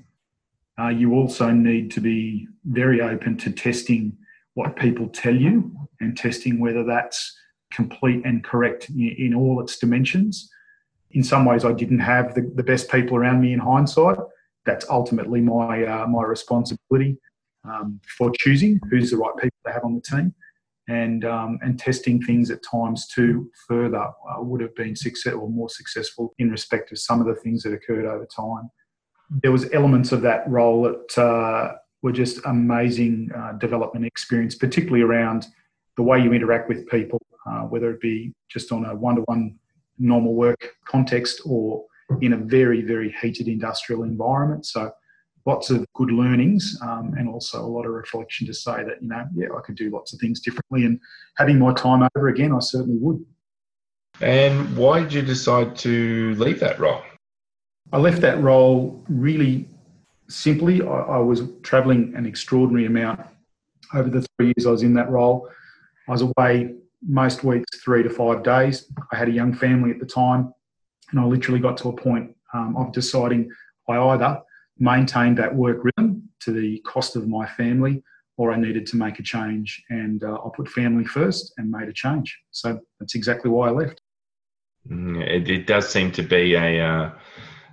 Uh, 0.79 0.89
you 0.89 1.13
also 1.13 1.51
need 1.51 1.91
to 1.91 1.99
be 1.99 2.47
very 2.65 3.01
open 3.01 3.35
to 3.37 3.51
testing 3.51 4.15
what 4.53 4.77
people 4.77 5.09
tell 5.09 5.35
you 5.35 5.71
and 5.99 6.15
testing 6.15 6.59
whether 6.59 6.85
that's 6.85 7.37
complete 7.73 8.23
and 8.23 8.45
correct 8.45 8.89
in, 8.89 9.15
in 9.17 9.33
all 9.33 9.59
its 9.59 9.77
dimensions. 9.77 10.49
In 11.11 11.23
some 11.23 11.43
ways, 11.43 11.65
I 11.65 11.73
didn't 11.73 11.99
have 11.99 12.33
the, 12.33 12.49
the 12.55 12.63
best 12.63 12.89
people 12.89 13.17
around 13.17 13.41
me 13.41 13.51
in 13.51 13.59
hindsight. 13.59 14.19
That's 14.65 14.85
ultimately 14.89 15.41
my 15.41 15.85
uh, 15.85 16.07
my 16.07 16.23
responsibility 16.23 17.17
um, 17.65 17.99
for 18.17 18.31
choosing 18.39 18.79
who's 18.89 19.11
the 19.11 19.17
right 19.17 19.35
people 19.35 19.57
to 19.65 19.73
have 19.73 19.83
on 19.83 19.95
the 19.95 20.01
team 20.01 20.33
and 20.87 21.25
um, 21.25 21.59
and 21.61 21.77
testing 21.77 22.21
things 22.21 22.49
at 22.49 22.63
times 22.63 23.07
too 23.07 23.51
further 23.67 24.03
uh, 24.03 24.41
would 24.41 24.61
have 24.61 24.75
been 24.75 24.95
successful 24.95 25.41
or 25.41 25.49
more 25.49 25.69
successful 25.69 26.33
in 26.39 26.49
respect 26.49 26.91
of 26.91 26.99
some 26.99 27.19
of 27.19 27.27
the 27.27 27.35
things 27.35 27.63
that 27.63 27.73
occurred 27.73 28.05
over 28.05 28.25
time. 28.25 28.69
There 29.43 29.51
was 29.51 29.71
elements 29.73 30.11
of 30.11 30.21
that 30.21 30.49
role 30.49 30.83
that 30.83 31.17
uh, 31.17 31.75
were 32.01 32.13
just 32.13 32.39
amazing 32.45 33.29
uh, 33.35 33.53
development 33.53 34.05
experience, 34.05 34.55
particularly 34.55 35.03
around 35.03 35.47
the 35.97 36.03
way 36.03 36.21
you 36.21 36.31
interact 36.31 36.69
with 36.69 36.87
people, 36.87 37.21
uh, 37.45 37.61
whether 37.61 37.89
it 37.91 37.99
be 37.99 38.33
just 38.49 38.71
on 38.71 38.85
a 38.85 38.95
one-to-one 38.95 39.57
normal 39.99 40.35
work 40.35 40.75
context 40.85 41.41
or 41.45 41.83
in 42.21 42.33
a 42.33 42.37
very 42.37 42.81
very 42.81 43.13
heated 43.21 43.47
industrial 43.47 44.03
environment. 44.03 44.65
So 44.65 44.91
lots 45.47 45.69
of 45.69 45.85
good 45.93 46.11
learnings 46.11 46.77
um, 46.81 47.15
and 47.17 47.29
also 47.29 47.63
a 47.63 47.65
lot 47.65 47.85
of 47.85 47.93
reflection 47.93 48.45
to 48.45 48.53
say 48.53 48.83
that, 48.83 49.01
you 49.01 49.07
know, 49.07 49.25
yeah, 49.33 49.47
I 49.57 49.61
could 49.61 49.75
do 49.75 49.89
lots 49.89 50.13
of 50.13 50.19
things 50.19 50.41
differently. 50.41 50.83
And 50.85 50.99
having 51.37 51.57
my 51.57 51.73
time 51.73 52.07
over 52.15 52.27
again, 52.27 52.53
I 52.53 52.59
certainly 52.59 52.99
would. 52.99 53.25
And 54.19 54.75
why 54.75 54.99
did 54.99 55.13
you 55.13 55.21
decide 55.21 55.75
to 55.77 56.35
leave 56.35 56.59
that 56.59 56.77
role? 56.79 57.01
I 57.93 57.97
left 57.97 58.19
that 58.21 58.41
role 58.41 59.01
really 59.07 59.69
simply. 60.27 60.81
I, 60.81 60.85
I 60.85 61.17
was 61.19 61.43
travelling 61.63 62.13
an 62.15 62.25
extraordinary 62.25 62.85
amount 62.85 63.21
over 63.93 64.09
the 64.09 64.25
three 64.35 64.47
years 64.57 64.67
I 64.67 64.71
was 64.71 64.83
in 64.83 64.93
that 64.95 65.09
role. 65.09 65.49
I 66.09 66.11
was 66.11 66.23
away 66.23 66.75
most 67.07 67.45
weeks, 67.45 67.79
three 67.79 68.03
to 68.03 68.09
five 68.09 68.43
days. 68.43 68.91
I 69.13 69.15
had 69.15 69.29
a 69.29 69.31
young 69.31 69.53
family 69.53 69.91
at 69.91 69.99
the 69.99 70.05
time, 70.05 70.53
and 71.11 71.21
I 71.21 71.23
literally 71.23 71.61
got 71.61 71.77
to 71.77 71.89
a 71.89 71.93
point 71.93 72.35
um, 72.53 72.75
of 72.75 72.91
deciding 72.91 73.49
I 73.87 73.97
either 73.97 74.41
maintained 74.79 75.37
that 75.37 75.53
work 75.53 75.83
rhythm 75.83 76.29
to 76.41 76.51
the 76.51 76.79
cost 76.79 77.15
of 77.15 77.27
my 77.27 77.47
family, 77.47 78.03
or 78.37 78.51
I 78.51 78.57
needed 78.57 78.85
to 78.87 78.97
make 78.97 79.19
a 79.19 79.23
change. 79.23 79.83
And 79.89 80.23
uh, 80.23 80.35
I 80.35 80.49
put 80.55 80.69
family 80.69 81.05
first 81.05 81.53
and 81.57 81.69
made 81.69 81.87
a 81.87 81.93
change. 81.93 82.37
So 82.51 82.79
that's 82.99 83.15
exactly 83.15 83.49
why 83.49 83.67
I 83.67 83.71
left. 83.71 84.01
Mm, 84.89 85.21
it, 85.21 85.49
it 85.49 85.67
does 85.67 85.89
seem 85.89 86.11
to 86.13 86.23
be 86.23 86.55
a 86.55 86.81
uh, 86.85 87.11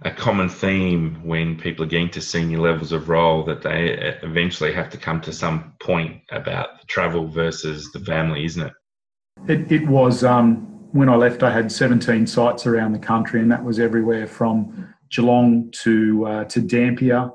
a 0.03 0.11
common 0.11 0.49
theme 0.49 1.19
when 1.25 1.57
people 1.57 1.85
are 1.85 1.89
getting 1.89 2.11
to 2.11 2.21
senior 2.21 2.59
levels 2.59 2.93
of 2.93 3.09
role 3.09 3.43
that 3.45 3.63
they 3.63 3.97
uh, 3.97 4.27
eventually 4.27 4.73
have 4.73 4.91
to 4.91 4.99
come 4.99 5.21
to 5.23 5.33
some 5.33 5.73
point 5.81 6.21
about 6.31 6.81
the 6.81 6.87
travel 6.87 7.27
versus 7.27 7.91
the 7.93 8.01
family, 8.01 8.45
isn't 8.45 8.67
it? 8.67 8.73
It, 9.49 9.73
it 9.73 9.87
was. 9.87 10.25
Um, 10.25 10.71
when 10.93 11.09
I 11.09 11.17
left, 11.17 11.43
I 11.43 11.51
had 11.51 11.73
17 11.73 12.27
sites 12.27 12.67
around 12.67 12.93
the 12.93 12.99
country, 12.99 13.41
and 13.41 13.51
that 13.51 13.65
was 13.65 13.81
everywhere 13.81 14.27
from 14.27 14.94
Geelong 15.15 15.71
to 15.83 16.27
uh, 16.27 16.45
to 16.45 16.61
Dampier, 16.61 17.31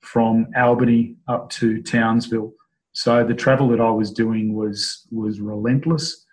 from 0.00 0.46
Albany 0.56 1.16
up 1.28 1.50
to 1.50 1.82
Townsville. 1.82 2.52
So 2.92 3.24
the 3.24 3.34
travel 3.34 3.68
that 3.68 3.80
I 3.80 3.90
was 3.90 4.12
doing 4.12 4.54
was 4.54 5.06
was 5.10 5.40
relentless, 5.40 6.24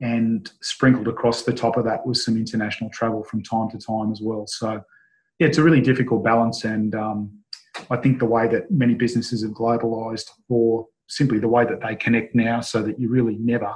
and 0.00 0.50
sprinkled 0.62 1.08
across 1.08 1.42
the 1.42 1.52
top 1.52 1.76
of 1.76 1.84
that 1.84 2.06
was 2.06 2.24
some 2.24 2.36
international 2.36 2.90
travel 2.90 3.22
from 3.24 3.42
time 3.42 3.68
to 3.70 3.78
time 3.78 4.10
as 4.12 4.20
well. 4.22 4.46
So 4.46 4.80
yeah, 5.38 5.48
it's 5.48 5.58
a 5.58 5.62
really 5.62 5.82
difficult 5.82 6.24
balance, 6.24 6.64
and 6.64 6.94
um, 6.94 7.30
I 7.90 7.96
think 7.96 8.18
the 8.18 8.26
way 8.26 8.48
that 8.48 8.70
many 8.70 8.94
businesses 8.94 9.42
have 9.42 9.52
globalised, 9.52 10.30
or 10.48 10.86
simply 11.08 11.38
the 11.38 11.48
way 11.48 11.64
that 11.64 11.82
they 11.82 11.96
connect 11.96 12.34
now, 12.34 12.60
so 12.60 12.82
that 12.82 12.98
you're 12.98 13.10
really 13.10 13.36
never 13.38 13.74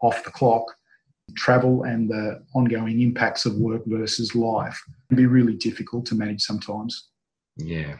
off 0.00 0.24
the 0.24 0.30
clock 0.30 0.64
travel 1.36 1.84
and 1.84 2.08
the 2.08 2.42
ongoing 2.54 3.00
impacts 3.00 3.46
of 3.46 3.56
work 3.56 3.82
versus 3.86 4.34
life 4.34 4.80
can 5.08 5.16
be 5.16 5.26
really 5.26 5.54
difficult 5.54 6.06
to 6.06 6.14
manage 6.14 6.42
sometimes. 6.42 7.08
Yeah. 7.56 7.96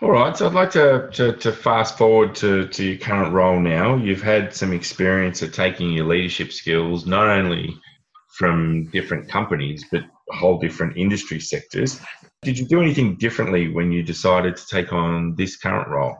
All 0.00 0.10
right. 0.10 0.36
So 0.36 0.46
I'd 0.46 0.54
like 0.54 0.70
to, 0.72 1.08
to, 1.12 1.32
to, 1.32 1.52
fast 1.52 1.98
forward 1.98 2.34
to, 2.36 2.68
to 2.68 2.84
your 2.84 2.98
current 2.98 3.32
role 3.32 3.58
now. 3.58 3.96
You've 3.96 4.22
had 4.22 4.54
some 4.54 4.72
experience 4.72 5.42
at 5.42 5.52
taking 5.52 5.90
your 5.92 6.06
leadership 6.06 6.52
skills, 6.52 7.04
not 7.06 7.28
only 7.28 7.76
from 8.36 8.88
different 8.90 9.28
companies, 9.28 9.84
but 9.90 10.04
whole 10.30 10.58
different 10.58 10.96
industry 10.96 11.40
sectors. 11.40 12.00
Did 12.42 12.58
you 12.58 12.66
do 12.66 12.80
anything 12.80 13.16
differently 13.16 13.68
when 13.68 13.90
you 13.90 14.02
decided 14.04 14.56
to 14.56 14.66
take 14.66 14.92
on 14.92 15.34
this 15.34 15.56
current 15.56 15.88
role? 15.88 16.16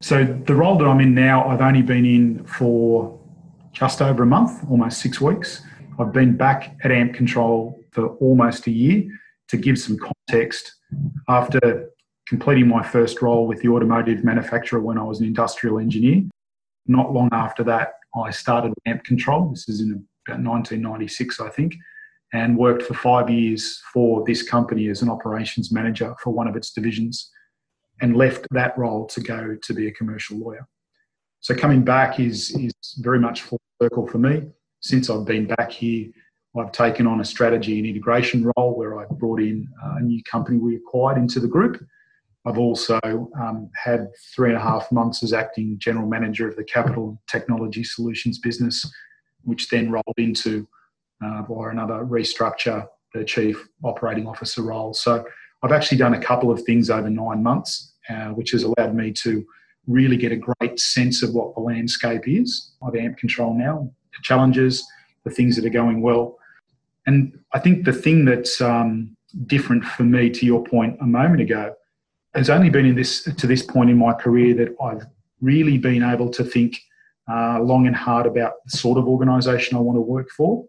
So 0.00 0.24
the 0.24 0.54
role 0.54 0.76
that 0.78 0.86
I'm 0.86 1.00
in 1.00 1.14
now, 1.14 1.46
I've 1.46 1.60
only 1.60 1.82
been 1.82 2.06
in 2.06 2.44
for 2.44 3.20
just 3.72 4.02
over 4.02 4.22
a 4.22 4.26
month, 4.26 4.64
almost 4.70 5.00
six 5.00 5.20
weeks. 5.20 5.62
I've 5.98 6.12
been 6.12 6.36
back 6.36 6.76
at 6.84 6.90
Ampcontrol 6.90 7.74
for 7.90 8.08
almost 8.16 8.66
a 8.66 8.70
year. 8.70 9.04
To 9.48 9.56
give 9.58 9.78
some 9.78 9.98
context, 9.98 10.72
after 11.28 11.90
completing 12.26 12.66
my 12.66 12.82
first 12.82 13.20
role 13.20 13.46
with 13.46 13.60
the 13.60 13.68
automotive 13.68 14.24
manufacturer 14.24 14.80
when 14.80 14.96
I 14.96 15.02
was 15.02 15.20
an 15.20 15.26
industrial 15.26 15.78
engineer, 15.78 16.22
not 16.86 17.12
long 17.12 17.28
after 17.32 17.62
that, 17.64 17.94
I 18.14 18.30
started 18.30 18.72
Ampcontrol. 18.88 19.50
This 19.50 19.68
is 19.68 19.80
in 19.80 19.90
about 20.26 20.42
1996, 20.42 21.40
I 21.40 21.50
think, 21.50 21.74
and 22.32 22.56
worked 22.56 22.84
for 22.84 22.94
five 22.94 23.28
years 23.28 23.82
for 23.92 24.24
this 24.26 24.42
company 24.42 24.88
as 24.88 25.02
an 25.02 25.10
operations 25.10 25.70
manager 25.70 26.14
for 26.22 26.30
one 26.30 26.48
of 26.48 26.56
its 26.56 26.72
divisions 26.72 27.30
and 28.00 28.16
left 28.16 28.46
that 28.52 28.76
role 28.78 29.06
to 29.06 29.20
go 29.20 29.56
to 29.60 29.74
be 29.74 29.86
a 29.86 29.92
commercial 29.92 30.38
lawyer. 30.38 30.66
So 31.42 31.56
coming 31.56 31.82
back 31.82 32.20
is, 32.20 32.52
is 32.52 32.72
very 32.98 33.18
much 33.18 33.42
full 33.42 33.60
circle 33.80 34.06
for 34.06 34.18
me. 34.18 34.44
Since 34.80 35.10
I've 35.10 35.24
been 35.24 35.46
back 35.46 35.72
here, 35.72 36.06
I've 36.56 36.70
taken 36.70 37.06
on 37.06 37.20
a 37.20 37.24
strategy 37.24 37.78
and 37.78 37.86
integration 37.86 38.50
role 38.56 38.76
where 38.76 39.00
I've 39.00 39.10
brought 39.10 39.40
in 39.40 39.66
a 39.96 40.00
new 40.00 40.22
company 40.22 40.58
we 40.58 40.76
acquired 40.76 41.18
into 41.18 41.40
the 41.40 41.48
group. 41.48 41.84
I've 42.46 42.58
also 42.58 43.00
um, 43.40 43.70
had 43.74 44.08
three 44.34 44.50
and 44.50 44.58
a 44.58 44.62
half 44.62 44.90
months 44.92 45.24
as 45.24 45.32
acting 45.32 45.78
general 45.78 46.08
manager 46.08 46.48
of 46.48 46.54
the 46.54 46.64
capital 46.64 47.20
technology 47.28 47.82
solutions 47.82 48.38
business, 48.38 48.88
which 49.42 49.68
then 49.68 49.90
rolled 49.90 50.18
into 50.18 50.68
uh, 51.24 51.42
via 51.42 51.70
another 51.70 52.04
restructure 52.04 52.86
the 53.14 53.24
chief 53.24 53.68
operating 53.82 54.28
officer 54.28 54.62
role. 54.62 54.94
So 54.94 55.24
I've 55.62 55.72
actually 55.72 55.98
done 55.98 56.14
a 56.14 56.20
couple 56.20 56.50
of 56.52 56.62
things 56.62 56.88
over 56.88 57.10
nine 57.10 57.42
months, 57.42 57.94
uh, 58.08 58.28
which 58.28 58.52
has 58.52 58.62
allowed 58.62 58.94
me 58.94 59.12
to 59.24 59.44
really 59.86 60.16
get 60.16 60.32
a 60.32 60.36
great 60.36 60.78
sense 60.78 61.22
of 61.22 61.34
what 61.34 61.54
the 61.54 61.60
landscape 61.60 62.22
is 62.26 62.72
of 62.82 62.94
Ampcontrol 62.94 63.56
now, 63.56 63.90
the 64.12 64.22
challenges, 64.22 64.84
the 65.24 65.30
things 65.30 65.56
that 65.56 65.64
are 65.64 65.70
going 65.70 66.02
well. 66.02 66.38
And 67.06 67.38
I 67.52 67.58
think 67.58 67.84
the 67.84 67.92
thing 67.92 68.24
that's 68.24 68.60
um, 68.60 69.16
different 69.46 69.84
for 69.84 70.04
me, 70.04 70.30
to 70.30 70.46
your 70.46 70.62
point 70.64 70.98
a 71.00 71.06
moment 71.06 71.40
ago, 71.40 71.74
has 72.34 72.48
only 72.48 72.70
been 72.70 72.86
in 72.86 72.94
this 72.94 73.24
to 73.24 73.46
this 73.46 73.62
point 73.62 73.90
in 73.90 73.98
my 73.98 74.12
career 74.12 74.54
that 74.54 74.74
I've 74.82 75.04
really 75.40 75.76
been 75.76 76.02
able 76.02 76.30
to 76.30 76.44
think 76.44 76.80
uh, 77.30 77.60
long 77.60 77.86
and 77.86 77.96
hard 77.96 78.26
about 78.26 78.64
the 78.64 78.76
sort 78.76 78.98
of 78.98 79.06
organisation 79.06 79.76
I 79.76 79.80
want 79.80 79.96
to 79.96 80.00
work 80.00 80.30
for, 80.30 80.64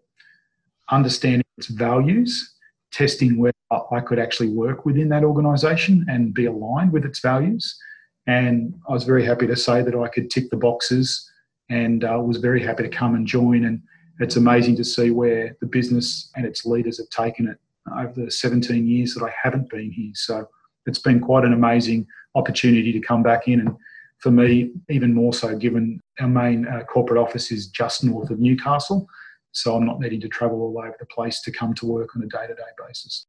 understanding 0.90 1.44
its 1.56 1.68
values, 1.68 2.54
testing 2.90 3.38
where 3.38 3.52
I 3.92 4.00
could 4.00 4.18
actually 4.18 4.50
work 4.50 4.84
within 4.84 5.08
that 5.08 5.24
organisation 5.24 6.04
and 6.08 6.34
be 6.34 6.46
aligned 6.46 6.92
with 6.92 7.04
its 7.04 7.20
values 7.20 7.76
and 8.26 8.74
I 8.88 8.92
was 8.92 9.04
very 9.04 9.24
happy 9.24 9.46
to 9.46 9.56
say 9.56 9.82
that 9.82 9.94
I 9.94 10.08
could 10.08 10.30
tick 10.30 10.50
the 10.50 10.56
boxes 10.56 11.30
and 11.70 12.04
uh, 12.04 12.18
was 12.22 12.38
very 12.38 12.62
happy 12.62 12.82
to 12.84 12.88
come 12.88 13.14
and 13.14 13.26
join. 13.26 13.64
And 13.64 13.82
it's 14.20 14.36
amazing 14.36 14.76
to 14.76 14.84
see 14.84 15.10
where 15.10 15.56
the 15.60 15.66
business 15.66 16.30
and 16.36 16.46
its 16.46 16.64
leaders 16.64 16.98
have 16.98 17.08
taken 17.10 17.48
it 17.48 17.58
over 17.98 18.24
the 18.24 18.30
17 18.30 18.86
years 18.86 19.14
that 19.14 19.24
I 19.24 19.32
haven't 19.42 19.70
been 19.70 19.90
here. 19.90 20.12
So 20.14 20.48
it's 20.86 20.98
been 20.98 21.20
quite 21.20 21.44
an 21.44 21.52
amazing 21.52 22.06
opportunity 22.34 22.92
to 22.92 23.00
come 23.00 23.22
back 23.22 23.46
in. 23.46 23.60
And 23.60 23.76
for 24.18 24.30
me, 24.30 24.72
even 24.88 25.12
more 25.14 25.34
so, 25.34 25.54
given 25.54 26.00
our 26.20 26.28
main 26.28 26.66
uh, 26.66 26.84
corporate 26.84 27.20
office 27.20 27.50
is 27.50 27.66
just 27.66 28.04
north 28.04 28.30
of 28.30 28.38
Newcastle. 28.38 29.06
So 29.52 29.76
I'm 29.76 29.86
not 29.86 30.00
needing 30.00 30.20
to 30.22 30.28
travel 30.28 30.62
all 30.62 30.78
over 30.78 30.96
the 30.98 31.06
place 31.06 31.40
to 31.42 31.52
come 31.52 31.74
to 31.74 31.86
work 31.86 32.16
on 32.16 32.22
a 32.22 32.26
day 32.26 32.46
to 32.46 32.54
day 32.54 32.62
basis. 32.86 33.26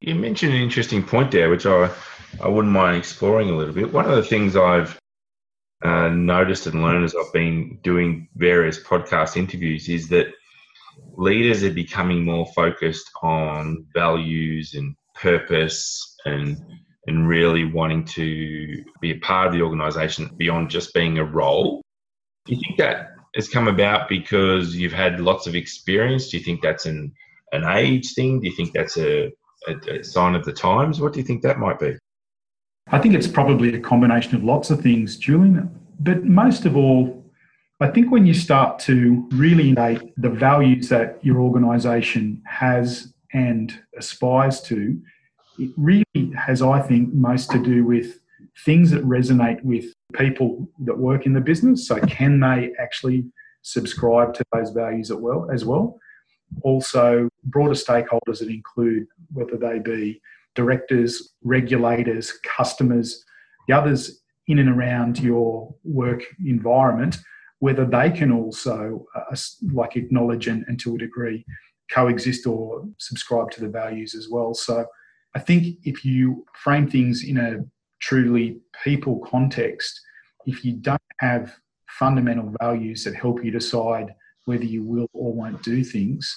You 0.00 0.14
mentioned 0.14 0.54
an 0.54 0.62
interesting 0.62 1.02
point 1.02 1.32
there, 1.32 1.50
which 1.50 1.66
I, 1.66 1.90
I 2.40 2.48
wouldn't 2.48 2.72
mind 2.72 2.96
exploring 2.96 3.50
a 3.50 3.56
little 3.56 3.74
bit. 3.74 3.92
One 3.92 4.04
of 4.08 4.14
the 4.14 4.22
things 4.22 4.56
I've 4.56 4.98
uh, 5.84 6.08
noticed 6.08 6.66
and 6.66 6.82
learned 6.82 7.04
as 7.04 7.14
I've 7.14 7.32
been 7.32 7.78
doing 7.82 8.28
various 8.36 8.82
podcast 8.82 9.36
interviews 9.36 9.88
is 9.88 10.08
that 10.08 10.26
leaders 11.16 11.64
are 11.64 11.72
becoming 11.72 12.24
more 12.24 12.46
focused 12.54 13.10
on 13.22 13.86
values 13.94 14.74
and 14.74 14.94
purpose 15.14 16.16
and 16.24 16.56
and 17.06 17.26
really 17.26 17.64
wanting 17.64 18.04
to 18.04 18.84
be 19.00 19.12
a 19.12 19.18
part 19.20 19.46
of 19.46 19.52
the 19.54 19.62
organization 19.62 20.30
beyond 20.36 20.68
just 20.68 20.92
being 20.92 21.16
a 21.16 21.24
role. 21.24 21.80
Do 22.44 22.54
you 22.54 22.60
think 22.60 22.78
that 22.78 23.12
has 23.34 23.48
come 23.48 23.66
about 23.66 24.10
because 24.10 24.76
you've 24.76 24.92
had 24.92 25.18
lots 25.18 25.46
of 25.46 25.54
experience? 25.54 26.28
Do 26.28 26.36
you 26.36 26.44
think 26.44 26.60
that's 26.60 26.84
an, 26.84 27.12
an 27.52 27.64
age 27.64 28.12
thing? 28.12 28.40
Do 28.40 28.48
you 28.48 28.54
think 28.54 28.74
that's 28.74 28.98
a, 28.98 29.32
a, 29.68 30.00
a 30.00 30.04
sign 30.04 30.34
of 30.34 30.44
the 30.44 30.52
times? 30.52 31.00
What 31.00 31.12
do 31.12 31.20
you 31.20 31.26
think 31.26 31.42
that 31.42 31.58
might 31.58 31.78
be? 31.78 31.96
I 32.90 32.98
think 32.98 33.14
it's 33.14 33.28
probably 33.28 33.74
a 33.74 33.80
combination 33.80 34.34
of 34.34 34.44
lots 34.44 34.70
of 34.70 34.80
things, 34.80 35.16
Julian. 35.16 35.70
But 36.00 36.24
most 36.24 36.64
of 36.64 36.76
all, 36.76 37.24
I 37.80 37.88
think 37.88 38.10
when 38.10 38.26
you 38.26 38.34
start 38.34 38.78
to 38.80 39.28
really 39.32 39.72
date 39.74 40.12
the 40.16 40.30
values 40.30 40.88
that 40.88 41.18
your 41.22 41.38
organisation 41.38 42.42
has 42.46 43.12
and 43.32 43.78
aspires 43.96 44.60
to, 44.62 45.00
it 45.58 45.70
really 45.76 46.04
has, 46.36 46.62
I 46.62 46.80
think, 46.80 47.12
most 47.12 47.50
to 47.50 47.62
do 47.62 47.84
with 47.84 48.20
things 48.64 48.90
that 48.90 49.04
resonate 49.04 49.62
with 49.62 49.84
people 50.14 50.68
that 50.80 50.96
work 50.96 51.26
in 51.26 51.34
the 51.34 51.40
business. 51.40 51.86
So, 51.86 52.00
can 52.00 52.40
they 52.40 52.72
actually 52.80 53.26
subscribe 53.62 54.34
to 54.34 54.44
those 54.52 54.70
values 54.70 55.10
as 55.10 55.18
well? 55.18 55.48
As 55.52 55.64
well, 55.64 55.98
also 56.62 57.28
broader 57.44 57.74
stakeholders 57.74 58.38
that 58.40 58.48
include 58.48 59.06
whether 59.32 59.56
they 59.56 59.78
be 59.78 60.20
directors, 60.54 61.34
regulators, 61.42 62.32
customers, 62.56 63.24
the 63.68 63.74
others 63.74 64.22
in 64.48 64.58
and 64.58 64.68
around 64.68 65.18
your 65.20 65.74
work 65.84 66.22
environment, 66.44 67.18
whether 67.60 67.84
they 67.84 68.10
can 68.10 68.32
also 68.32 69.06
uh, 69.14 69.36
like 69.72 69.96
acknowledge 69.96 70.48
and, 70.48 70.64
and 70.68 70.80
to 70.80 70.94
a 70.94 70.98
degree 70.98 71.44
coexist 71.92 72.46
or 72.46 72.84
subscribe 72.98 73.50
to 73.50 73.60
the 73.60 73.68
values 73.68 74.14
as 74.14 74.28
well. 74.30 74.54
So 74.54 74.86
I 75.34 75.38
think 75.38 75.78
if 75.84 76.04
you 76.04 76.44
frame 76.54 76.88
things 76.88 77.24
in 77.24 77.38
a 77.38 77.64
truly 78.00 78.58
people 78.84 79.18
context, 79.20 80.00
if 80.46 80.64
you 80.64 80.72
don't 80.72 81.00
have 81.20 81.54
fundamental 81.88 82.54
values 82.60 83.04
that 83.04 83.14
help 83.14 83.44
you 83.44 83.50
decide 83.50 84.14
whether 84.48 84.64
you 84.64 84.82
will 84.82 85.08
or 85.12 85.32
won't 85.32 85.62
do 85.62 85.84
things, 85.84 86.36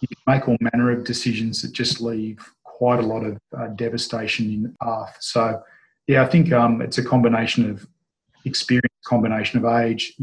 you 0.00 0.08
can 0.08 0.34
make 0.34 0.48
all 0.48 0.56
manner 0.60 0.92
of 0.92 1.04
decisions 1.04 1.60
that 1.60 1.72
just 1.72 2.00
leave 2.00 2.38
quite 2.62 3.00
a 3.00 3.02
lot 3.02 3.24
of 3.24 3.36
uh, 3.58 3.66
devastation 3.74 4.46
in 4.46 4.62
the 4.62 4.74
path. 4.80 5.16
So, 5.20 5.60
yeah, 6.06 6.22
I 6.22 6.26
think 6.26 6.52
um, 6.52 6.80
it's 6.80 6.98
a 6.98 7.04
combination 7.04 7.68
of 7.68 7.86
experience, 8.44 8.94
combination 9.04 9.58
of 9.58 9.64
age. 9.80 10.14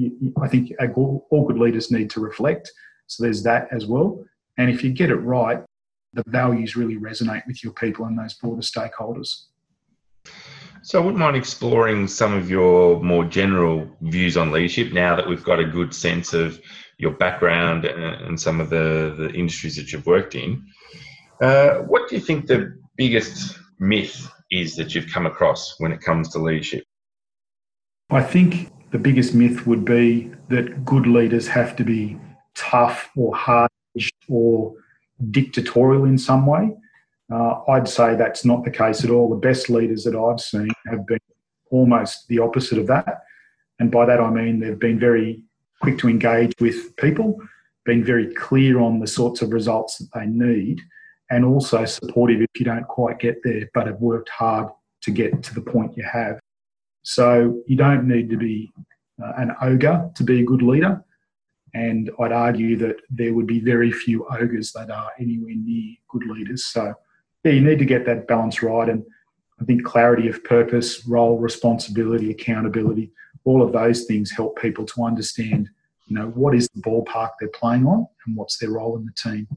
I 0.42 0.48
think 0.48 0.72
all 0.96 1.46
good 1.48 1.58
leaders 1.58 1.92
need 1.92 2.10
to 2.12 2.22
reflect. 2.22 2.72
So 3.08 3.24
there's 3.24 3.44
that 3.44 3.68
as 3.72 3.86
well. 3.86 4.24
And 4.58 4.70
if 4.70 4.84
you 4.84 4.92
get 4.92 5.10
it 5.10 5.16
right, 5.16 5.62
the 6.14 6.24
values 6.28 6.76
really 6.76 6.98
resonate 6.98 7.46
with 7.48 7.64
your 7.64 7.74
people 7.74 8.06
and 8.06 8.18
those 8.18 8.34
broader 8.34 8.62
stakeholders. 8.62 9.46
So 10.82 11.00
I 11.00 11.04
wouldn't 11.04 11.20
mind 11.20 11.36
exploring 11.36 12.08
some 12.08 12.34
of 12.34 12.50
your 12.50 13.02
more 13.02 13.26
general 13.26 13.88
views 14.02 14.38
on 14.38 14.52
leadership 14.52 14.94
now 14.94 15.16
that 15.16 15.28
we've 15.28 15.44
got 15.44 15.60
a 15.60 15.66
good 15.66 15.94
sense 15.94 16.34
of 16.34 16.60
your 17.00 17.12
background 17.12 17.86
and 17.86 18.40
some 18.40 18.60
of 18.60 18.70
the, 18.70 19.16
the 19.18 19.32
industries 19.32 19.76
that 19.78 19.92
you've 19.92 20.06
worked 20.06 20.36
in. 20.36 20.62
Uh, 21.42 21.76
what 21.80 22.10
do 22.10 22.16
you 22.16 22.22
think 22.22 22.46
the 22.46 22.78
biggest 22.98 23.58
myth 23.80 24.30
is 24.52 24.76
that 24.76 24.94
you've 24.94 25.12
come 25.12 25.26
across 25.26 25.76
when 25.80 25.94
it 25.94 26.02
comes 26.02 26.30
to 26.30 26.40
leadership? 26.40 26.84
I 28.10 28.22
think 28.22 28.72
the 28.92 28.98
biggest 28.98 29.34
myth 29.34 29.66
would 29.66 29.86
be 29.86 30.32
that 30.50 30.84
good 30.84 31.08
leaders 31.08 31.48
have 31.48 31.76
to 31.78 31.86
be 31.86 32.20
tough 32.54 33.10
or 33.16 33.34
hard 33.34 33.70
or 34.28 34.74
dictatorial 35.32 36.04
in 36.04 36.18
some 36.18 36.46
way. 36.46 36.76
Uh, 37.32 37.62
I'd 37.70 37.88
say 37.88 38.16
that's 38.16 38.44
not 38.44 38.66
the 38.66 38.72
case 38.72 39.06
at 39.06 39.10
all. 39.10 39.30
The 39.30 39.36
best 39.36 39.70
leaders 39.70 40.04
that 40.04 40.16
I've 40.16 40.42
seen 40.42 40.70
have 40.88 41.08
been 41.08 41.20
almost 41.72 42.28
the 42.28 42.40
opposite 42.40 42.78
of 42.78 42.88
that. 42.88 43.22
And 43.80 43.90
by 43.90 44.06
that 44.06 44.20
I 44.20 44.30
mean 44.30 44.60
they've 44.60 44.78
been 44.78 45.00
very 45.00 45.44
quick 45.82 45.98
to 46.00 46.10
engage 46.10 46.54
with 46.60 46.96
people, 46.98 47.38
being 47.86 48.04
very 48.04 48.34
clear 48.34 48.80
on 48.80 49.00
the 49.00 49.08
sorts 49.08 49.42
of 49.42 49.52
results 49.52 49.98
that 49.98 50.10
they 50.14 50.26
need, 50.26 50.82
and 51.30 51.46
also 51.46 51.86
supportive 51.86 52.42
if 52.42 52.60
you 52.60 52.66
don't 52.66 52.88
quite 52.88 53.20
get 53.20 53.38
there, 53.44 53.70
but 53.74 53.88
have 53.88 54.00
worked 54.00 54.30
hard 54.30 54.68
to 55.02 55.12
get 55.12 55.44
to 55.44 55.54
the 55.54 55.62
point 55.62 55.96
you 55.96 56.04
have. 56.04 56.40
So 57.04 57.62
you 57.68 57.76
don't 57.76 58.08
need 58.08 58.30
to 58.30 58.38
be 58.38 58.72
uh, 59.24 59.34
an 59.38 59.56
ogre 59.62 60.10
to 60.16 60.24
be 60.24 60.42
a 60.42 60.46
good 60.46 60.62
leader. 60.62 61.04
And 61.74 62.10
I'd 62.20 62.32
argue 62.32 62.78
that 62.78 62.98
there 63.10 63.34
would 63.34 63.46
be 63.46 63.60
very 63.60 63.92
few 63.92 64.28
ogres 64.28 64.72
that 64.74 64.90
are 64.90 65.12
anywhere 65.20 65.54
near 65.56 65.96
good 66.08 66.26
leaders. 66.26 66.66
So, 66.66 66.94
yeah, 67.44 67.52
you 67.52 67.62
need 67.62 67.80
to 67.80 67.86
get 67.86 68.06
that 68.06 68.28
balance 68.28 68.64
right. 68.64 68.90
And 68.90 69.06
I 69.62 69.66
think 69.66 69.84
clarity 69.84 70.30
of 70.30 70.44
purpose, 70.44 71.06
role, 71.06 71.38
responsibility, 71.38 72.32
accountability, 72.32 73.12
all 73.46 73.62
of 73.62 73.72
those 73.72 74.06
things 74.06 74.32
help 74.32 74.60
people 74.60 74.86
to 74.86 75.04
understand, 75.04 75.70
you 76.08 76.16
know, 76.16 76.28
what 76.28 76.56
is 76.56 76.70
the 76.74 76.82
ballpark 76.82 77.32
they're 77.40 77.50
playing 77.50 77.86
on 77.86 78.08
and 78.26 78.36
what's 78.36 78.58
their 78.58 78.72
role 78.72 78.98
in 78.98 79.06
the 79.06 79.12
team. 79.14 79.48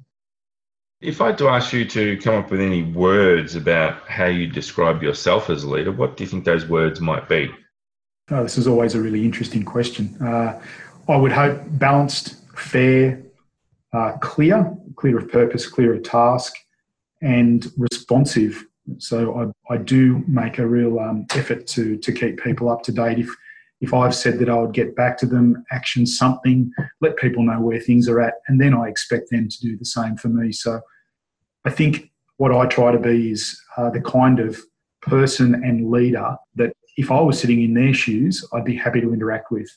If 1.00 1.20
I 1.20 1.28
had 1.28 1.38
to 1.38 1.48
ask 1.48 1.72
you 1.72 1.84
to 1.86 2.16
come 2.18 2.36
up 2.36 2.50
with 2.50 2.60
any 2.60 2.84
words 2.84 3.56
about 3.56 4.08
how 4.08 4.26
you 4.26 4.46
describe 4.46 5.02
yourself 5.02 5.50
as 5.50 5.64
a 5.64 5.68
leader, 5.68 5.90
what 5.90 6.16
do 6.16 6.22
you 6.22 6.30
think 6.30 6.44
those 6.44 6.66
words 6.66 7.00
might 7.00 7.28
be? 7.28 7.50
Oh, 8.30 8.44
this 8.44 8.56
is 8.56 8.68
always 8.68 8.94
a 8.94 9.00
really 9.00 9.24
interesting 9.24 9.64
question. 9.64 10.16
Uh, 10.22 10.60
I 11.08 11.16
would 11.16 11.32
hope 11.32 11.60
balanced, 11.72 12.36
fair, 12.56 13.20
uh, 13.92 14.12
clear, 14.20 14.74
clear 14.94 15.18
of 15.18 15.28
purpose, 15.30 15.68
clear 15.68 15.94
of 15.94 16.04
task, 16.04 16.54
and 17.20 17.70
responsive. 17.76 18.64
So 18.98 19.52
I, 19.68 19.74
I 19.74 19.76
do 19.78 20.24
make 20.28 20.58
a 20.58 20.66
real 20.66 20.98
um, 21.00 21.26
effort 21.34 21.66
to 21.68 21.96
to 21.96 22.12
keep 22.12 22.42
people 22.42 22.68
up 22.68 22.82
to 22.84 22.92
date. 22.92 23.18
If 23.18 23.28
if 23.82 23.92
I've 23.92 24.14
said 24.14 24.38
that 24.38 24.48
I 24.48 24.54
would 24.54 24.72
get 24.72 24.94
back 24.94 25.18
to 25.18 25.26
them, 25.26 25.64
action 25.72 26.06
something, 26.06 26.70
let 27.00 27.16
people 27.16 27.42
know 27.42 27.60
where 27.60 27.80
things 27.80 28.08
are 28.08 28.20
at, 28.20 28.34
and 28.46 28.60
then 28.60 28.74
I 28.74 28.88
expect 28.88 29.30
them 29.30 29.48
to 29.48 29.60
do 29.60 29.76
the 29.76 29.84
same 29.84 30.16
for 30.16 30.28
me. 30.28 30.52
So 30.52 30.80
I 31.64 31.70
think 31.70 32.10
what 32.36 32.52
I 32.52 32.66
try 32.66 32.92
to 32.92 32.98
be 32.98 33.32
is 33.32 33.60
uh, 33.76 33.90
the 33.90 34.00
kind 34.00 34.38
of 34.38 34.60
person 35.00 35.54
and 35.56 35.90
leader 35.90 36.36
that 36.54 36.72
if 36.96 37.10
I 37.10 37.20
was 37.20 37.40
sitting 37.40 37.62
in 37.62 37.74
their 37.74 37.92
shoes, 37.92 38.46
I'd 38.52 38.64
be 38.64 38.76
happy 38.76 39.00
to 39.00 39.12
interact 39.12 39.50
with. 39.50 39.68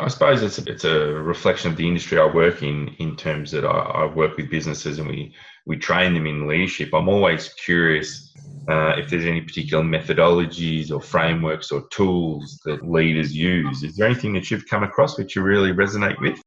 I 0.00 0.08
suppose 0.08 0.42
it's 0.42 0.58
a, 0.58 0.70
it's 0.70 0.84
a 0.84 1.14
reflection 1.14 1.70
of 1.70 1.76
the 1.76 1.86
industry 1.86 2.18
I 2.18 2.26
work 2.26 2.62
in, 2.62 2.88
in 2.98 3.16
terms 3.16 3.50
that 3.52 3.64
I, 3.64 3.68
I 3.68 4.04
work 4.06 4.36
with 4.36 4.50
businesses 4.50 4.98
and 4.98 5.08
we, 5.08 5.34
we 5.66 5.76
train 5.76 6.14
them 6.14 6.26
in 6.26 6.46
leadership. 6.46 6.94
I'm 6.94 7.08
always 7.08 7.48
curious 7.54 8.32
uh, 8.68 8.94
if 8.96 9.08
there's 9.08 9.24
any 9.24 9.40
particular 9.40 9.82
methodologies 9.82 10.90
or 10.90 11.00
frameworks 11.00 11.70
or 11.70 11.88
tools 11.88 12.60
that 12.64 12.88
leaders 12.88 13.34
use. 13.34 13.82
Is 13.82 13.96
there 13.96 14.06
anything 14.06 14.32
that 14.34 14.50
you've 14.50 14.66
come 14.66 14.82
across 14.82 15.18
which 15.18 15.36
you 15.36 15.42
really 15.42 15.72
resonate 15.72 16.20
with? 16.20 16.40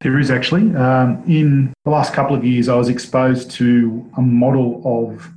There 0.00 0.18
is 0.18 0.30
actually. 0.30 0.74
Um, 0.74 1.22
in 1.28 1.72
the 1.84 1.90
last 1.90 2.12
couple 2.12 2.34
of 2.34 2.44
years, 2.44 2.68
I 2.68 2.74
was 2.74 2.88
exposed 2.88 3.52
to 3.52 4.10
a 4.16 4.22
model 4.22 4.82
of 4.84 5.30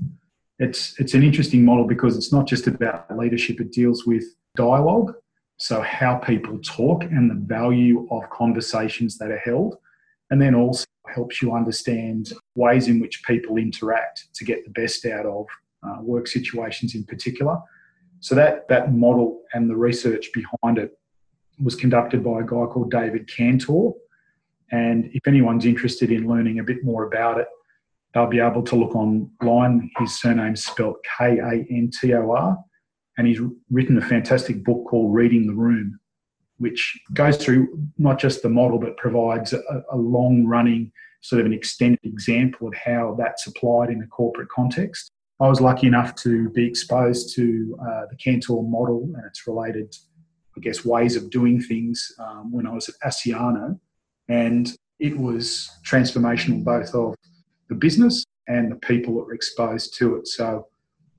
it's 0.58 1.00
it's 1.00 1.14
an 1.14 1.22
interesting 1.22 1.64
model 1.64 1.86
because 1.86 2.18
it's 2.18 2.32
not 2.32 2.48
just 2.48 2.66
about 2.66 3.16
leadership; 3.16 3.60
it 3.60 3.72
deals 3.72 4.08
with 4.08 4.24
dialogue 4.56 5.14
so, 5.58 5.82
how 5.82 6.16
people 6.16 6.60
talk 6.60 7.04
and 7.04 7.30
the 7.30 7.36
value 7.36 8.08
of 8.12 8.30
conversations 8.30 9.18
that 9.20 9.32
are 9.32 9.38
held, 9.38 9.78
and 10.30 10.42
then 10.42 10.54
also 10.54 10.86
helps 11.08 11.42
you 11.42 11.54
understand 11.54 12.34
ways 12.56 12.88
in 12.88 13.00
which 13.00 13.24
people 13.24 13.58
interact 13.58 14.28
to 14.34 14.44
get 14.44 14.66
the 14.66 14.72
best 14.72 15.06
out 15.06 15.26
of 15.26 15.46
uh, 15.84 16.02
work 16.02 16.28
situations 16.28 16.94
in 16.94 17.06
particular. 17.06 17.58
So, 18.20 18.36
that, 18.36 18.68
that 18.68 18.94
model 18.94 19.44
and 19.54 19.70
the 19.70 19.78
research 19.78 20.30
behind 20.34 20.78
it 20.78 20.98
was 21.64 21.76
conducted 21.76 22.22
by 22.22 22.42
a 22.42 22.44
guy 22.44 22.66
called 22.66 22.92
David 22.92 23.30
Kantor. 23.30 23.94
And 24.72 25.10
if 25.14 25.26
anyone's 25.26 25.66
interested 25.66 26.12
in 26.12 26.28
learning 26.28 26.60
a 26.60 26.64
bit 26.64 26.84
more 26.84 27.06
about 27.06 27.40
it, 27.40 27.48
they'll 28.14 28.28
be 28.28 28.40
able 28.40 28.64
to 28.64 28.76
look 28.76 28.94
online. 28.94 29.90
His 30.00 30.20
surname's 30.20 30.66
spelled 30.66 30.98
K 31.18 31.38
A 31.38 31.66
N 31.72 31.92
T 32.02 32.14
O 32.14 32.32
R 32.32 32.58
and 33.18 33.28
he's 33.28 33.40
written 33.72 33.98
a 33.98 34.02
fantastic 34.02 34.64
book 34.64 34.86
called 34.88 35.14
Reading 35.14 35.48
the 35.48 35.54
Room, 35.54 36.00
which 36.58 37.00
goes 37.14 37.38
through 37.38 37.78
not 37.98 38.20
just 38.20 38.42
the 38.42 38.50
model 38.50 38.80
but 38.80 38.98
provides 38.98 39.54
a, 39.54 39.62
a 39.92 39.98
long 39.98 40.46
running 40.46 40.92
sort 41.22 41.40
of 41.40 41.46
an 41.48 41.54
extended 41.54 42.00
example 42.04 42.68
of 42.68 42.76
how 42.76 43.16
that's 43.18 43.48
applied 43.48 43.90
in 43.90 44.02
a 44.02 44.08
corporate 44.08 44.50
context. 44.50 45.12
I 45.40 45.50
was 45.50 45.60
lucky 45.60 45.88
enough 45.88 46.16
to 46.18 46.50
be 46.52 46.66
exposed 46.66 47.36
to 47.36 47.78
uh, 47.82 48.02
the 48.10 48.16
Kantor 48.16 48.64
model 48.70 49.10
and 49.16 49.26
its 49.26 49.46
related, 49.48 49.94
I 50.56 50.62
guess, 50.62 50.86
ways 50.86 51.16
of 51.16 51.30
doing 51.30 51.60
things 51.60 52.12
um, 52.20 52.52
when 52.52 52.66
I 52.68 52.72
was 52.72 52.88
at 52.90 52.96
Asciano. 53.04 53.78
And 54.30 54.74
it 55.00 55.18
was 55.18 55.70
transformational 55.86 56.64
both 56.64 56.94
of 56.94 57.16
the 57.70 57.76
business 57.76 58.24
and 58.48 58.72
the 58.72 58.78
people 58.78 59.16
that 59.16 59.26
were 59.26 59.34
exposed 59.34 59.98
to 59.98 60.16
it. 60.16 60.28
So 60.28 60.68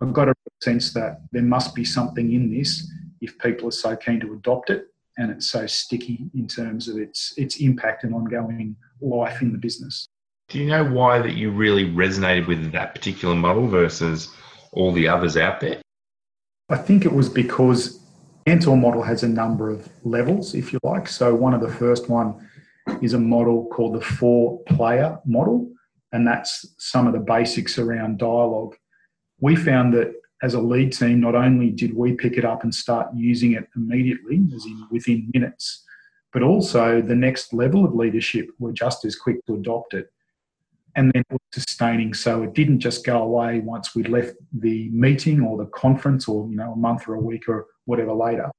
I've 0.01 0.13
got 0.13 0.29
a 0.29 0.35
sense 0.61 0.93
that 0.93 1.23
there 1.33 1.43
must 1.43 1.75
be 1.75 1.85
something 1.85 2.33
in 2.33 2.51
this 2.51 2.91
if 3.21 3.39
people 3.39 3.69
are 3.69 3.73
so 3.73 3.97
keen 3.97 4.21
to 4.21 4.35
adopt 4.35 4.71
it 4.71 4.87
and 5.17 5.31
it's 5.31 5.47
so 5.47 5.67
sticky 5.67 6.31
in 6.35 6.47
terms 6.47 6.89
of 6.89 6.99
its 6.99 7.33
its 7.37 7.57
impact 7.57 8.05
and 8.05 8.15
ongoing 8.15 8.77
life 9.01 9.41
in 9.43 9.53
the 9.53 9.59
business. 9.59 10.07
Do 10.49 10.59
you 10.59 10.67
know 10.67 10.85
why 10.85 11.19
that 11.21 11.35
you 11.35 11.51
really 11.51 11.87
resonated 11.91 12.47
with 12.47 12.73
that 12.73 12.95
particular 12.95 13.35
model 13.35 13.67
versus 13.67 14.29
all 14.73 14.93
the 14.93 15.09
others 15.09 15.37
out 15.37 15.61
there? 15.61 15.81
I 16.69 16.77
think 16.77 17.05
it 17.05 17.13
was 17.13 17.29
because 17.29 18.01
Mentor 18.47 18.77
model 18.77 19.03
has 19.03 19.25
a 19.25 19.29
number 19.29 19.71
of 19.71 19.89
levels, 20.05 20.55
if 20.55 20.73
you 20.73 20.79
like. 20.85 21.09
So 21.09 21.35
one 21.35 21.53
of 21.53 21.61
the 21.61 21.73
first 21.73 22.09
one 22.09 22.49
is 23.03 23.15
a 23.15 23.19
model 23.19 23.67
called 23.73 23.95
the 23.95 24.01
four 24.01 24.61
player 24.65 25.19
model, 25.25 25.69
and 26.13 26.27
that's 26.27 26.65
some 26.79 27.09
of 27.09 27.13
the 27.13 27.19
basics 27.19 27.79
around 27.79 28.19
dialogue. 28.19 28.77
We 29.41 29.57
found 29.57 29.95
that 29.95 30.15
as 30.43 30.55
a 30.55 30.61
lead 30.61 30.93
team, 30.93 31.21
not 31.21 31.35
only 31.35 31.71
did 31.71 31.95
we 31.95 32.13
pick 32.13 32.35
it 32.35 32.45
up 32.45 32.63
and 32.63 32.75
start 32.75 33.09
using 33.15 33.53
it 33.53 33.69
immediately, 33.75 34.43
as 34.55 34.65
in 34.67 34.87
within 34.91 35.31
minutes, 35.33 35.85
but 36.33 36.43
also 36.43 37.01
the 37.01 37.15
next 37.15 37.53
level 37.53 37.85
of 37.85 37.95
leadership 37.95 38.49
were 38.59 38.73
just 38.73 39.05
as 39.05 39.17
quick 39.17 39.45
to 39.47 39.55
adopt 39.55 39.95
it. 39.95 40.09
And 40.95 41.13
then 41.13 41.25
was 41.31 41.41
sustaining, 41.53 42.15
so 42.15 42.43
it 42.43 42.55
didn't 42.55 42.81
just 42.81 43.05
go 43.05 43.23
away 43.23 43.61
once 43.61 43.95
we'd 43.95 44.09
left 44.09 44.35
the 44.53 44.89
meeting 44.91 45.43
or 45.43 45.59
the 45.59 45.67
conference, 45.67 46.27
or 46.27 46.49
you 46.49 46.57
know, 46.57 46.73
a 46.73 46.77
month 46.77 47.07
or 47.07 47.15
a 47.15 47.21
week 47.21 47.49
or 47.49 47.67
whatever 47.85 48.15
later. 48.15 48.51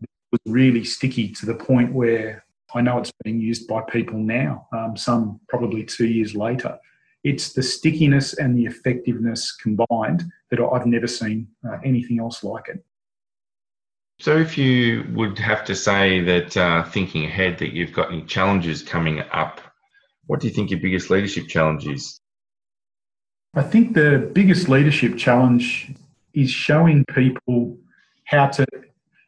It 0.00 0.08
was 0.30 0.40
really 0.46 0.84
sticky 0.84 1.30
to 1.32 1.46
the 1.46 1.56
point 1.56 1.92
where 1.92 2.44
I 2.74 2.82
know 2.82 2.98
it's 2.98 3.12
being 3.24 3.40
used 3.40 3.66
by 3.66 3.82
people 3.82 4.18
now, 4.18 4.68
um, 4.72 4.96
some 4.96 5.40
probably 5.48 5.84
two 5.84 6.06
years 6.06 6.36
later. 6.36 6.78
It's 7.24 7.52
the 7.52 7.62
stickiness 7.62 8.34
and 8.34 8.56
the 8.56 8.66
effectiveness 8.66 9.52
combined 9.52 10.24
that 10.50 10.60
I've 10.60 10.86
never 10.86 11.06
seen 11.06 11.48
uh, 11.68 11.78
anything 11.84 12.20
else 12.20 12.44
like 12.44 12.68
it. 12.68 12.84
So, 14.18 14.36
if 14.38 14.56
you 14.56 15.04
would 15.12 15.38
have 15.38 15.64
to 15.64 15.74
say 15.74 16.20
that 16.20 16.56
uh, 16.56 16.84
thinking 16.84 17.24
ahead, 17.24 17.58
that 17.58 17.74
you've 17.74 17.92
got 17.92 18.10
any 18.10 18.22
challenges 18.24 18.82
coming 18.82 19.20
up, 19.32 19.60
what 20.26 20.40
do 20.40 20.48
you 20.48 20.54
think 20.54 20.70
your 20.70 20.80
biggest 20.80 21.10
leadership 21.10 21.48
challenge 21.48 21.86
is? 21.86 22.18
I 23.54 23.62
think 23.62 23.94
the 23.94 24.30
biggest 24.32 24.68
leadership 24.68 25.16
challenge 25.16 25.94
is 26.34 26.50
showing 26.50 27.04
people 27.14 27.78
how 28.24 28.48
to, 28.48 28.66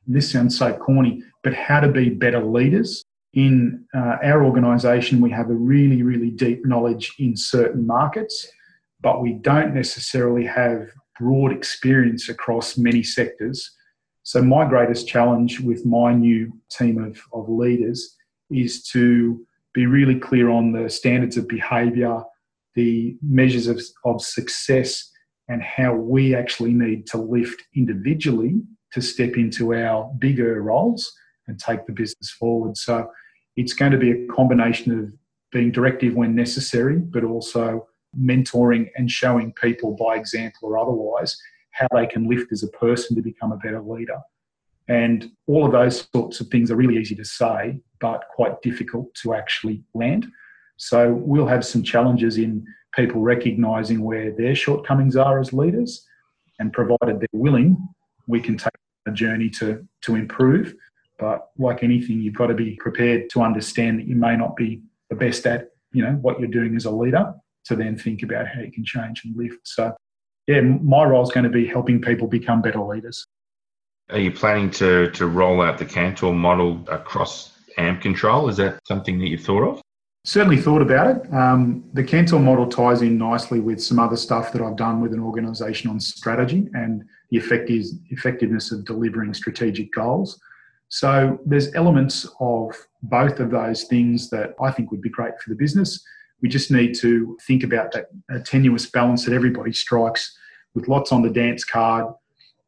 this 0.07 0.31
sounds 0.31 0.59
so 0.59 0.73
corny, 0.75 1.23
but 1.43 1.55
how 1.55 1.81
to 1.81 1.89
be 1.89 2.11
better 2.11 2.45
leaders. 2.45 3.05
In 3.35 3.85
uh, 3.95 4.17
our 4.23 4.45
organisation, 4.45 5.21
we 5.21 5.31
have 5.31 5.51
a 5.51 5.55
really, 5.55 6.03
really 6.03 6.31
deep 6.31 6.65
knowledge 6.65 7.13
in 7.19 7.37
certain 7.37 7.87
markets, 7.87 8.47
but 9.01 9.21
we 9.21 9.35
don't 9.35 9.75
necessarily 9.75 10.45
have 10.47 10.89
broad 11.19 11.53
experience 11.53 12.29
across 12.29 12.79
many 12.79 13.03
sectors. 13.03 13.71
So, 14.23 14.43
my 14.43 14.67
greatest 14.67 15.09
challenge 15.09 15.61
with 15.61 15.85
my 15.85 16.15
new 16.15 16.53
team 16.71 17.03
of, 17.03 17.21
of 17.33 17.49
leaders 17.49 18.17
is 18.51 18.83
to 18.89 19.45
be 19.75 19.87
really 19.87 20.19
clear 20.19 20.49
on 20.51 20.73
the 20.73 20.89
standards 20.89 21.37
of 21.37 21.49
behaviour, 21.49 22.23
the 22.75 23.17
measures 23.23 23.67
of, 23.67 23.81
of 24.05 24.23
success, 24.23 25.11
and 25.49 25.63
how 25.63 25.95
we 25.95 26.35
actually 26.35 26.73
need 26.73 27.07
to 27.09 27.19
lift 27.19 27.63
individually 27.77 28.61
to 28.93 29.03
step 29.03 29.37
into 29.37 29.75
our 29.75 30.11
bigger 30.19 30.63
roles 30.63 31.13
and 31.49 31.59
take 31.59 31.87
the 31.87 31.93
business 31.93 32.31
forward. 32.31 32.77
So 32.77 33.11
it's 33.57 33.73
going 33.73 33.93
to 33.93 33.99
be 33.99 34.13
a 34.13 34.27
combination 34.29 34.99
of 34.99 35.13
being 35.51 35.73
directive 35.73 36.15
when 36.15 36.35
necessary, 36.35 36.99
but 36.99 37.25
also 37.25 37.87
mentoring 38.19 38.89
and 38.97 39.11
showing 39.11 39.53
people 39.55 39.97
by 39.97 40.17
example 40.17 40.69
or 40.69 40.79
otherwise 40.79 41.37
how 41.73 41.87
they 41.95 42.07
can 42.07 42.29
lift 42.29 42.53
as 42.53 42.63
a 42.63 42.69
person 42.69 43.17
to 43.17 43.23
become 43.23 43.53
a 43.53 43.57
better 43.57 43.81
leader. 43.81 44.19
And 44.89 45.31
all 45.47 45.67
of 45.67 45.73
those 45.73 46.09
sorts 46.15 46.41
of 46.41 46.49
things 46.49 46.71
are 46.71 46.77
really 46.77 46.97
easy 46.97 47.15
to 47.17 47.25
say, 47.25 47.81
but 48.01 48.25
quite 48.35 48.63
difficult 48.63 49.13
to 49.23 49.35
actually 49.35 49.83
land. 49.95 50.27
So 50.77 51.13
we'll 51.13 51.47
have 51.47 51.65
some 51.65 51.83
challenges 51.83 52.39
in 52.39 52.65
people 52.95 53.21
recognizing 53.21 54.03
where 54.03 54.33
their 54.33 54.55
shortcomings 54.55 55.17
are 55.17 55.41
as 55.41 55.53
leaders, 55.53 56.07
and 56.59 56.73
provided 56.73 57.21
they're 57.21 57.29
willing, 57.33 57.77
we 58.27 58.41
can 58.41 58.57
take 58.57 58.73
a 59.07 59.13
journey 59.13 59.49
to, 59.49 59.87
to 60.03 60.17
improve. 60.17 60.75
But 61.19 61.49
like 61.59 61.83
anything, 61.83 62.21
you've 62.21 62.35
got 62.35 62.47
to 62.47 62.55
be 62.55 62.77
prepared 62.77 63.31
to 63.31 63.43
understand 63.43 63.99
that 63.99 64.07
you 64.07 64.15
may 64.15 64.37
not 64.37 64.57
be 64.57 64.83
the 65.11 65.17
best 65.17 65.47
at, 65.47 65.71
you 65.93 66.03
know, 66.03 66.13
what 66.13 66.39
you're 66.39 66.49
doing 66.49 66.77
as 66.77 66.85
a 66.85 66.91
leader 66.91 67.35
to 67.65 67.77
then 67.77 67.97
think 67.97 68.23
about 68.23 68.47
how 68.47 68.61
you 68.61 68.71
can 68.71 68.85
change 68.85 69.23
and 69.25 69.37
lift. 69.37 69.61
So 69.65 69.95
yeah, 70.47 70.61
my 70.61 71.05
role 71.05 71.23
is 71.23 71.31
going 71.31 71.45
to 71.45 71.51
be 71.51 71.67
helping 71.67 72.01
people 72.01 72.27
become 72.27 72.63
better 72.63 72.81
leaders. 72.81 73.27
Are 74.11 74.19
you 74.19 74.33
planning 74.33 74.71
to, 74.73 75.11
to 75.11 75.27
roll 75.27 75.61
out 75.61 75.77
the 75.77 75.85
Kantor 75.85 76.35
model 76.35 76.83
across 76.89 77.59
Ampcontrol? 77.77 78.49
Is 78.49 78.57
that 78.57 78.81
something 78.87 79.19
that 79.19 79.27
you've 79.27 79.43
thought 79.43 79.69
of? 79.69 79.83
Certainly 80.25 80.59
thought 80.59 80.81
about 80.81 81.17
it. 81.17 81.33
Um, 81.33 81.85
the 81.93 82.03
Kantor 82.03 82.43
model 82.43 82.67
ties 82.67 83.03
in 83.03 83.19
nicely 83.19 83.61
with 83.61 83.83
some 83.83 83.99
other 83.99 84.17
stuff 84.17 84.53
that 84.53 84.63
I've 84.63 84.77
done 84.77 85.03
with 85.03 85.13
an 85.13 85.21
organisation 85.21 85.91
on 85.91 86.01
strategy 86.01 86.69
and 86.73 87.05
the 87.31 87.37
effective, 87.37 87.85
effectiveness 88.09 88.73
of 88.73 88.87
delivering 88.87 89.35
strategic 89.35 89.93
goals. 89.93 90.41
So 90.89 91.39
there's 91.45 91.75
elements 91.75 92.27
of 92.41 92.75
both 93.03 93.41
of 93.41 93.51
those 93.51 93.85
things 93.85 94.31
that 94.31 94.55
I 94.61 94.71
think 94.71 94.91
would 94.91 95.03
be 95.03 95.11
great 95.11 95.39
for 95.41 95.51
the 95.51 95.57
business. 95.57 96.03
We 96.41 96.49
just 96.49 96.71
need 96.71 96.95
to 96.97 97.37
think 97.47 97.63
about 97.63 97.93
that 97.93 98.07
tenuous 98.47 98.87
balance 98.87 99.25
that 99.25 99.35
everybody 99.35 99.73
strikes 99.73 100.37
with 100.75 100.89
lots 100.89 101.13
on 101.13 101.23
the 101.23 101.31
dance 101.31 101.65
card 101.65 102.07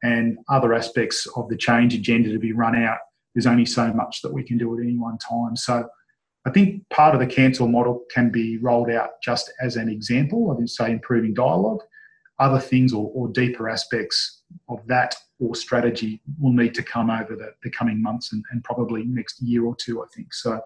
and 0.02 0.38
other 0.48 0.74
aspects 0.74 1.26
of 1.36 1.48
the 1.48 1.56
change 1.56 1.94
agenda 1.94 2.32
to 2.32 2.38
be 2.38 2.52
run 2.52 2.76
out. 2.76 2.98
There's 3.34 3.46
only 3.46 3.66
so 3.66 3.92
much 3.92 4.22
that 4.22 4.32
we 4.32 4.42
can 4.42 4.58
do 4.58 4.76
at 4.76 4.82
any 4.82 4.96
one 4.96 5.18
time. 5.18 5.56
So 5.56 5.88
I 6.46 6.50
think 6.50 6.88
part 6.88 7.14
of 7.14 7.20
the 7.20 7.26
Kantor 7.26 7.68
model 7.68 8.04
can 8.12 8.30
be 8.30 8.58
rolled 8.58 8.90
out 8.90 9.10
just 9.22 9.52
as 9.60 9.76
an 9.76 9.88
example, 9.88 10.56
I 10.58 10.64
say 10.66 10.90
improving 10.90 11.34
dialogue. 11.34 11.82
Other 12.38 12.58
things 12.58 12.94
or, 12.94 13.10
or 13.14 13.28
deeper 13.28 13.68
aspects 13.68 14.39
of 14.68 14.86
that 14.86 15.14
or 15.38 15.54
strategy 15.54 16.20
will 16.38 16.52
need 16.52 16.74
to 16.74 16.82
come 16.82 17.10
over 17.10 17.34
the, 17.34 17.52
the 17.62 17.70
coming 17.70 18.00
months 18.00 18.32
and, 18.32 18.44
and, 18.50 18.62
probably 18.62 19.04
next 19.04 19.40
year 19.40 19.64
or 19.64 19.74
two, 19.76 20.02
I 20.02 20.06
think. 20.14 20.32
So 20.34 20.60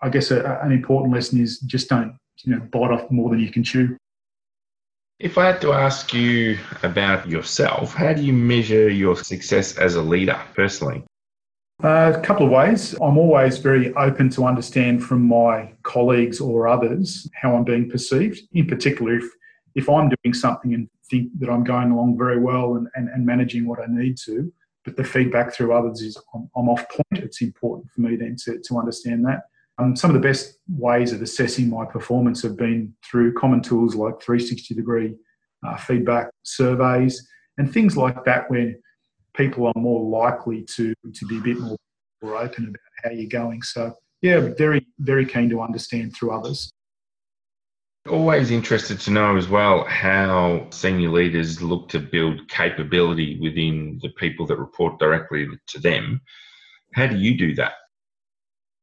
I 0.00 0.08
guess 0.08 0.30
a, 0.30 0.60
an 0.62 0.72
important 0.72 1.12
lesson 1.12 1.40
is 1.40 1.58
just 1.60 1.88
don't 1.88 2.16
you 2.44 2.54
know 2.54 2.60
bite 2.60 2.90
off 2.90 3.10
more 3.10 3.30
than 3.30 3.40
you 3.40 3.50
can 3.50 3.62
chew. 3.62 3.96
If 5.18 5.38
I 5.38 5.46
had 5.46 5.60
to 5.60 5.72
ask 5.72 6.12
you 6.12 6.58
about 6.82 7.28
yourself, 7.28 7.94
how 7.94 8.12
do 8.12 8.22
you 8.22 8.32
measure 8.32 8.88
your 8.88 9.16
success 9.16 9.78
as 9.78 9.94
a 9.94 10.02
leader 10.02 10.40
personally? 10.54 11.04
Uh, 11.82 12.12
a 12.16 12.20
couple 12.20 12.46
of 12.46 12.52
ways. 12.52 12.94
I'm 12.94 13.18
always 13.18 13.58
very 13.58 13.92
open 13.94 14.30
to 14.30 14.44
understand 14.44 15.02
from 15.02 15.26
my 15.26 15.72
colleagues 15.82 16.40
or 16.40 16.68
others 16.68 17.28
how 17.40 17.54
I'm 17.56 17.64
being 17.64 17.90
perceived. 17.90 18.40
In 18.52 18.66
particular, 18.66 19.16
if, 19.16 19.24
if 19.74 19.88
I'm 19.88 20.10
doing 20.22 20.34
something 20.34 20.74
and 20.74 20.88
think 21.10 21.30
that 21.40 21.50
I'm 21.50 21.64
going 21.64 21.90
along 21.90 22.18
very 22.18 22.38
well 22.38 22.76
and, 22.76 22.88
and, 22.94 23.08
and 23.08 23.24
managing 23.24 23.66
what 23.66 23.80
I 23.80 23.86
need 23.88 24.16
to, 24.24 24.52
but 24.84 24.96
the 24.96 25.04
feedback 25.04 25.52
through 25.52 25.72
others 25.72 26.00
is 26.00 26.16
I'm, 26.34 26.50
I'm 26.56 26.68
off 26.68 26.88
point, 26.88 27.24
it's 27.24 27.42
important 27.42 27.90
for 27.90 28.00
me 28.00 28.16
then 28.16 28.36
to, 28.44 28.58
to 28.58 28.78
understand 28.78 29.24
that. 29.26 29.42
Um, 29.78 29.96
some 29.96 30.10
of 30.10 30.14
the 30.14 30.26
best 30.26 30.58
ways 30.68 31.12
of 31.12 31.22
assessing 31.22 31.70
my 31.70 31.84
performance 31.84 32.42
have 32.42 32.56
been 32.56 32.94
through 33.04 33.34
common 33.34 33.62
tools 33.62 33.94
like 33.94 34.20
360 34.20 34.74
degree 34.74 35.14
uh, 35.66 35.76
feedback 35.76 36.28
surveys 36.42 37.26
and 37.58 37.72
things 37.72 37.96
like 37.96 38.24
that 38.24 38.50
where 38.50 38.74
people 39.34 39.66
are 39.66 39.72
more 39.76 40.02
likely 40.02 40.62
to 40.62 40.94
to 41.14 41.26
be 41.26 41.38
a 41.38 41.40
bit 41.40 41.58
more, 41.58 41.76
more 42.22 42.36
open 42.36 42.64
about 42.64 42.78
how 43.04 43.10
you're 43.10 43.28
going. 43.28 43.62
So 43.62 43.94
yeah, 44.20 44.50
very 44.58 44.86
very 44.98 45.24
keen 45.24 45.48
to 45.50 45.62
understand 45.62 46.14
through 46.14 46.32
others. 46.32 46.70
Always 48.08 48.50
interested 48.50 48.98
to 49.00 49.12
know 49.12 49.36
as 49.36 49.48
well 49.48 49.84
how 49.84 50.66
senior 50.70 51.08
leaders 51.08 51.62
look 51.62 51.88
to 51.90 52.00
build 52.00 52.48
capability 52.48 53.38
within 53.40 54.00
the 54.02 54.08
people 54.10 54.44
that 54.46 54.58
report 54.58 54.98
directly 54.98 55.46
to 55.68 55.78
them. 55.78 56.20
How 56.94 57.06
do 57.06 57.16
you 57.16 57.38
do 57.38 57.54
that? 57.54 57.74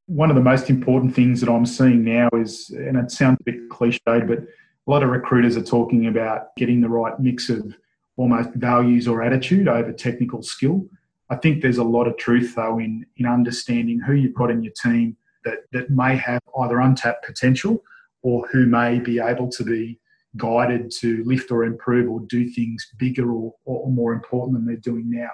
One 0.05 0.29
of 0.29 0.37
the 0.37 0.41
most 0.41 0.69
important 0.69 1.13
things 1.13 1.41
that 1.41 1.51
I'm 1.51 1.65
seeing 1.65 2.03
now 2.03 2.29
is, 2.33 2.69
and 2.69 2.97
it 2.97 3.11
sounds 3.11 3.37
a 3.41 3.43
bit 3.43 3.69
cliched, 3.69 3.99
but 4.05 4.39
a 4.39 4.89
lot 4.89 5.03
of 5.03 5.09
recruiters 5.09 5.57
are 5.57 5.63
talking 5.63 6.07
about 6.07 6.55
getting 6.55 6.79
the 6.79 6.89
right 6.89 7.19
mix 7.19 7.49
of 7.49 7.75
almost 8.15 8.51
values 8.55 9.05
or 9.05 9.21
attitude 9.21 9.67
over 9.67 9.91
technical 9.91 10.41
skill. 10.41 10.85
I 11.29 11.35
think 11.35 11.61
there's 11.61 11.77
a 11.77 11.83
lot 11.83 12.07
of 12.07 12.17
truth 12.17 12.55
though 12.55 12.79
in 12.79 13.05
in 13.17 13.25
understanding 13.25 13.99
who 13.99 14.13
you've 14.13 14.33
got 14.33 14.49
in 14.49 14.63
your 14.63 14.73
team 14.81 15.15
that 15.43 15.59
that 15.73 15.89
may 15.89 16.15
have 16.15 16.41
either 16.59 16.79
untapped 16.79 17.25
potential 17.25 17.83
or 18.21 18.47
who 18.51 18.65
may 18.65 18.99
be 18.99 19.19
able 19.19 19.49
to 19.49 19.63
be 19.63 19.99
guided 20.37 20.91
to 20.91 21.23
lift 21.25 21.51
or 21.51 21.63
improve 21.63 22.09
or 22.09 22.21
do 22.27 22.47
things 22.49 22.87
bigger 22.97 23.31
or, 23.31 23.53
or 23.65 23.89
more 23.89 24.13
important 24.13 24.55
than 24.55 24.65
they're 24.65 24.75
doing 24.77 25.09
now. 25.09 25.31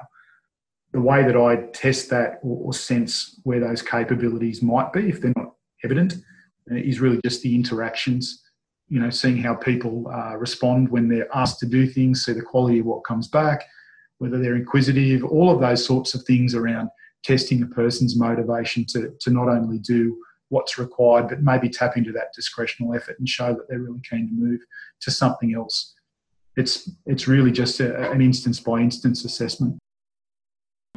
The 0.94 1.02
way 1.02 1.24
that 1.24 1.36
I 1.36 1.68
test 1.74 2.10
that 2.12 2.40
or, 2.42 2.68
or 2.68 2.74
sense 2.74 3.40
where 3.44 3.60
those 3.60 3.82
capabilities 3.82 4.62
might 4.62 4.94
be, 4.94 5.10
if 5.10 5.22
they're 5.22 5.34
not 5.36 5.54
evident, 5.84 6.16
is 6.68 7.02
really 7.02 7.20
just 7.24 7.42
the 7.42 7.54
interactions 7.54 8.42
you 8.88 9.00
know, 9.00 9.10
seeing 9.10 9.38
how 9.38 9.56
people 9.56 10.08
uh, 10.14 10.38
respond 10.38 10.90
when 10.90 11.08
they're 11.08 11.34
asked 11.36 11.60
to 11.60 11.66
do 11.66 11.88
things, 11.88 12.26
see 12.26 12.34
the 12.34 12.42
quality 12.42 12.80
of 12.80 12.86
what 12.86 13.04
comes 13.04 13.28
back, 13.28 13.66
whether 14.20 14.40
they're 14.40 14.56
inquisitive, 14.56 15.24
all 15.24 15.52
of 15.52 15.60
those 15.60 15.84
sorts 15.84 16.14
of 16.14 16.24
things 16.24 16.54
around 16.54 16.90
testing 17.24 17.64
a 17.64 17.68
person's 17.68 18.16
motivation 18.16 18.86
to, 18.86 19.12
to 19.20 19.32
not 19.32 19.50
only 19.50 19.80
do 19.80 20.16
what's 20.50 20.78
required, 20.78 21.30
but 21.30 21.42
maybe 21.42 21.70
tap 21.70 21.98
into 21.98 22.12
that 22.12 22.34
discretional 22.38 22.96
effort 22.96 23.18
and 23.20 23.28
show 23.28 23.54
that 23.54 23.68
they're 23.68 23.80
really 23.80 24.02
keen 24.10 24.28
to 24.28 24.34
move 24.34 24.62
to 25.02 25.12
something 25.12 25.54
else. 25.56 25.94
It's 26.58 26.90
it's 27.06 27.28
really 27.28 27.52
just 27.52 27.80
a, 27.80 28.12
an 28.12 28.22
instance 28.22 28.60
by 28.60 28.80
instance 28.80 29.26
assessment. 29.26 29.78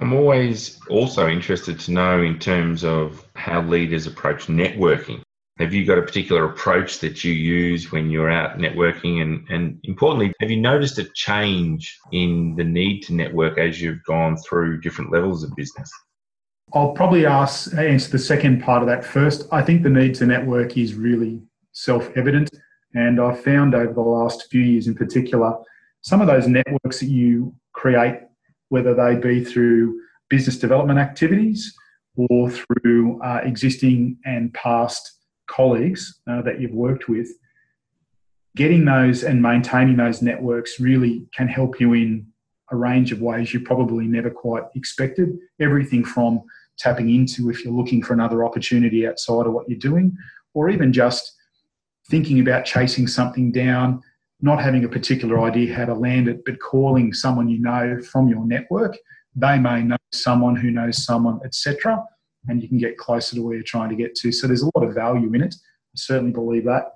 I'm 0.01 0.13
always 0.13 0.79
also 0.89 1.29
interested 1.29 1.81
to 1.81 1.91
know 1.91 2.23
in 2.23 2.39
terms 2.39 2.85
of 2.85 3.27
how 3.35 3.63
leaders 3.63 4.07
approach 4.07 4.47
networking. 4.47 5.23
Have 5.59 5.75
you 5.75 5.85
got 5.85 5.99
a 5.99 6.03
particular 6.03 6.45
approach 6.45 7.01
that 7.01 7.25
you 7.25 7.33
use 7.33 7.91
when 7.91 8.09
you're 8.09 8.31
out 8.31 8.59
networking? 8.59 9.23
And, 9.23 9.45
and 9.51 9.81
importantly, 9.83 10.33
have 10.41 10.53
you 10.53 10.61
noticed 10.61 10.99
a 10.99 11.05
change 11.15 11.99
in 12.13 12.55
the 12.57 12.63
need 12.63 13.01
to 13.03 13.15
network 13.15 13.59
as 13.59 13.83
you've 13.83 14.05
gone 14.05 14.37
through 14.37 14.81
different 14.83 15.11
levels 15.11 15.43
of 15.43 15.51
business? 15.57 15.91
I'll 16.75 16.93
probably 16.93 17.25
ask 17.25 17.73
answer 17.75 18.11
the 18.11 18.19
second 18.19 18.63
part 18.63 18.83
of 18.83 18.89
that 18.89 19.05
first. 19.05 19.49
I 19.51 19.63
think 19.63 19.83
the 19.83 19.91
need 19.91 20.15
to 20.17 20.27
network 20.27 20.77
is 20.77 20.95
really 20.95 21.41
self-evident, 21.73 22.51
and 22.95 23.21
I've 23.21 23.43
found 23.43 23.75
over 23.75 23.93
the 23.93 24.01
last 24.01 24.51
few 24.51 24.61
years, 24.61 24.87
in 24.87 24.95
particular, 24.95 25.57
some 26.03 26.21
of 26.21 26.27
those 26.27 26.47
networks 26.47 27.01
that 27.01 27.09
you 27.09 27.55
create, 27.73 28.21
whether 28.69 28.95
they 28.95 29.17
be 29.17 29.43
through 29.43 29.99
business 30.29 30.59
development 30.59 30.99
activities 30.99 31.75
or 32.17 32.51
through 32.51 33.23
uh, 33.23 33.41
existing 33.45 34.19
and 34.27 34.53
past 34.53 35.13
colleagues 35.47 36.21
uh, 36.31 36.43
that 36.43 36.61
you've 36.61 36.75
worked 36.75 37.09
with, 37.09 37.29
getting 38.57 38.85
those 38.85 39.25
and 39.25 39.41
maintaining 39.41 39.97
those 39.97 40.21
networks 40.21 40.81
really 40.81 41.27
can 41.35 41.49
help 41.49 41.81
you 41.81 41.95
in 41.95 42.27
a 42.71 42.77
range 42.77 43.13
of 43.13 43.23
ways 43.23 43.55
you 43.55 43.61
probably 43.61 44.07
never 44.07 44.29
quite 44.29 44.65
expected. 44.75 45.39
Everything 45.61 46.05
from 46.05 46.43
tapping 46.79 47.15
into 47.15 47.51
if 47.51 47.65
you're 47.65 47.73
looking 47.75 48.03
for 48.03 48.15
another 48.15 48.45
opportunity 48.45 49.07
outside 49.07 49.47
of 49.47 49.53
what 49.53 49.69
you're 49.69 49.79
doing, 49.79 50.17
or 50.55 50.71
even 50.71 50.93
just 50.93 51.35
thinking 52.09 52.41
about 52.41 52.65
chasing 52.65 53.07
something 53.07 53.53
down, 53.53 54.01
not 54.41 54.63
having 54.63 54.85
a 54.85 54.89
particular 54.89 55.41
idea 55.41 55.75
how 55.75 55.85
to 55.85 55.95
land 55.95 56.29
it, 56.29 56.45
but 56.45 56.61
calling 56.61 57.13
someone 57.13 57.49
you 57.49 57.61
know 57.61 58.01
from 58.01 58.29
your 58.29 58.47
network. 58.47 58.97
They 59.35 59.59
may 59.59 59.83
know 59.83 59.97
someone 60.13 60.57
who 60.57 60.71
knows 60.71 61.05
someone, 61.05 61.41
etc., 61.45 62.03
and 62.47 62.63
you 62.63 62.69
can 62.69 62.79
get 62.79 62.97
closer 62.97 63.35
to 63.37 63.43
where 63.43 63.55
you're 63.55 63.65
trying 63.65 63.91
to 63.91 63.97
get 63.97 64.15
to. 64.17 64.33
So 64.33 64.47
there's 64.47 64.63
a 64.63 64.71
lot 64.77 64.85
of 64.87 64.95
value 64.95 65.33
in 65.35 65.43
it. 65.43 65.55
I 65.55 65.97
certainly 65.97 66.33
believe 66.33 66.65
that. 66.65 66.93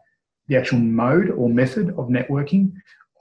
The 0.49 0.57
actual 0.57 0.79
mode 0.79 1.31
or 1.31 1.49
method 1.49 1.91
of 1.91 2.09
networking, 2.09 2.73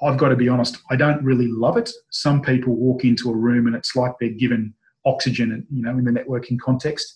I've 0.01 0.17
got 0.17 0.29
to 0.29 0.35
be 0.35 0.49
honest, 0.49 0.77
I 0.89 0.95
don't 0.95 1.23
really 1.23 1.47
love 1.47 1.77
it. 1.77 1.91
Some 2.11 2.41
people 2.41 2.75
walk 2.75 3.03
into 3.03 3.29
a 3.29 3.35
room 3.35 3.67
and 3.67 3.75
it's 3.75 3.95
like 3.95 4.13
they're 4.19 4.29
given 4.29 4.73
oxygen, 5.05 5.65
you 5.71 5.81
know, 5.81 5.91
in 5.91 6.05
the 6.05 6.11
networking 6.11 6.59
context. 6.59 7.15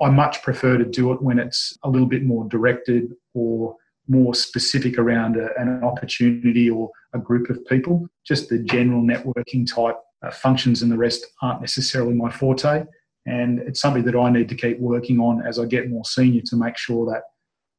I 0.00 0.10
much 0.10 0.42
prefer 0.42 0.78
to 0.78 0.84
do 0.84 1.12
it 1.12 1.22
when 1.22 1.38
it's 1.38 1.76
a 1.84 1.90
little 1.90 2.08
bit 2.08 2.24
more 2.24 2.48
directed 2.48 3.14
or 3.34 3.76
more 4.08 4.34
specific 4.34 4.98
around 4.98 5.36
a, 5.36 5.48
an 5.58 5.82
opportunity 5.84 6.68
or 6.68 6.90
a 7.14 7.18
group 7.18 7.50
of 7.50 7.64
people. 7.66 8.08
Just 8.24 8.48
the 8.48 8.58
general 8.58 9.02
networking 9.02 9.66
type 9.72 9.96
uh, 10.22 10.30
functions 10.30 10.82
and 10.82 10.90
the 10.90 10.96
rest 10.96 11.24
aren't 11.40 11.60
necessarily 11.60 12.14
my 12.14 12.30
forte. 12.30 12.84
And 13.26 13.60
it's 13.60 13.80
something 13.80 14.04
that 14.04 14.16
I 14.16 14.30
need 14.30 14.48
to 14.48 14.54
keep 14.56 14.80
working 14.80 15.20
on 15.20 15.46
as 15.46 15.58
I 15.58 15.66
get 15.66 15.88
more 15.88 16.04
senior 16.04 16.42
to 16.46 16.56
make 16.56 16.76
sure 16.76 17.06
that 17.12 17.22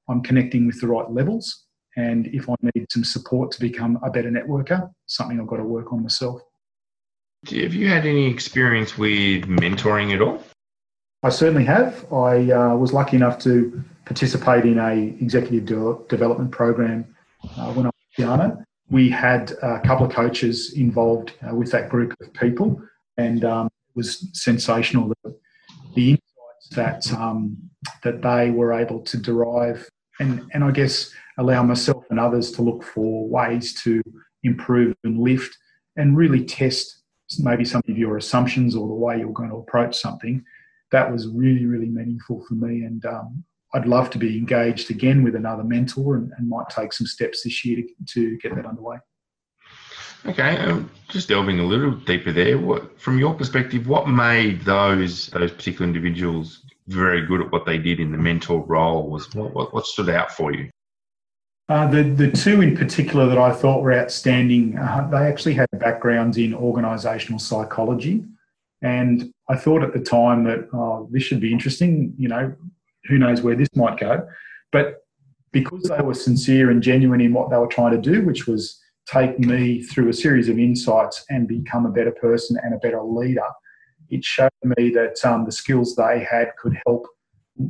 I'm 0.10 0.22
connecting 0.22 0.66
with 0.68 0.80
the 0.80 0.88
right 0.88 1.10
levels. 1.10 1.66
And 1.96 2.28
if 2.28 2.50
I 2.50 2.56
need 2.62 2.88
some 2.92 3.04
support 3.04 3.52
to 3.52 3.60
become 3.60 4.00
a 4.04 4.10
better 4.10 4.32
networker, 4.32 4.90
something 5.06 5.40
I've 5.40 5.48
got 5.48 5.58
to 5.58 5.64
work 5.64 5.92
on 5.94 6.02
myself. 6.02 6.42
Have 7.50 7.74
you 7.74 7.90
had 7.90 8.06
any 8.06 8.30
experience 8.30 8.98
with 8.98 9.44
mentoring 9.44 10.14
at 10.14 10.22
all? 10.22 10.42
I 11.24 11.30
certainly 11.30 11.66
have. 11.66 12.06
I 12.12 12.52
uh, 12.52 12.76
was 12.76 12.94
lucky 12.94 13.18
enough 13.18 13.38
to 13.40 13.84
participate 14.06 14.66
in 14.66 14.80
a 14.80 15.16
executive 15.22 15.66
de- 15.66 15.98
development 16.08 16.52
program 16.52 17.06
uh, 17.58 17.74
when 17.74 17.86
I 17.86 17.90
was 17.90 18.18
young. 18.18 18.66
We 18.90 19.10
had 19.10 19.52
a 19.62 19.82
couple 19.82 20.06
of 20.06 20.14
coaches 20.14 20.74
involved 20.74 21.34
uh, 21.46 21.54
with 21.54 21.72
that 21.72 21.90
group 21.90 22.16
of 22.22 22.34
people, 22.34 22.82
and 23.18 23.44
um, 23.44 23.68
it 23.68 23.96
was 23.96 24.30
sensational. 24.34 25.14
The, 25.24 25.36
the 25.96 26.12
insights 26.12 26.70
that 26.72 27.14
um, 27.14 27.58
that 28.04 28.22
they 28.22 28.52
were 28.52 28.72
able 28.74 29.02
to 29.02 29.18
derive, 29.18 29.90
and 30.20 30.50
and 30.54 30.64
I 30.64 30.72
guess 30.72 31.12
allow 31.38 31.64
myself 31.64 32.06
and 32.10 32.20
others 32.20 32.52
to 32.54 32.62
look 32.62 32.84
for 32.84 33.28
ways 33.28 33.74
to 33.84 34.02
improve 34.44 34.96
and 35.04 35.20
lift, 35.20 35.58
and 35.98 36.16
really 36.16 36.44
test 36.46 37.03
maybe 37.40 37.66
some 37.66 37.82
of 37.88 37.98
your 37.98 38.18
assumptions 38.18 38.76
or 38.76 38.88
the 38.88 38.94
way 38.94 39.20
you're 39.20 39.32
going 39.32 39.50
to 39.50 39.58
approach 39.58 39.98
something. 39.98 40.44
That 40.92 41.12
was 41.12 41.28
really, 41.28 41.66
really 41.66 41.90
meaningful 41.90 42.44
for 42.48 42.54
me. 42.56 42.84
And 42.84 43.04
um, 43.06 43.44
I'd 43.74 43.88
love 43.88 44.10
to 44.12 44.18
be 44.18 44.38
engaged 44.38 44.92
again 44.92 45.24
with 45.24 45.36
another 45.36 45.64
mentor 45.64 46.16
and, 46.16 46.32
and 46.38 46.48
might 46.48 46.70
take 46.70 46.94
some 46.94 47.08
steps 47.08 47.44
this 47.44 47.66
year 47.66 47.78
to, 47.78 48.14
to 48.14 48.38
get 48.38 48.56
that 48.56 48.66
underway. 48.66 48.98
Okay, 50.26 50.58
um, 50.58 50.90
just 51.10 51.28
delving 51.28 51.60
a 51.60 51.66
little 51.66 51.92
deeper 51.92 52.32
there. 52.32 52.58
What, 52.58 53.00
from 53.00 53.20
your 53.20 53.34
perspective, 53.34 53.88
what 53.88 54.08
made 54.08 54.62
those 54.62 55.28
those 55.28 55.52
particular 55.52 55.86
individuals 55.86 56.64
very 56.88 57.26
good 57.26 57.42
at 57.42 57.52
what 57.52 57.66
they 57.66 57.78
did 57.78 58.00
in 58.00 58.12
the 58.12 58.18
mentor 58.18 58.64
role? 58.66 59.10
Was 59.10 59.34
what, 59.36 59.54
what, 59.54 59.74
what 59.74 59.86
stood 59.86 60.10
out 60.10 60.32
for 60.32 60.54
you? 60.54 60.70
Uh, 61.70 61.88
the, 61.88 62.04
the 62.04 62.30
two 62.32 62.62
in 62.62 62.76
particular 62.76 63.26
that 63.28 63.38
I 63.38 63.52
thought 63.52 63.82
were 63.82 63.94
outstanding, 63.94 64.78
uh, 64.78 65.08
they 65.10 65.26
actually 65.26 65.54
had 65.54 65.68
backgrounds 65.74 66.38
in 66.38 66.52
organisational 66.54 67.40
psychology. 67.40 68.26
And 68.82 69.32
I 69.50 69.56
thought 69.56 69.82
at 69.82 69.94
the 69.94 70.02
time 70.02 70.44
that, 70.44 70.68
oh, 70.74 71.08
this 71.10 71.24
should 71.24 71.40
be 71.40 71.54
interesting, 71.54 72.14
you 72.18 72.28
know, 72.28 72.54
who 73.06 73.18
knows 73.18 73.42
where 73.42 73.56
this 73.56 73.70
might 73.76 73.98
go. 73.98 74.28
But 74.74 75.06
because 75.54 75.84
they 75.84 76.02
were 76.02 76.14
sincere 76.14 76.70
and 76.70 76.82
genuine 76.82 77.22
in 77.22 77.34
what 77.34 77.50
they 77.50 77.58
were 77.58 77.68
trying 77.68 77.92
to 77.92 78.12
do, 78.12 78.26
which 78.26 78.46
was 78.46 78.82
take 79.06 79.40
me 79.40 79.82
through 79.82 80.10
a 80.10 80.14
series 80.14 80.50
of 80.50 80.60
insights 80.60 81.24
and 81.30 81.48
become 81.48 81.86
a 81.86 81.92
better 81.92 82.12
person 82.12 82.58
and 82.62 82.74
a 82.74 82.78
better 82.78 83.02
leader, 83.02 83.48
it 84.10 84.24
showed 84.24 84.52
me 84.64 84.90
that 84.90 85.24
um, 85.24 85.46
the 85.46 85.52
skills 85.52 85.96
they 85.96 86.28
had 86.30 86.52
could 86.58 86.78
help 86.86 87.08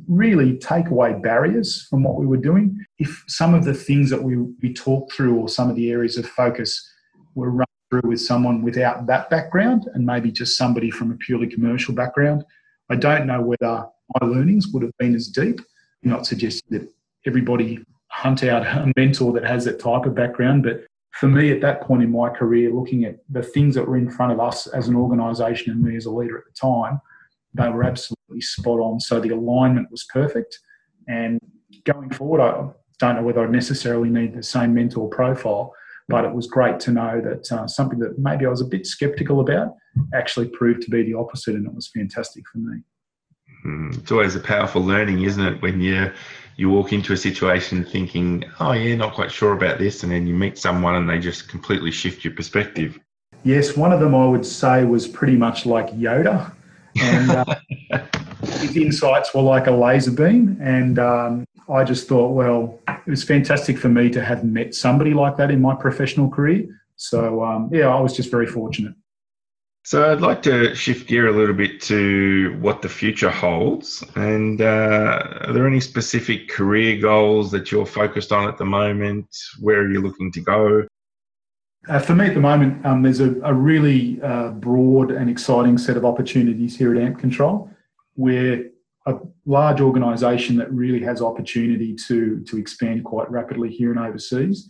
really 0.07 0.57
take 0.57 0.87
away 0.87 1.13
barriers 1.13 1.87
from 1.89 2.03
what 2.03 2.15
we 2.15 2.25
were 2.25 2.37
doing. 2.37 2.85
If 2.99 3.23
some 3.27 3.53
of 3.53 3.65
the 3.65 3.73
things 3.73 4.09
that 4.09 4.23
we, 4.23 4.37
we 4.37 4.73
talked 4.73 5.13
through 5.13 5.35
or 5.35 5.49
some 5.49 5.69
of 5.69 5.75
the 5.75 5.91
areas 5.91 6.17
of 6.17 6.25
focus 6.25 6.89
were 7.35 7.49
run 7.49 7.67
through 7.89 8.09
with 8.09 8.21
someone 8.21 8.61
without 8.61 9.07
that 9.07 9.29
background 9.29 9.89
and 9.93 10.05
maybe 10.05 10.31
just 10.31 10.57
somebody 10.57 10.89
from 10.89 11.11
a 11.11 11.15
purely 11.15 11.47
commercial 11.47 11.93
background, 11.93 12.43
I 12.89 12.95
don't 12.95 13.27
know 13.27 13.41
whether 13.41 13.85
my 14.21 14.27
learnings 14.27 14.67
would 14.69 14.83
have 14.83 14.97
been 14.99 15.15
as 15.15 15.27
deep. 15.27 15.59
I'm 16.03 16.11
not 16.11 16.25
suggesting 16.25 16.79
that 16.79 16.89
everybody 17.25 17.83
hunt 18.07 18.43
out 18.43 18.65
a 18.65 18.91
mentor 18.95 19.33
that 19.33 19.43
has 19.43 19.65
that 19.65 19.79
type 19.79 20.05
of 20.05 20.15
background, 20.15 20.63
but 20.63 20.85
for 21.11 21.27
me 21.27 21.51
at 21.51 21.61
that 21.61 21.81
point 21.81 22.03
in 22.03 22.11
my 22.11 22.29
career, 22.29 22.71
looking 22.71 23.05
at 23.05 23.17
the 23.29 23.43
things 23.43 23.75
that 23.75 23.87
were 23.87 23.97
in 23.97 24.09
front 24.09 24.31
of 24.31 24.39
us 24.39 24.67
as 24.67 24.87
an 24.87 24.95
organisation 24.95 25.71
and 25.71 25.81
me 25.81 25.95
as 25.95 26.05
a 26.05 26.11
leader 26.11 26.37
at 26.37 26.45
the 26.45 26.53
time, 26.53 26.99
they 27.53 27.69
were 27.69 27.83
absolutely 27.83 28.41
spot 28.41 28.79
on. 28.79 28.99
So 28.99 29.19
the 29.19 29.29
alignment 29.29 29.91
was 29.91 30.05
perfect. 30.11 30.59
And 31.07 31.39
going 31.85 32.09
forward, 32.11 32.41
I 32.41 32.69
don't 32.99 33.15
know 33.15 33.23
whether 33.23 33.45
I 33.45 33.49
necessarily 33.49 34.09
need 34.09 34.35
the 34.35 34.43
same 34.43 34.73
mentor 34.73 35.09
profile, 35.09 35.73
but 36.07 36.25
it 36.25 36.33
was 36.33 36.47
great 36.47 36.79
to 36.81 36.91
know 36.91 37.21
that 37.21 37.51
uh, 37.51 37.67
something 37.67 37.99
that 37.99 38.17
maybe 38.19 38.45
I 38.45 38.49
was 38.49 38.61
a 38.61 38.65
bit 38.65 38.85
skeptical 38.85 39.39
about 39.39 39.73
actually 40.13 40.47
proved 40.49 40.81
to 40.83 40.89
be 40.89 41.03
the 41.03 41.13
opposite, 41.13 41.55
and 41.55 41.65
it 41.65 41.73
was 41.73 41.89
fantastic 41.93 42.43
for 42.51 42.57
me. 42.59 42.81
Mm, 43.65 43.97
it's 43.97 44.11
always 44.11 44.35
a 44.35 44.39
powerful 44.39 44.81
learning, 44.81 45.23
isn't 45.23 45.45
it, 45.45 45.61
when 45.61 45.79
you 45.79 46.11
you 46.55 46.69
walk 46.69 46.93
into 46.93 47.13
a 47.13 47.17
situation 47.17 47.83
thinking, 47.83 48.43
"Oh 48.59 48.73
yeah, 48.73 48.95
not 48.95 49.13
quite 49.13 49.31
sure 49.31 49.53
about 49.53 49.79
this," 49.79 50.03
and 50.03 50.11
then 50.11 50.27
you 50.27 50.33
meet 50.33 50.57
someone 50.57 50.95
and 50.95 51.09
they 51.09 51.19
just 51.19 51.47
completely 51.47 51.91
shift 51.91 52.23
your 52.23 52.33
perspective. 52.33 52.99
Yes, 53.43 53.77
one 53.77 53.91
of 53.91 53.99
them 53.99 54.15
I 54.15 54.25
would 54.25 54.45
say 54.45 54.83
was 54.83 55.07
pretty 55.07 55.35
much 55.35 55.65
like 55.65 55.91
Yoda 55.91 56.51
and 57.01 57.31
uh, 57.31 57.45
his 58.59 58.75
insights 58.75 59.33
were 59.33 59.41
like 59.41 59.67
a 59.67 59.71
laser 59.71 60.11
beam. 60.11 60.57
And 60.61 60.99
um, 60.99 61.45
I 61.69 61.83
just 61.83 62.07
thought, 62.07 62.29
well, 62.29 62.79
it 62.87 63.09
was 63.09 63.23
fantastic 63.23 63.77
for 63.77 63.89
me 63.89 64.09
to 64.11 64.23
have 64.23 64.43
met 64.43 64.75
somebody 64.75 65.13
like 65.13 65.37
that 65.37 65.51
in 65.51 65.61
my 65.61 65.75
professional 65.75 66.29
career. 66.29 66.65
So 66.95 67.43
um, 67.43 67.69
yeah, 67.71 67.87
I 67.87 67.99
was 67.99 68.15
just 68.15 68.31
very 68.31 68.47
fortunate. 68.47 68.93
So 69.85 70.09
I'd 70.09 70.21
like 70.21 70.41
to 70.43 70.73
shift 70.73 71.09
gear 71.09 71.27
a 71.27 71.33
little 71.33 71.53
bit 71.53 71.81
to 71.83 72.57
what 72.61 72.81
the 72.81 72.87
future 72.87 73.29
holds. 73.29 74.01
And 74.15 74.61
uh, 74.61 75.41
are 75.41 75.51
there 75.51 75.67
any 75.67 75.81
specific 75.81 76.47
career 76.47 77.01
goals 77.01 77.51
that 77.51 77.69
you're 77.69 77.85
focused 77.85 78.31
on 78.31 78.47
at 78.47 78.57
the 78.57 78.63
moment? 78.63 79.27
Where 79.59 79.81
are 79.81 79.91
you 79.91 79.99
looking 79.99 80.31
to 80.31 80.39
go? 80.39 80.87
Uh, 81.89 81.99
for 81.99 82.15
me 82.15 82.27
at 82.27 82.33
the 82.33 82.39
moment, 82.39 82.85
um, 82.85 83.01
there's 83.01 83.19
a, 83.19 83.35
a 83.41 83.53
really 83.53 84.21
uh, 84.21 84.49
broad 84.51 85.11
and 85.11 85.29
exciting 85.29 85.77
set 85.77 85.97
of 85.97 86.05
opportunities 86.05 86.77
here 86.77 86.95
at 86.95 87.01
Ampcontrol. 87.01 87.69
We're 88.15 88.69
a 89.05 89.15
large 89.45 89.81
organisation 89.81 90.55
that 90.57 90.71
really 90.71 91.01
has 91.01 91.21
opportunity 91.21 91.93
to, 92.07 92.41
to 92.45 92.57
expand 92.57 93.03
quite 93.03 93.29
rapidly 93.29 93.69
here 93.69 93.91
and 93.91 93.99
overseas. 93.99 94.69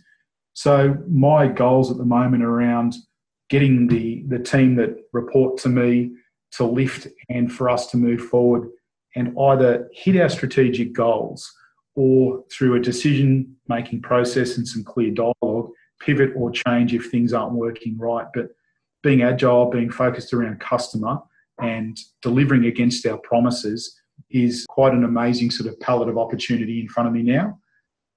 So 0.54 0.96
my 1.08 1.46
goals 1.46 1.90
at 1.90 1.98
the 1.98 2.04
moment 2.04 2.42
are 2.42 2.50
around 2.50 2.96
getting 3.48 3.86
the, 3.86 4.24
the 4.26 4.38
team 4.38 4.74
that 4.76 4.96
report 5.12 5.58
to 5.58 5.68
me 5.68 6.12
to 6.52 6.64
lift 6.64 7.06
and 7.28 7.52
for 7.52 7.70
us 7.70 7.88
to 7.88 7.96
move 7.96 8.22
forward 8.22 8.68
and 9.14 9.36
either 9.38 9.88
hit 9.92 10.20
our 10.20 10.28
strategic 10.28 10.92
goals 10.92 11.52
or 11.94 12.42
through 12.50 12.74
a 12.74 12.80
decision 12.80 13.54
making 13.68 14.02
process 14.02 14.56
and 14.56 14.66
some 14.66 14.82
clear 14.82 15.12
dialogue, 15.12 15.34
pivot 16.00 16.32
or 16.36 16.50
change 16.50 16.94
if 16.94 17.10
things 17.10 17.32
aren't 17.32 17.54
working 17.54 17.96
right. 17.98 18.26
But 18.34 18.48
being 19.02 19.22
agile, 19.22 19.70
being 19.70 19.90
focused 19.90 20.32
around 20.32 20.60
customer, 20.60 21.18
and 21.60 21.98
delivering 22.22 22.66
against 22.66 23.06
our 23.06 23.18
promises 23.18 23.98
is 24.30 24.66
quite 24.68 24.92
an 24.92 25.04
amazing 25.04 25.50
sort 25.50 25.68
of 25.68 25.78
palette 25.80 26.08
of 26.08 26.18
opportunity 26.18 26.80
in 26.80 26.88
front 26.88 27.08
of 27.08 27.12
me 27.12 27.22
now. 27.22 27.58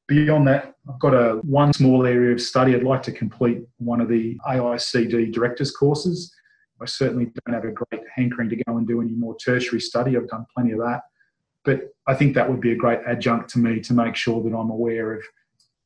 Beyond 0.07 0.47
that, 0.47 0.75
I've 0.89 0.99
got 0.99 1.13
a 1.13 1.35
one 1.43 1.73
small 1.73 2.05
area 2.05 2.33
of 2.33 2.41
study. 2.41 2.73
I'd 2.73 2.83
like 2.83 3.03
to 3.03 3.11
complete 3.11 3.59
one 3.77 3.99
of 3.99 4.07
the 4.07 4.37
AICD 4.47 5.33
directors 5.33 5.71
courses. 5.71 6.33
I 6.81 6.85
certainly 6.85 7.25
don't 7.25 7.53
have 7.53 7.65
a 7.65 7.71
great 7.71 8.03
hankering 8.15 8.49
to 8.49 8.55
go 8.55 8.77
and 8.77 8.87
do 8.87 9.01
any 9.01 9.13
more 9.13 9.35
tertiary 9.37 9.81
study. 9.81 10.15
I've 10.15 10.29
done 10.29 10.45
plenty 10.55 10.71
of 10.71 10.79
that. 10.79 11.01
But 11.65 11.89
I 12.07 12.13
think 12.13 12.35
that 12.35 12.49
would 12.49 12.61
be 12.61 12.71
a 12.71 12.75
great 12.75 12.99
adjunct 13.05 13.49
to 13.51 13.59
me 13.59 13.81
to 13.81 13.93
make 13.93 14.15
sure 14.15 14.41
that 14.41 14.55
I'm 14.55 14.69
aware 14.69 15.13
of 15.13 15.23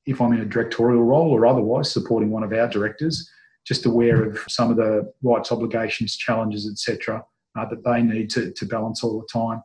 if 0.05 0.21
I'm 0.21 0.33
in 0.33 0.41
a 0.41 0.45
directorial 0.45 1.03
role 1.03 1.31
or 1.31 1.45
otherwise 1.45 1.91
supporting 1.91 2.31
one 2.31 2.43
of 2.43 2.53
our 2.53 2.67
directors, 2.67 3.29
just 3.65 3.85
aware 3.85 4.23
of 4.23 4.39
some 4.47 4.71
of 4.71 4.77
the 4.77 5.11
rights, 5.21 5.51
obligations, 5.51 6.15
challenges, 6.15 6.69
etc., 6.69 7.23
uh, 7.57 7.65
that 7.65 7.83
they 7.83 8.01
need 8.01 8.29
to, 8.31 8.51
to 8.51 8.65
balance 8.65 9.03
all 9.03 9.19
the 9.19 9.27
time. 9.31 9.61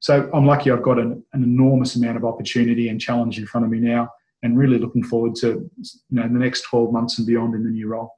So 0.00 0.28
I'm 0.32 0.46
lucky 0.46 0.70
I've 0.70 0.82
got 0.82 0.98
an, 0.98 1.22
an, 1.32 1.42
enormous 1.42 1.96
amount 1.96 2.16
of 2.16 2.24
opportunity 2.24 2.88
and 2.88 3.00
challenge 3.00 3.38
in 3.38 3.46
front 3.46 3.64
of 3.64 3.70
me 3.70 3.78
now, 3.78 4.10
and 4.42 4.58
really 4.58 4.78
looking 4.78 5.02
forward 5.02 5.34
to 5.36 5.70
you 5.78 5.90
know 6.10 6.22
the 6.22 6.38
next 6.38 6.62
12 6.62 6.92
months 6.92 7.18
and 7.18 7.26
beyond 7.26 7.54
in 7.54 7.64
the 7.64 7.70
new 7.70 7.88
role. 7.88 8.12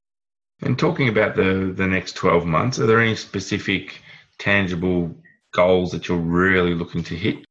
And 0.63 0.79
talking 0.79 1.09
about 1.09 1.37
the 1.37 1.73
the 1.75 1.87
next 1.87 2.17
12 2.17 2.47
months, 2.47 2.79
are 2.79 2.87
there 2.87 3.01
any 3.01 3.15
specific 3.15 4.01
tangible 4.39 5.15
goals 5.53 5.93
that 5.93 6.09
you're 6.09 6.19
really 6.19 6.75
looking 6.75 7.03
to 7.05 7.15
hit? 7.15 7.45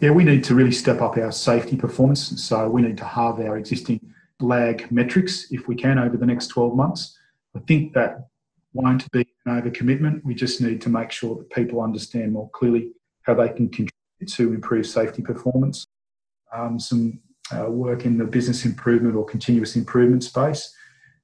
Yeah, 0.00 0.10
we 0.10 0.24
need 0.24 0.44
to 0.44 0.54
really 0.54 0.72
step 0.72 1.00
up 1.00 1.16
our 1.16 1.32
safety 1.32 1.74
performance. 1.76 2.42
So 2.42 2.68
we 2.68 2.82
need 2.82 2.98
to 2.98 3.04
halve 3.04 3.40
our 3.40 3.56
existing 3.56 4.00
lag 4.40 4.90
metrics 4.92 5.50
if 5.50 5.68
we 5.68 5.74
can 5.74 5.98
over 5.98 6.18
the 6.18 6.26
next 6.26 6.48
12 6.48 6.76
months. 6.76 7.18
I 7.54 7.60
think 7.60 7.94
that 7.94 8.28
won't 8.74 9.10
be 9.10 9.26
an 9.46 9.62
overcommitment. 9.62 10.22
We 10.22 10.34
just 10.34 10.60
need 10.60 10.82
to 10.82 10.90
make 10.90 11.10
sure 11.10 11.36
that 11.36 11.48
people 11.48 11.80
understand 11.80 12.32
more 12.32 12.50
clearly 12.50 12.90
how 13.22 13.34
they 13.34 13.48
can 13.48 13.70
contribute 13.70 13.92
to 14.28 14.52
improve 14.52 14.86
safety 14.86 15.22
performance. 15.22 15.86
Um, 16.54 16.78
some 16.78 17.20
uh, 17.56 17.70
work 17.70 18.04
in 18.04 18.18
the 18.18 18.24
business 18.24 18.66
improvement 18.66 19.16
or 19.16 19.24
continuous 19.24 19.76
improvement 19.76 20.24
space. 20.24 20.74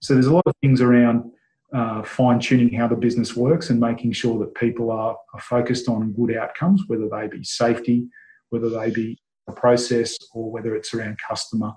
So 0.00 0.14
there's 0.14 0.26
a 0.26 0.34
lot 0.34 0.44
of 0.46 0.54
things 0.62 0.80
around 0.80 1.30
uh, 1.74 2.02
fine 2.02 2.40
tuning 2.40 2.72
how 2.72 2.88
the 2.88 2.96
business 2.96 3.36
works 3.36 3.68
and 3.68 3.78
making 3.78 4.12
sure 4.12 4.38
that 4.38 4.54
people 4.54 4.90
are, 4.90 5.16
are, 5.32 5.40
focused 5.40 5.88
on 5.88 6.12
good 6.12 6.36
outcomes, 6.36 6.82
whether 6.86 7.08
they 7.08 7.28
be 7.28 7.42
safety, 7.42 8.06
whether 8.52 8.68
they 8.68 8.90
be 8.90 9.18
a 9.48 9.52
process, 9.52 10.16
or 10.34 10.50
whether 10.50 10.76
it's 10.76 10.94
around 10.94 11.18
customer. 11.26 11.72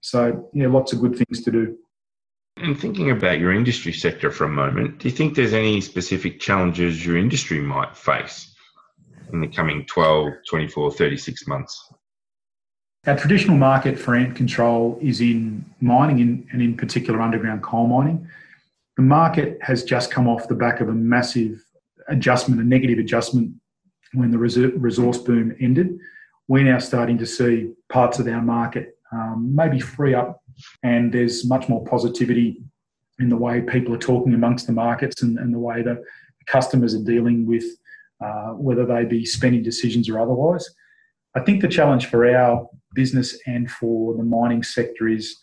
So, 0.00 0.48
yeah, 0.54 0.68
lots 0.68 0.92
of 0.92 1.00
good 1.00 1.16
things 1.16 1.42
to 1.42 1.50
do. 1.50 1.76
And 2.56 2.78
thinking 2.78 3.10
about 3.10 3.38
your 3.38 3.52
industry 3.52 3.92
sector 3.92 4.30
for 4.30 4.44
a 4.44 4.48
moment, 4.48 4.98
do 4.98 5.08
you 5.08 5.14
think 5.14 5.34
there's 5.34 5.52
any 5.52 5.80
specific 5.80 6.40
challenges 6.40 7.04
your 7.04 7.16
industry 7.16 7.58
might 7.60 7.96
face 7.96 8.54
in 9.32 9.40
the 9.40 9.48
coming 9.48 9.84
12, 9.86 10.32
24, 10.48 10.92
36 10.92 11.46
months? 11.46 11.92
Our 13.06 13.16
traditional 13.16 13.56
market 13.56 13.98
for 13.98 14.12
Ampcontrol 14.12 15.00
is 15.02 15.20
in 15.20 15.64
mining 15.80 16.46
and 16.52 16.62
in 16.62 16.76
particular 16.76 17.20
underground 17.20 17.62
coal 17.62 17.86
mining. 17.86 18.28
The 18.96 19.02
market 19.02 19.58
has 19.62 19.84
just 19.84 20.10
come 20.10 20.28
off 20.28 20.48
the 20.48 20.54
back 20.54 20.80
of 20.80 20.88
a 20.88 20.94
massive 20.94 21.64
adjustment, 22.08 22.60
a 22.60 22.64
negative 22.64 22.98
adjustment 22.98 23.52
when 24.12 24.30
the 24.30 24.38
resource 24.38 25.18
boom 25.18 25.56
ended. 25.60 25.98
We're 26.50 26.64
now 26.64 26.80
starting 26.80 27.16
to 27.18 27.26
see 27.26 27.70
parts 27.90 28.18
of 28.18 28.26
our 28.26 28.42
market 28.42 28.98
um, 29.12 29.54
maybe 29.54 29.78
free 29.78 30.14
up 30.14 30.42
and 30.82 31.14
there's 31.14 31.46
much 31.46 31.68
more 31.68 31.84
positivity 31.84 32.60
in 33.20 33.28
the 33.28 33.36
way 33.36 33.60
people 33.60 33.94
are 33.94 33.98
talking 33.98 34.34
amongst 34.34 34.66
the 34.66 34.72
markets 34.72 35.22
and, 35.22 35.38
and 35.38 35.54
the 35.54 35.60
way 35.60 35.82
the 35.82 36.02
customers 36.46 36.92
are 36.92 37.04
dealing 37.04 37.46
with 37.46 37.62
uh, 38.20 38.48
whether 38.54 38.84
they 38.84 39.04
be 39.04 39.24
spending 39.24 39.62
decisions 39.62 40.08
or 40.08 40.18
otherwise. 40.18 40.68
I 41.36 41.40
think 41.42 41.62
the 41.62 41.68
challenge 41.68 42.06
for 42.06 42.28
our 42.28 42.68
business 42.96 43.38
and 43.46 43.70
for 43.70 44.16
the 44.16 44.24
mining 44.24 44.64
sector 44.64 45.06
is 45.06 45.36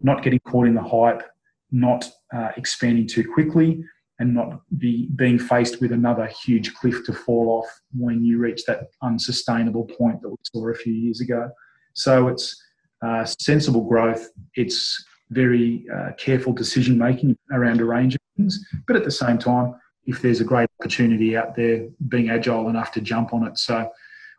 not 0.00 0.22
getting 0.22 0.40
caught 0.48 0.68
in 0.68 0.74
the 0.74 0.82
hype, 0.82 1.22
not 1.70 2.08
uh, 2.34 2.52
expanding 2.56 3.06
too 3.06 3.30
quickly, 3.30 3.84
and 4.18 4.34
not 4.34 4.60
be 4.78 5.08
being 5.16 5.38
faced 5.38 5.80
with 5.80 5.92
another 5.92 6.26
huge 6.44 6.74
cliff 6.74 7.04
to 7.04 7.12
fall 7.12 7.48
off 7.50 7.80
when 7.94 8.24
you 8.24 8.38
reach 8.38 8.64
that 8.64 8.88
unsustainable 9.02 9.84
point 9.84 10.20
that 10.22 10.28
we 10.28 10.36
saw 10.42 10.68
a 10.68 10.74
few 10.74 10.92
years 10.92 11.20
ago. 11.20 11.50
So 11.94 12.28
it's 12.28 12.62
uh, 13.02 13.24
sensible 13.24 13.84
growth. 13.84 14.30
It's 14.54 15.04
very 15.30 15.86
uh, 15.94 16.12
careful 16.18 16.52
decision 16.52 16.96
making 16.96 17.36
around 17.52 17.80
a 17.80 17.84
range 17.84 18.14
of 18.14 18.20
things, 18.36 18.64
but 18.86 18.96
at 18.96 19.04
the 19.04 19.10
same 19.10 19.38
time, 19.38 19.74
if 20.06 20.22
there's 20.22 20.40
a 20.40 20.44
great 20.44 20.68
opportunity 20.80 21.36
out 21.36 21.56
there, 21.56 21.88
being 22.08 22.30
agile 22.30 22.68
enough 22.68 22.92
to 22.92 23.00
jump 23.00 23.34
on 23.34 23.46
it. 23.46 23.58
So 23.58 23.90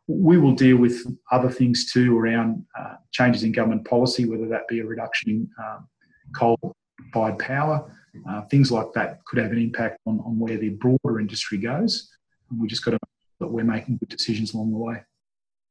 we 0.07 0.37
will 0.37 0.53
deal 0.53 0.77
with 0.77 1.05
other 1.31 1.49
things 1.49 1.91
too 1.91 2.17
around 2.17 2.65
uh, 2.79 2.95
changes 3.11 3.43
in 3.43 3.51
government 3.51 3.85
policy, 3.85 4.25
whether 4.25 4.47
that 4.47 4.67
be 4.69 4.79
a 4.79 4.85
reduction 4.85 5.29
in 5.29 5.49
um, 5.63 5.87
coal-fired 6.33 7.37
power. 7.39 7.93
Uh, 8.29 8.41
things 8.43 8.71
like 8.71 8.87
that 8.93 9.23
could 9.25 9.39
have 9.39 9.51
an 9.51 9.59
impact 9.59 9.99
on, 10.05 10.19
on 10.21 10.39
where 10.39 10.57
the 10.57 10.69
broader 10.69 11.19
industry 11.19 11.57
goes. 11.57 12.09
And 12.49 12.59
we 12.59 12.67
just 12.67 12.83
got 12.83 12.91
to 12.91 12.95
make 12.95 13.39
sure 13.39 13.47
that 13.47 13.53
we're 13.53 13.63
making 13.63 13.97
good 13.97 14.09
decisions 14.09 14.53
along 14.53 14.71
the 14.71 14.77
way. 14.77 15.03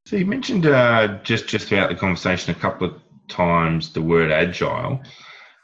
So 0.06 0.16
you 0.16 0.26
mentioned 0.26 0.66
uh, 0.66 1.18
just 1.24 1.48
just 1.48 1.66
throughout 1.66 1.88
the 1.88 1.96
conversation 1.96 2.54
a 2.54 2.58
couple 2.58 2.86
of 2.86 3.00
times 3.28 3.92
the 3.92 4.02
word 4.02 4.30
agile. 4.30 5.00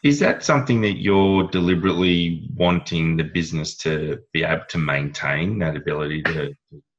Is 0.03 0.19
that 0.19 0.43
something 0.43 0.81
that 0.81 1.01
you're 1.01 1.45
deliberately 1.49 2.49
wanting 2.57 3.17
the 3.17 3.23
business 3.23 3.77
to 3.79 4.19
be 4.33 4.43
able 4.43 4.65
to 4.71 4.79
maintain 4.79 5.61
that 5.61 5.77
ability 5.77 6.23
to 6.25 6.53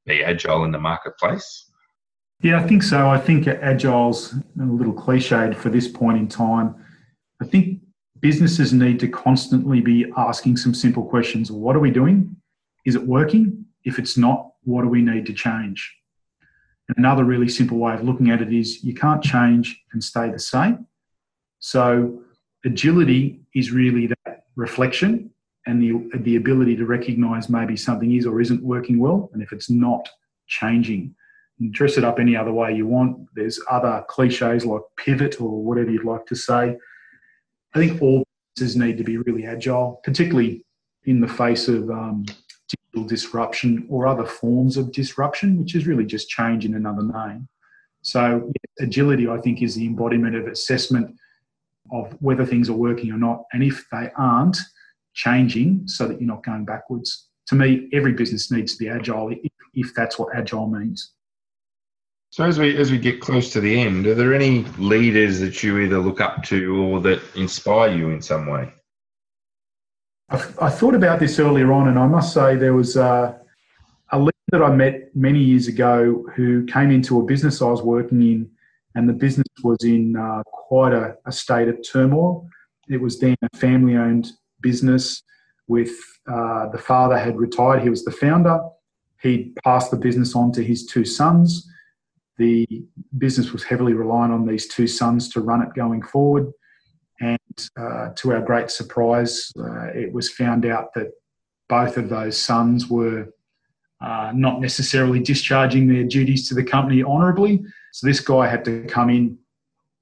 be 0.06 0.24
agile 0.24 0.64
in 0.64 0.72
the 0.72 0.80
marketplace? 0.80 1.70
Yeah, 2.42 2.62
I 2.62 2.68
think 2.68 2.82
so. 2.82 3.10
I 3.10 3.18
think 3.18 3.48
agile's 3.48 4.34
a 4.34 4.64
little 4.64 4.94
cliched 4.94 5.56
for 5.56 5.70
this 5.70 5.90
point 5.90 6.18
in 6.18 6.30
time. 6.30 6.76
I 7.42 7.46
think 7.46 7.82
businesses 8.24 8.72
need 8.72 9.02
to 9.02 9.08
constantly 9.10 9.82
be 9.82 10.10
asking 10.16 10.56
some 10.56 10.74
simple 10.74 11.04
questions. 11.04 11.52
What 11.52 11.76
are 11.76 11.82
we 11.82 11.92
doing? 11.92 12.34
Is 12.86 12.96
it 12.96 13.04
working? 13.06 13.66
If 13.84 14.00
it's 14.00 14.18
not, 14.18 14.54
what 14.64 14.84
do 14.84 14.88
we 14.88 15.02
need 15.02 15.26
to 15.26 15.34
change? 15.34 15.94
Another 16.96 17.26
really 17.26 17.50
simple 17.50 17.78
way 17.78 17.94
of 17.94 18.04
looking 18.04 18.30
at 18.32 18.42
it 18.42 18.54
is 18.54 18.82
you 18.82 18.94
can't 18.94 19.22
change 19.22 19.78
and 19.92 20.02
stay 20.02 20.30
the 20.30 20.40
same. 20.40 20.88
So 21.60 22.22
agility 22.64 23.42
is 23.54 23.72
really 23.72 24.08
that 24.08 24.46
reflection 24.56 25.30
and 25.66 25.82
the, 25.82 26.18
the 26.20 26.38
ability 26.38 26.78
to 26.78 26.86
recognize 26.86 27.50
maybe 27.50 27.76
something 27.76 28.16
is 28.16 28.26
or 28.26 28.40
isn't 28.40 28.64
working 28.64 29.00
well. 29.00 29.30
And 29.34 29.44
if 29.44 29.52
it's 29.52 29.70
not, 29.70 30.08
changing. 30.48 31.14
Dress 31.72 31.98
it 31.98 32.06
up 32.06 32.20
any 32.20 32.38
other 32.38 32.54
way 32.54 32.74
you 32.74 32.88
want. 32.88 33.28
There's 33.36 33.60
other 33.70 34.06
cliches 34.08 34.66
like 34.66 34.82
pivot 34.96 35.42
or 35.42 35.62
whatever 35.62 35.92
you'd 35.92 36.06
like 36.06 36.26
to 36.28 36.36
say. 36.36 36.78
I 37.74 37.80
think 37.80 38.02
all 38.02 38.24
businesses 38.56 38.78
need 38.78 38.98
to 38.98 39.04
be 39.04 39.18
really 39.18 39.46
agile, 39.46 40.00
particularly 40.04 40.66
in 41.06 41.20
the 41.20 41.28
face 41.28 41.68
of 41.68 41.90
um, 41.90 42.26
digital 42.68 43.08
disruption 43.08 43.86
or 43.90 44.08
other 44.08 44.26
forms 44.26 44.78
of 44.78 44.92
disruption, 44.92 45.58
which 45.58 45.76
is 45.76 45.88
really 45.88 46.06
just 46.06 46.30
change 46.30 46.66
in 46.66 46.76
another 46.76 47.04
name. 47.04 47.48
So, 48.02 48.48
yeah, 48.48 48.86
agility, 48.86 49.28
I 49.28 49.40
think, 49.40 49.62
is 49.62 49.76
the 49.76 49.86
embodiment 49.86 50.36
of 50.36 50.48
assessment 50.48 51.16
of 51.92 52.16
whether 52.22 52.46
things 52.46 52.70
are 52.70 52.74
working 52.74 53.12
or 53.12 53.18
not. 53.18 53.44
And 53.54 53.64
if 53.64 53.86
they 53.92 54.10
aren't, 54.18 54.58
changing 55.14 55.88
so 55.88 56.08
that 56.08 56.20
you're 56.20 56.28
not 56.28 56.44
going 56.44 56.66
backwards. 56.66 57.28
To 57.48 57.56
me, 57.56 57.90
every 57.94 58.14
business 58.14 58.52
needs 58.52 58.74
to 58.74 58.80
be 58.84 58.90
agile 58.90 59.30
if, 59.30 59.52
if 59.74 59.94
that's 59.94 60.18
what 60.18 60.36
agile 60.36 60.68
means. 60.68 61.12
So 62.34 62.44
as 62.44 62.58
we 62.58 62.76
as 62.78 62.90
we 62.90 62.98
get 62.98 63.22
close 63.22 63.54
to 63.54 63.62
the 63.62 63.80
end, 63.80 64.08
are 64.08 64.16
there 64.16 64.34
any 64.34 64.64
leaders 64.80 65.40
that 65.40 65.62
you 65.62 65.78
either 65.78 66.00
look 66.00 66.20
up 66.20 66.42
to 66.46 66.84
or 66.84 67.00
that 67.02 67.22
inspire 67.36 67.96
you 67.96 68.10
in 68.10 68.24
some 68.24 68.48
way? 68.48 68.74
I, 70.30 70.72
thought 70.72 70.96
about 70.96 71.20
this 71.20 71.38
earlier 71.38 71.72
on, 71.72 71.90
and 71.90 72.00
I 72.00 72.08
must 72.08 72.34
say 72.34 72.56
there 72.56 72.74
was 72.74 72.96
a, 72.96 73.40
a 74.12 74.18
leader 74.18 74.32
that 74.52 74.64
I 74.64 74.76
met 74.76 75.16
many 75.16 75.44
years 75.44 75.68
ago 75.68 76.26
who 76.36 76.66
came 76.66 76.90
into 76.90 77.20
a 77.20 77.24
business 77.24 77.62
I 77.62 77.66
was 77.66 77.84
working 77.84 78.24
in, 78.24 78.50
and 78.96 79.08
the 79.08 79.14
business 79.14 79.46
was 79.64 79.78
in 79.84 80.16
uh, 80.16 80.42
quite 80.46 80.92
a, 80.92 81.16
a, 81.28 81.32
state 81.32 81.68
of 81.68 81.78
turmoil. 81.88 82.50
It 82.90 83.00
was 83.00 83.20
then 83.20 83.36
a 83.44 83.58
family 83.58 83.96
owned 83.96 84.32
business 84.60 85.22
with 85.68 85.92
uh, 86.28 86.70
the 86.70 86.80
father 86.80 87.20
had 87.20 87.38
retired, 87.38 87.84
he 87.84 87.92
was 87.92 88.04
the 88.04 88.12
founder. 88.12 88.60
He 89.22 89.54
passed 89.64 89.92
the 89.92 89.98
business 89.98 90.36
on 90.36 90.52
to 90.54 90.64
his 90.64 90.88
two 90.88 91.06
sons. 91.06 91.70
The 92.38 92.68
business 93.18 93.52
was 93.52 93.64
heavily 93.64 93.94
reliant 93.94 94.34
on 94.34 94.48
these 94.48 94.68
two 94.68 94.88
sons 94.88 95.30
to 95.30 95.42
run 95.42 95.62
it 95.62 95.74
going 95.76 96.02
forward. 96.02 96.52
And 97.20 97.70
uh, 97.80 98.10
to 98.16 98.34
our 98.34 98.42
great 98.42 98.72
surprise, 98.72 99.52
uh, 99.58 99.88
it 99.94 100.12
was 100.12 100.32
found 100.32 100.66
out 100.66 100.94
that 100.96 101.12
both 101.70 101.98
of 101.98 102.10
those 102.10 102.38
sons 102.38 102.88
were 102.88 103.30
uh, 104.02 104.32
not 104.36 104.60
necessarily 104.60 105.20
discharging 105.20 105.88
their 105.88 106.04
duties 106.04 106.50
to 106.50 106.56
the 106.56 106.64
company 106.64 107.04
honourably. 107.04 107.64
So 107.94 108.08
this 108.08 108.20
guy 108.20 108.48
had 108.48 108.66
to 108.66 108.84
come 108.86 109.10
in, 109.10 109.38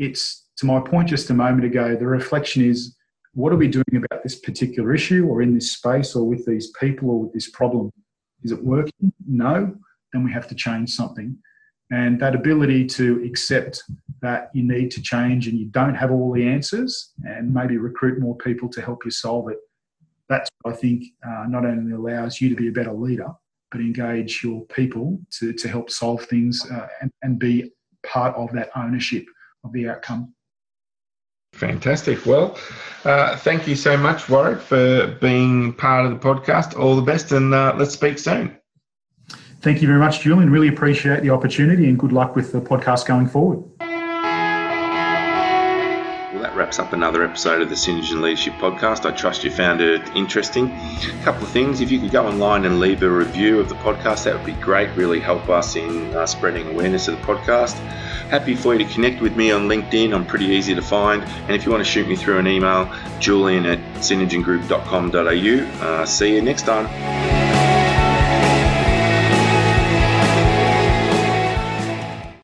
it's 0.00 0.46
to 0.56 0.66
my 0.66 0.80
point 0.80 1.08
just 1.08 1.30
a 1.30 1.34
moment 1.34 1.64
ago. 1.64 1.94
The 1.94 2.06
reflection 2.06 2.64
is 2.64 2.96
what 3.34 3.52
are 3.52 3.56
we 3.56 3.68
doing 3.68 3.84
about 3.94 4.22
this 4.22 4.40
particular 4.40 4.94
issue 4.94 5.26
or 5.28 5.42
in 5.42 5.54
this 5.54 5.72
space 5.72 6.16
or 6.16 6.26
with 6.26 6.44
these 6.46 6.72
people 6.80 7.10
or 7.10 7.20
with 7.20 7.32
this 7.34 7.50
problem? 7.50 7.92
Is 8.42 8.50
it 8.50 8.64
working? 8.64 9.12
No. 9.28 9.76
Then 10.12 10.24
we 10.24 10.32
have 10.32 10.48
to 10.48 10.54
change 10.54 10.90
something. 10.90 11.36
And 11.92 12.18
that 12.20 12.34
ability 12.34 12.86
to 12.86 13.22
accept 13.24 13.82
that 14.22 14.50
you 14.54 14.62
need 14.62 14.90
to 14.92 15.02
change 15.02 15.48
and 15.48 15.58
you 15.58 15.66
don't 15.66 15.94
have 15.94 16.10
all 16.10 16.32
the 16.32 16.46
answers 16.48 17.12
and 17.24 17.52
maybe 17.52 17.76
recruit 17.76 18.20
more 18.20 18.36
people 18.36 18.68
to 18.70 18.80
help 18.80 19.04
you 19.04 19.10
solve 19.10 19.50
it. 19.50 19.58
That's, 20.28 20.48
I 20.64 20.72
think, 20.72 21.04
uh, 21.26 21.44
not 21.48 21.66
only 21.66 21.92
allows 21.92 22.40
you 22.40 22.48
to 22.48 22.54
be 22.54 22.68
a 22.68 22.72
better 22.72 22.92
leader, 22.92 23.28
but 23.70 23.80
engage 23.80 24.42
your 24.42 24.64
people 24.66 25.20
to, 25.38 25.52
to 25.52 25.68
help 25.68 25.90
solve 25.90 26.24
things 26.24 26.64
uh, 26.70 26.86
and, 27.02 27.10
and 27.22 27.38
be 27.38 27.70
part 28.02 28.34
of 28.36 28.50
that 28.52 28.70
ownership 28.74 29.26
of 29.64 29.72
the 29.72 29.88
outcome. 29.88 30.34
Fantastic. 31.52 32.24
Well, 32.24 32.56
uh, 33.04 33.36
thank 33.36 33.66
you 33.66 33.74
so 33.74 33.96
much, 33.96 34.28
Warwick, 34.28 34.60
for 34.60 35.18
being 35.20 35.72
part 35.74 36.06
of 36.06 36.12
the 36.12 36.18
podcast. 36.18 36.78
All 36.78 36.96
the 36.96 37.02
best, 37.02 37.32
and 37.32 37.52
uh, 37.52 37.74
let's 37.76 37.92
speak 37.92 38.18
soon. 38.18 38.56
Thank 39.60 39.82
you 39.82 39.88
very 39.88 39.98
much, 39.98 40.20
Julian. 40.20 40.50
Really 40.50 40.68
appreciate 40.68 41.22
the 41.22 41.30
opportunity, 41.30 41.88
and 41.88 41.98
good 41.98 42.12
luck 42.12 42.34
with 42.34 42.52
the 42.52 42.60
podcast 42.60 43.06
going 43.06 43.26
forward. 43.26 43.62
Wraps 46.70 46.78
up 46.78 46.92
another 46.92 47.24
episode 47.24 47.62
of 47.62 47.68
the 47.68 47.74
Synergen 47.74 48.22
Leadership 48.22 48.54
Podcast. 48.54 49.04
I 49.04 49.10
trust 49.10 49.42
you 49.42 49.50
found 49.50 49.80
it 49.80 50.08
interesting. 50.14 50.70
A 50.70 51.24
couple 51.24 51.42
of 51.42 51.48
things. 51.48 51.80
If 51.80 51.90
you 51.90 51.98
could 51.98 52.12
go 52.12 52.24
online 52.24 52.64
and 52.64 52.78
leave 52.78 53.02
a 53.02 53.10
review 53.10 53.58
of 53.58 53.68
the 53.68 53.74
podcast, 53.74 54.22
that 54.22 54.36
would 54.36 54.46
be 54.46 54.52
great. 54.52 54.88
Really 54.90 55.18
help 55.18 55.48
us 55.48 55.74
in 55.74 56.14
uh, 56.14 56.26
spreading 56.26 56.68
awareness 56.68 57.08
of 57.08 57.16
the 57.16 57.26
podcast. 57.26 57.74
Happy 58.28 58.54
for 58.54 58.72
you 58.72 58.86
to 58.86 58.94
connect 58.94 59.20
with 59.20 59.36
me 59.36 59.50
on 59.50 59.62
LinkedIn. 59.62 60.14
I'm 60.14 60.24
pretty 60.24 60.46
easy 60.46 60.76
to 60.76 60.82
find. 60.82 61.24
And 61.24 61.50
if 61.50 61.66
you 61.66 61.72
want 61.72 61.84
to 61.84 61.90
shoot 61.90 62.06
me 62.06 62.14
through 62.14 62.38
an 62.38 62.46
email, 62.46 62.88
julian 63.18 63.66
at 63.66 63.80
synergengroup.com.au. 63.96 65.84
Uh, 65.84 66.06
see 66.06 66.36
you 66.36 66.40
next 66.40 66.62
time. 66.66 67.39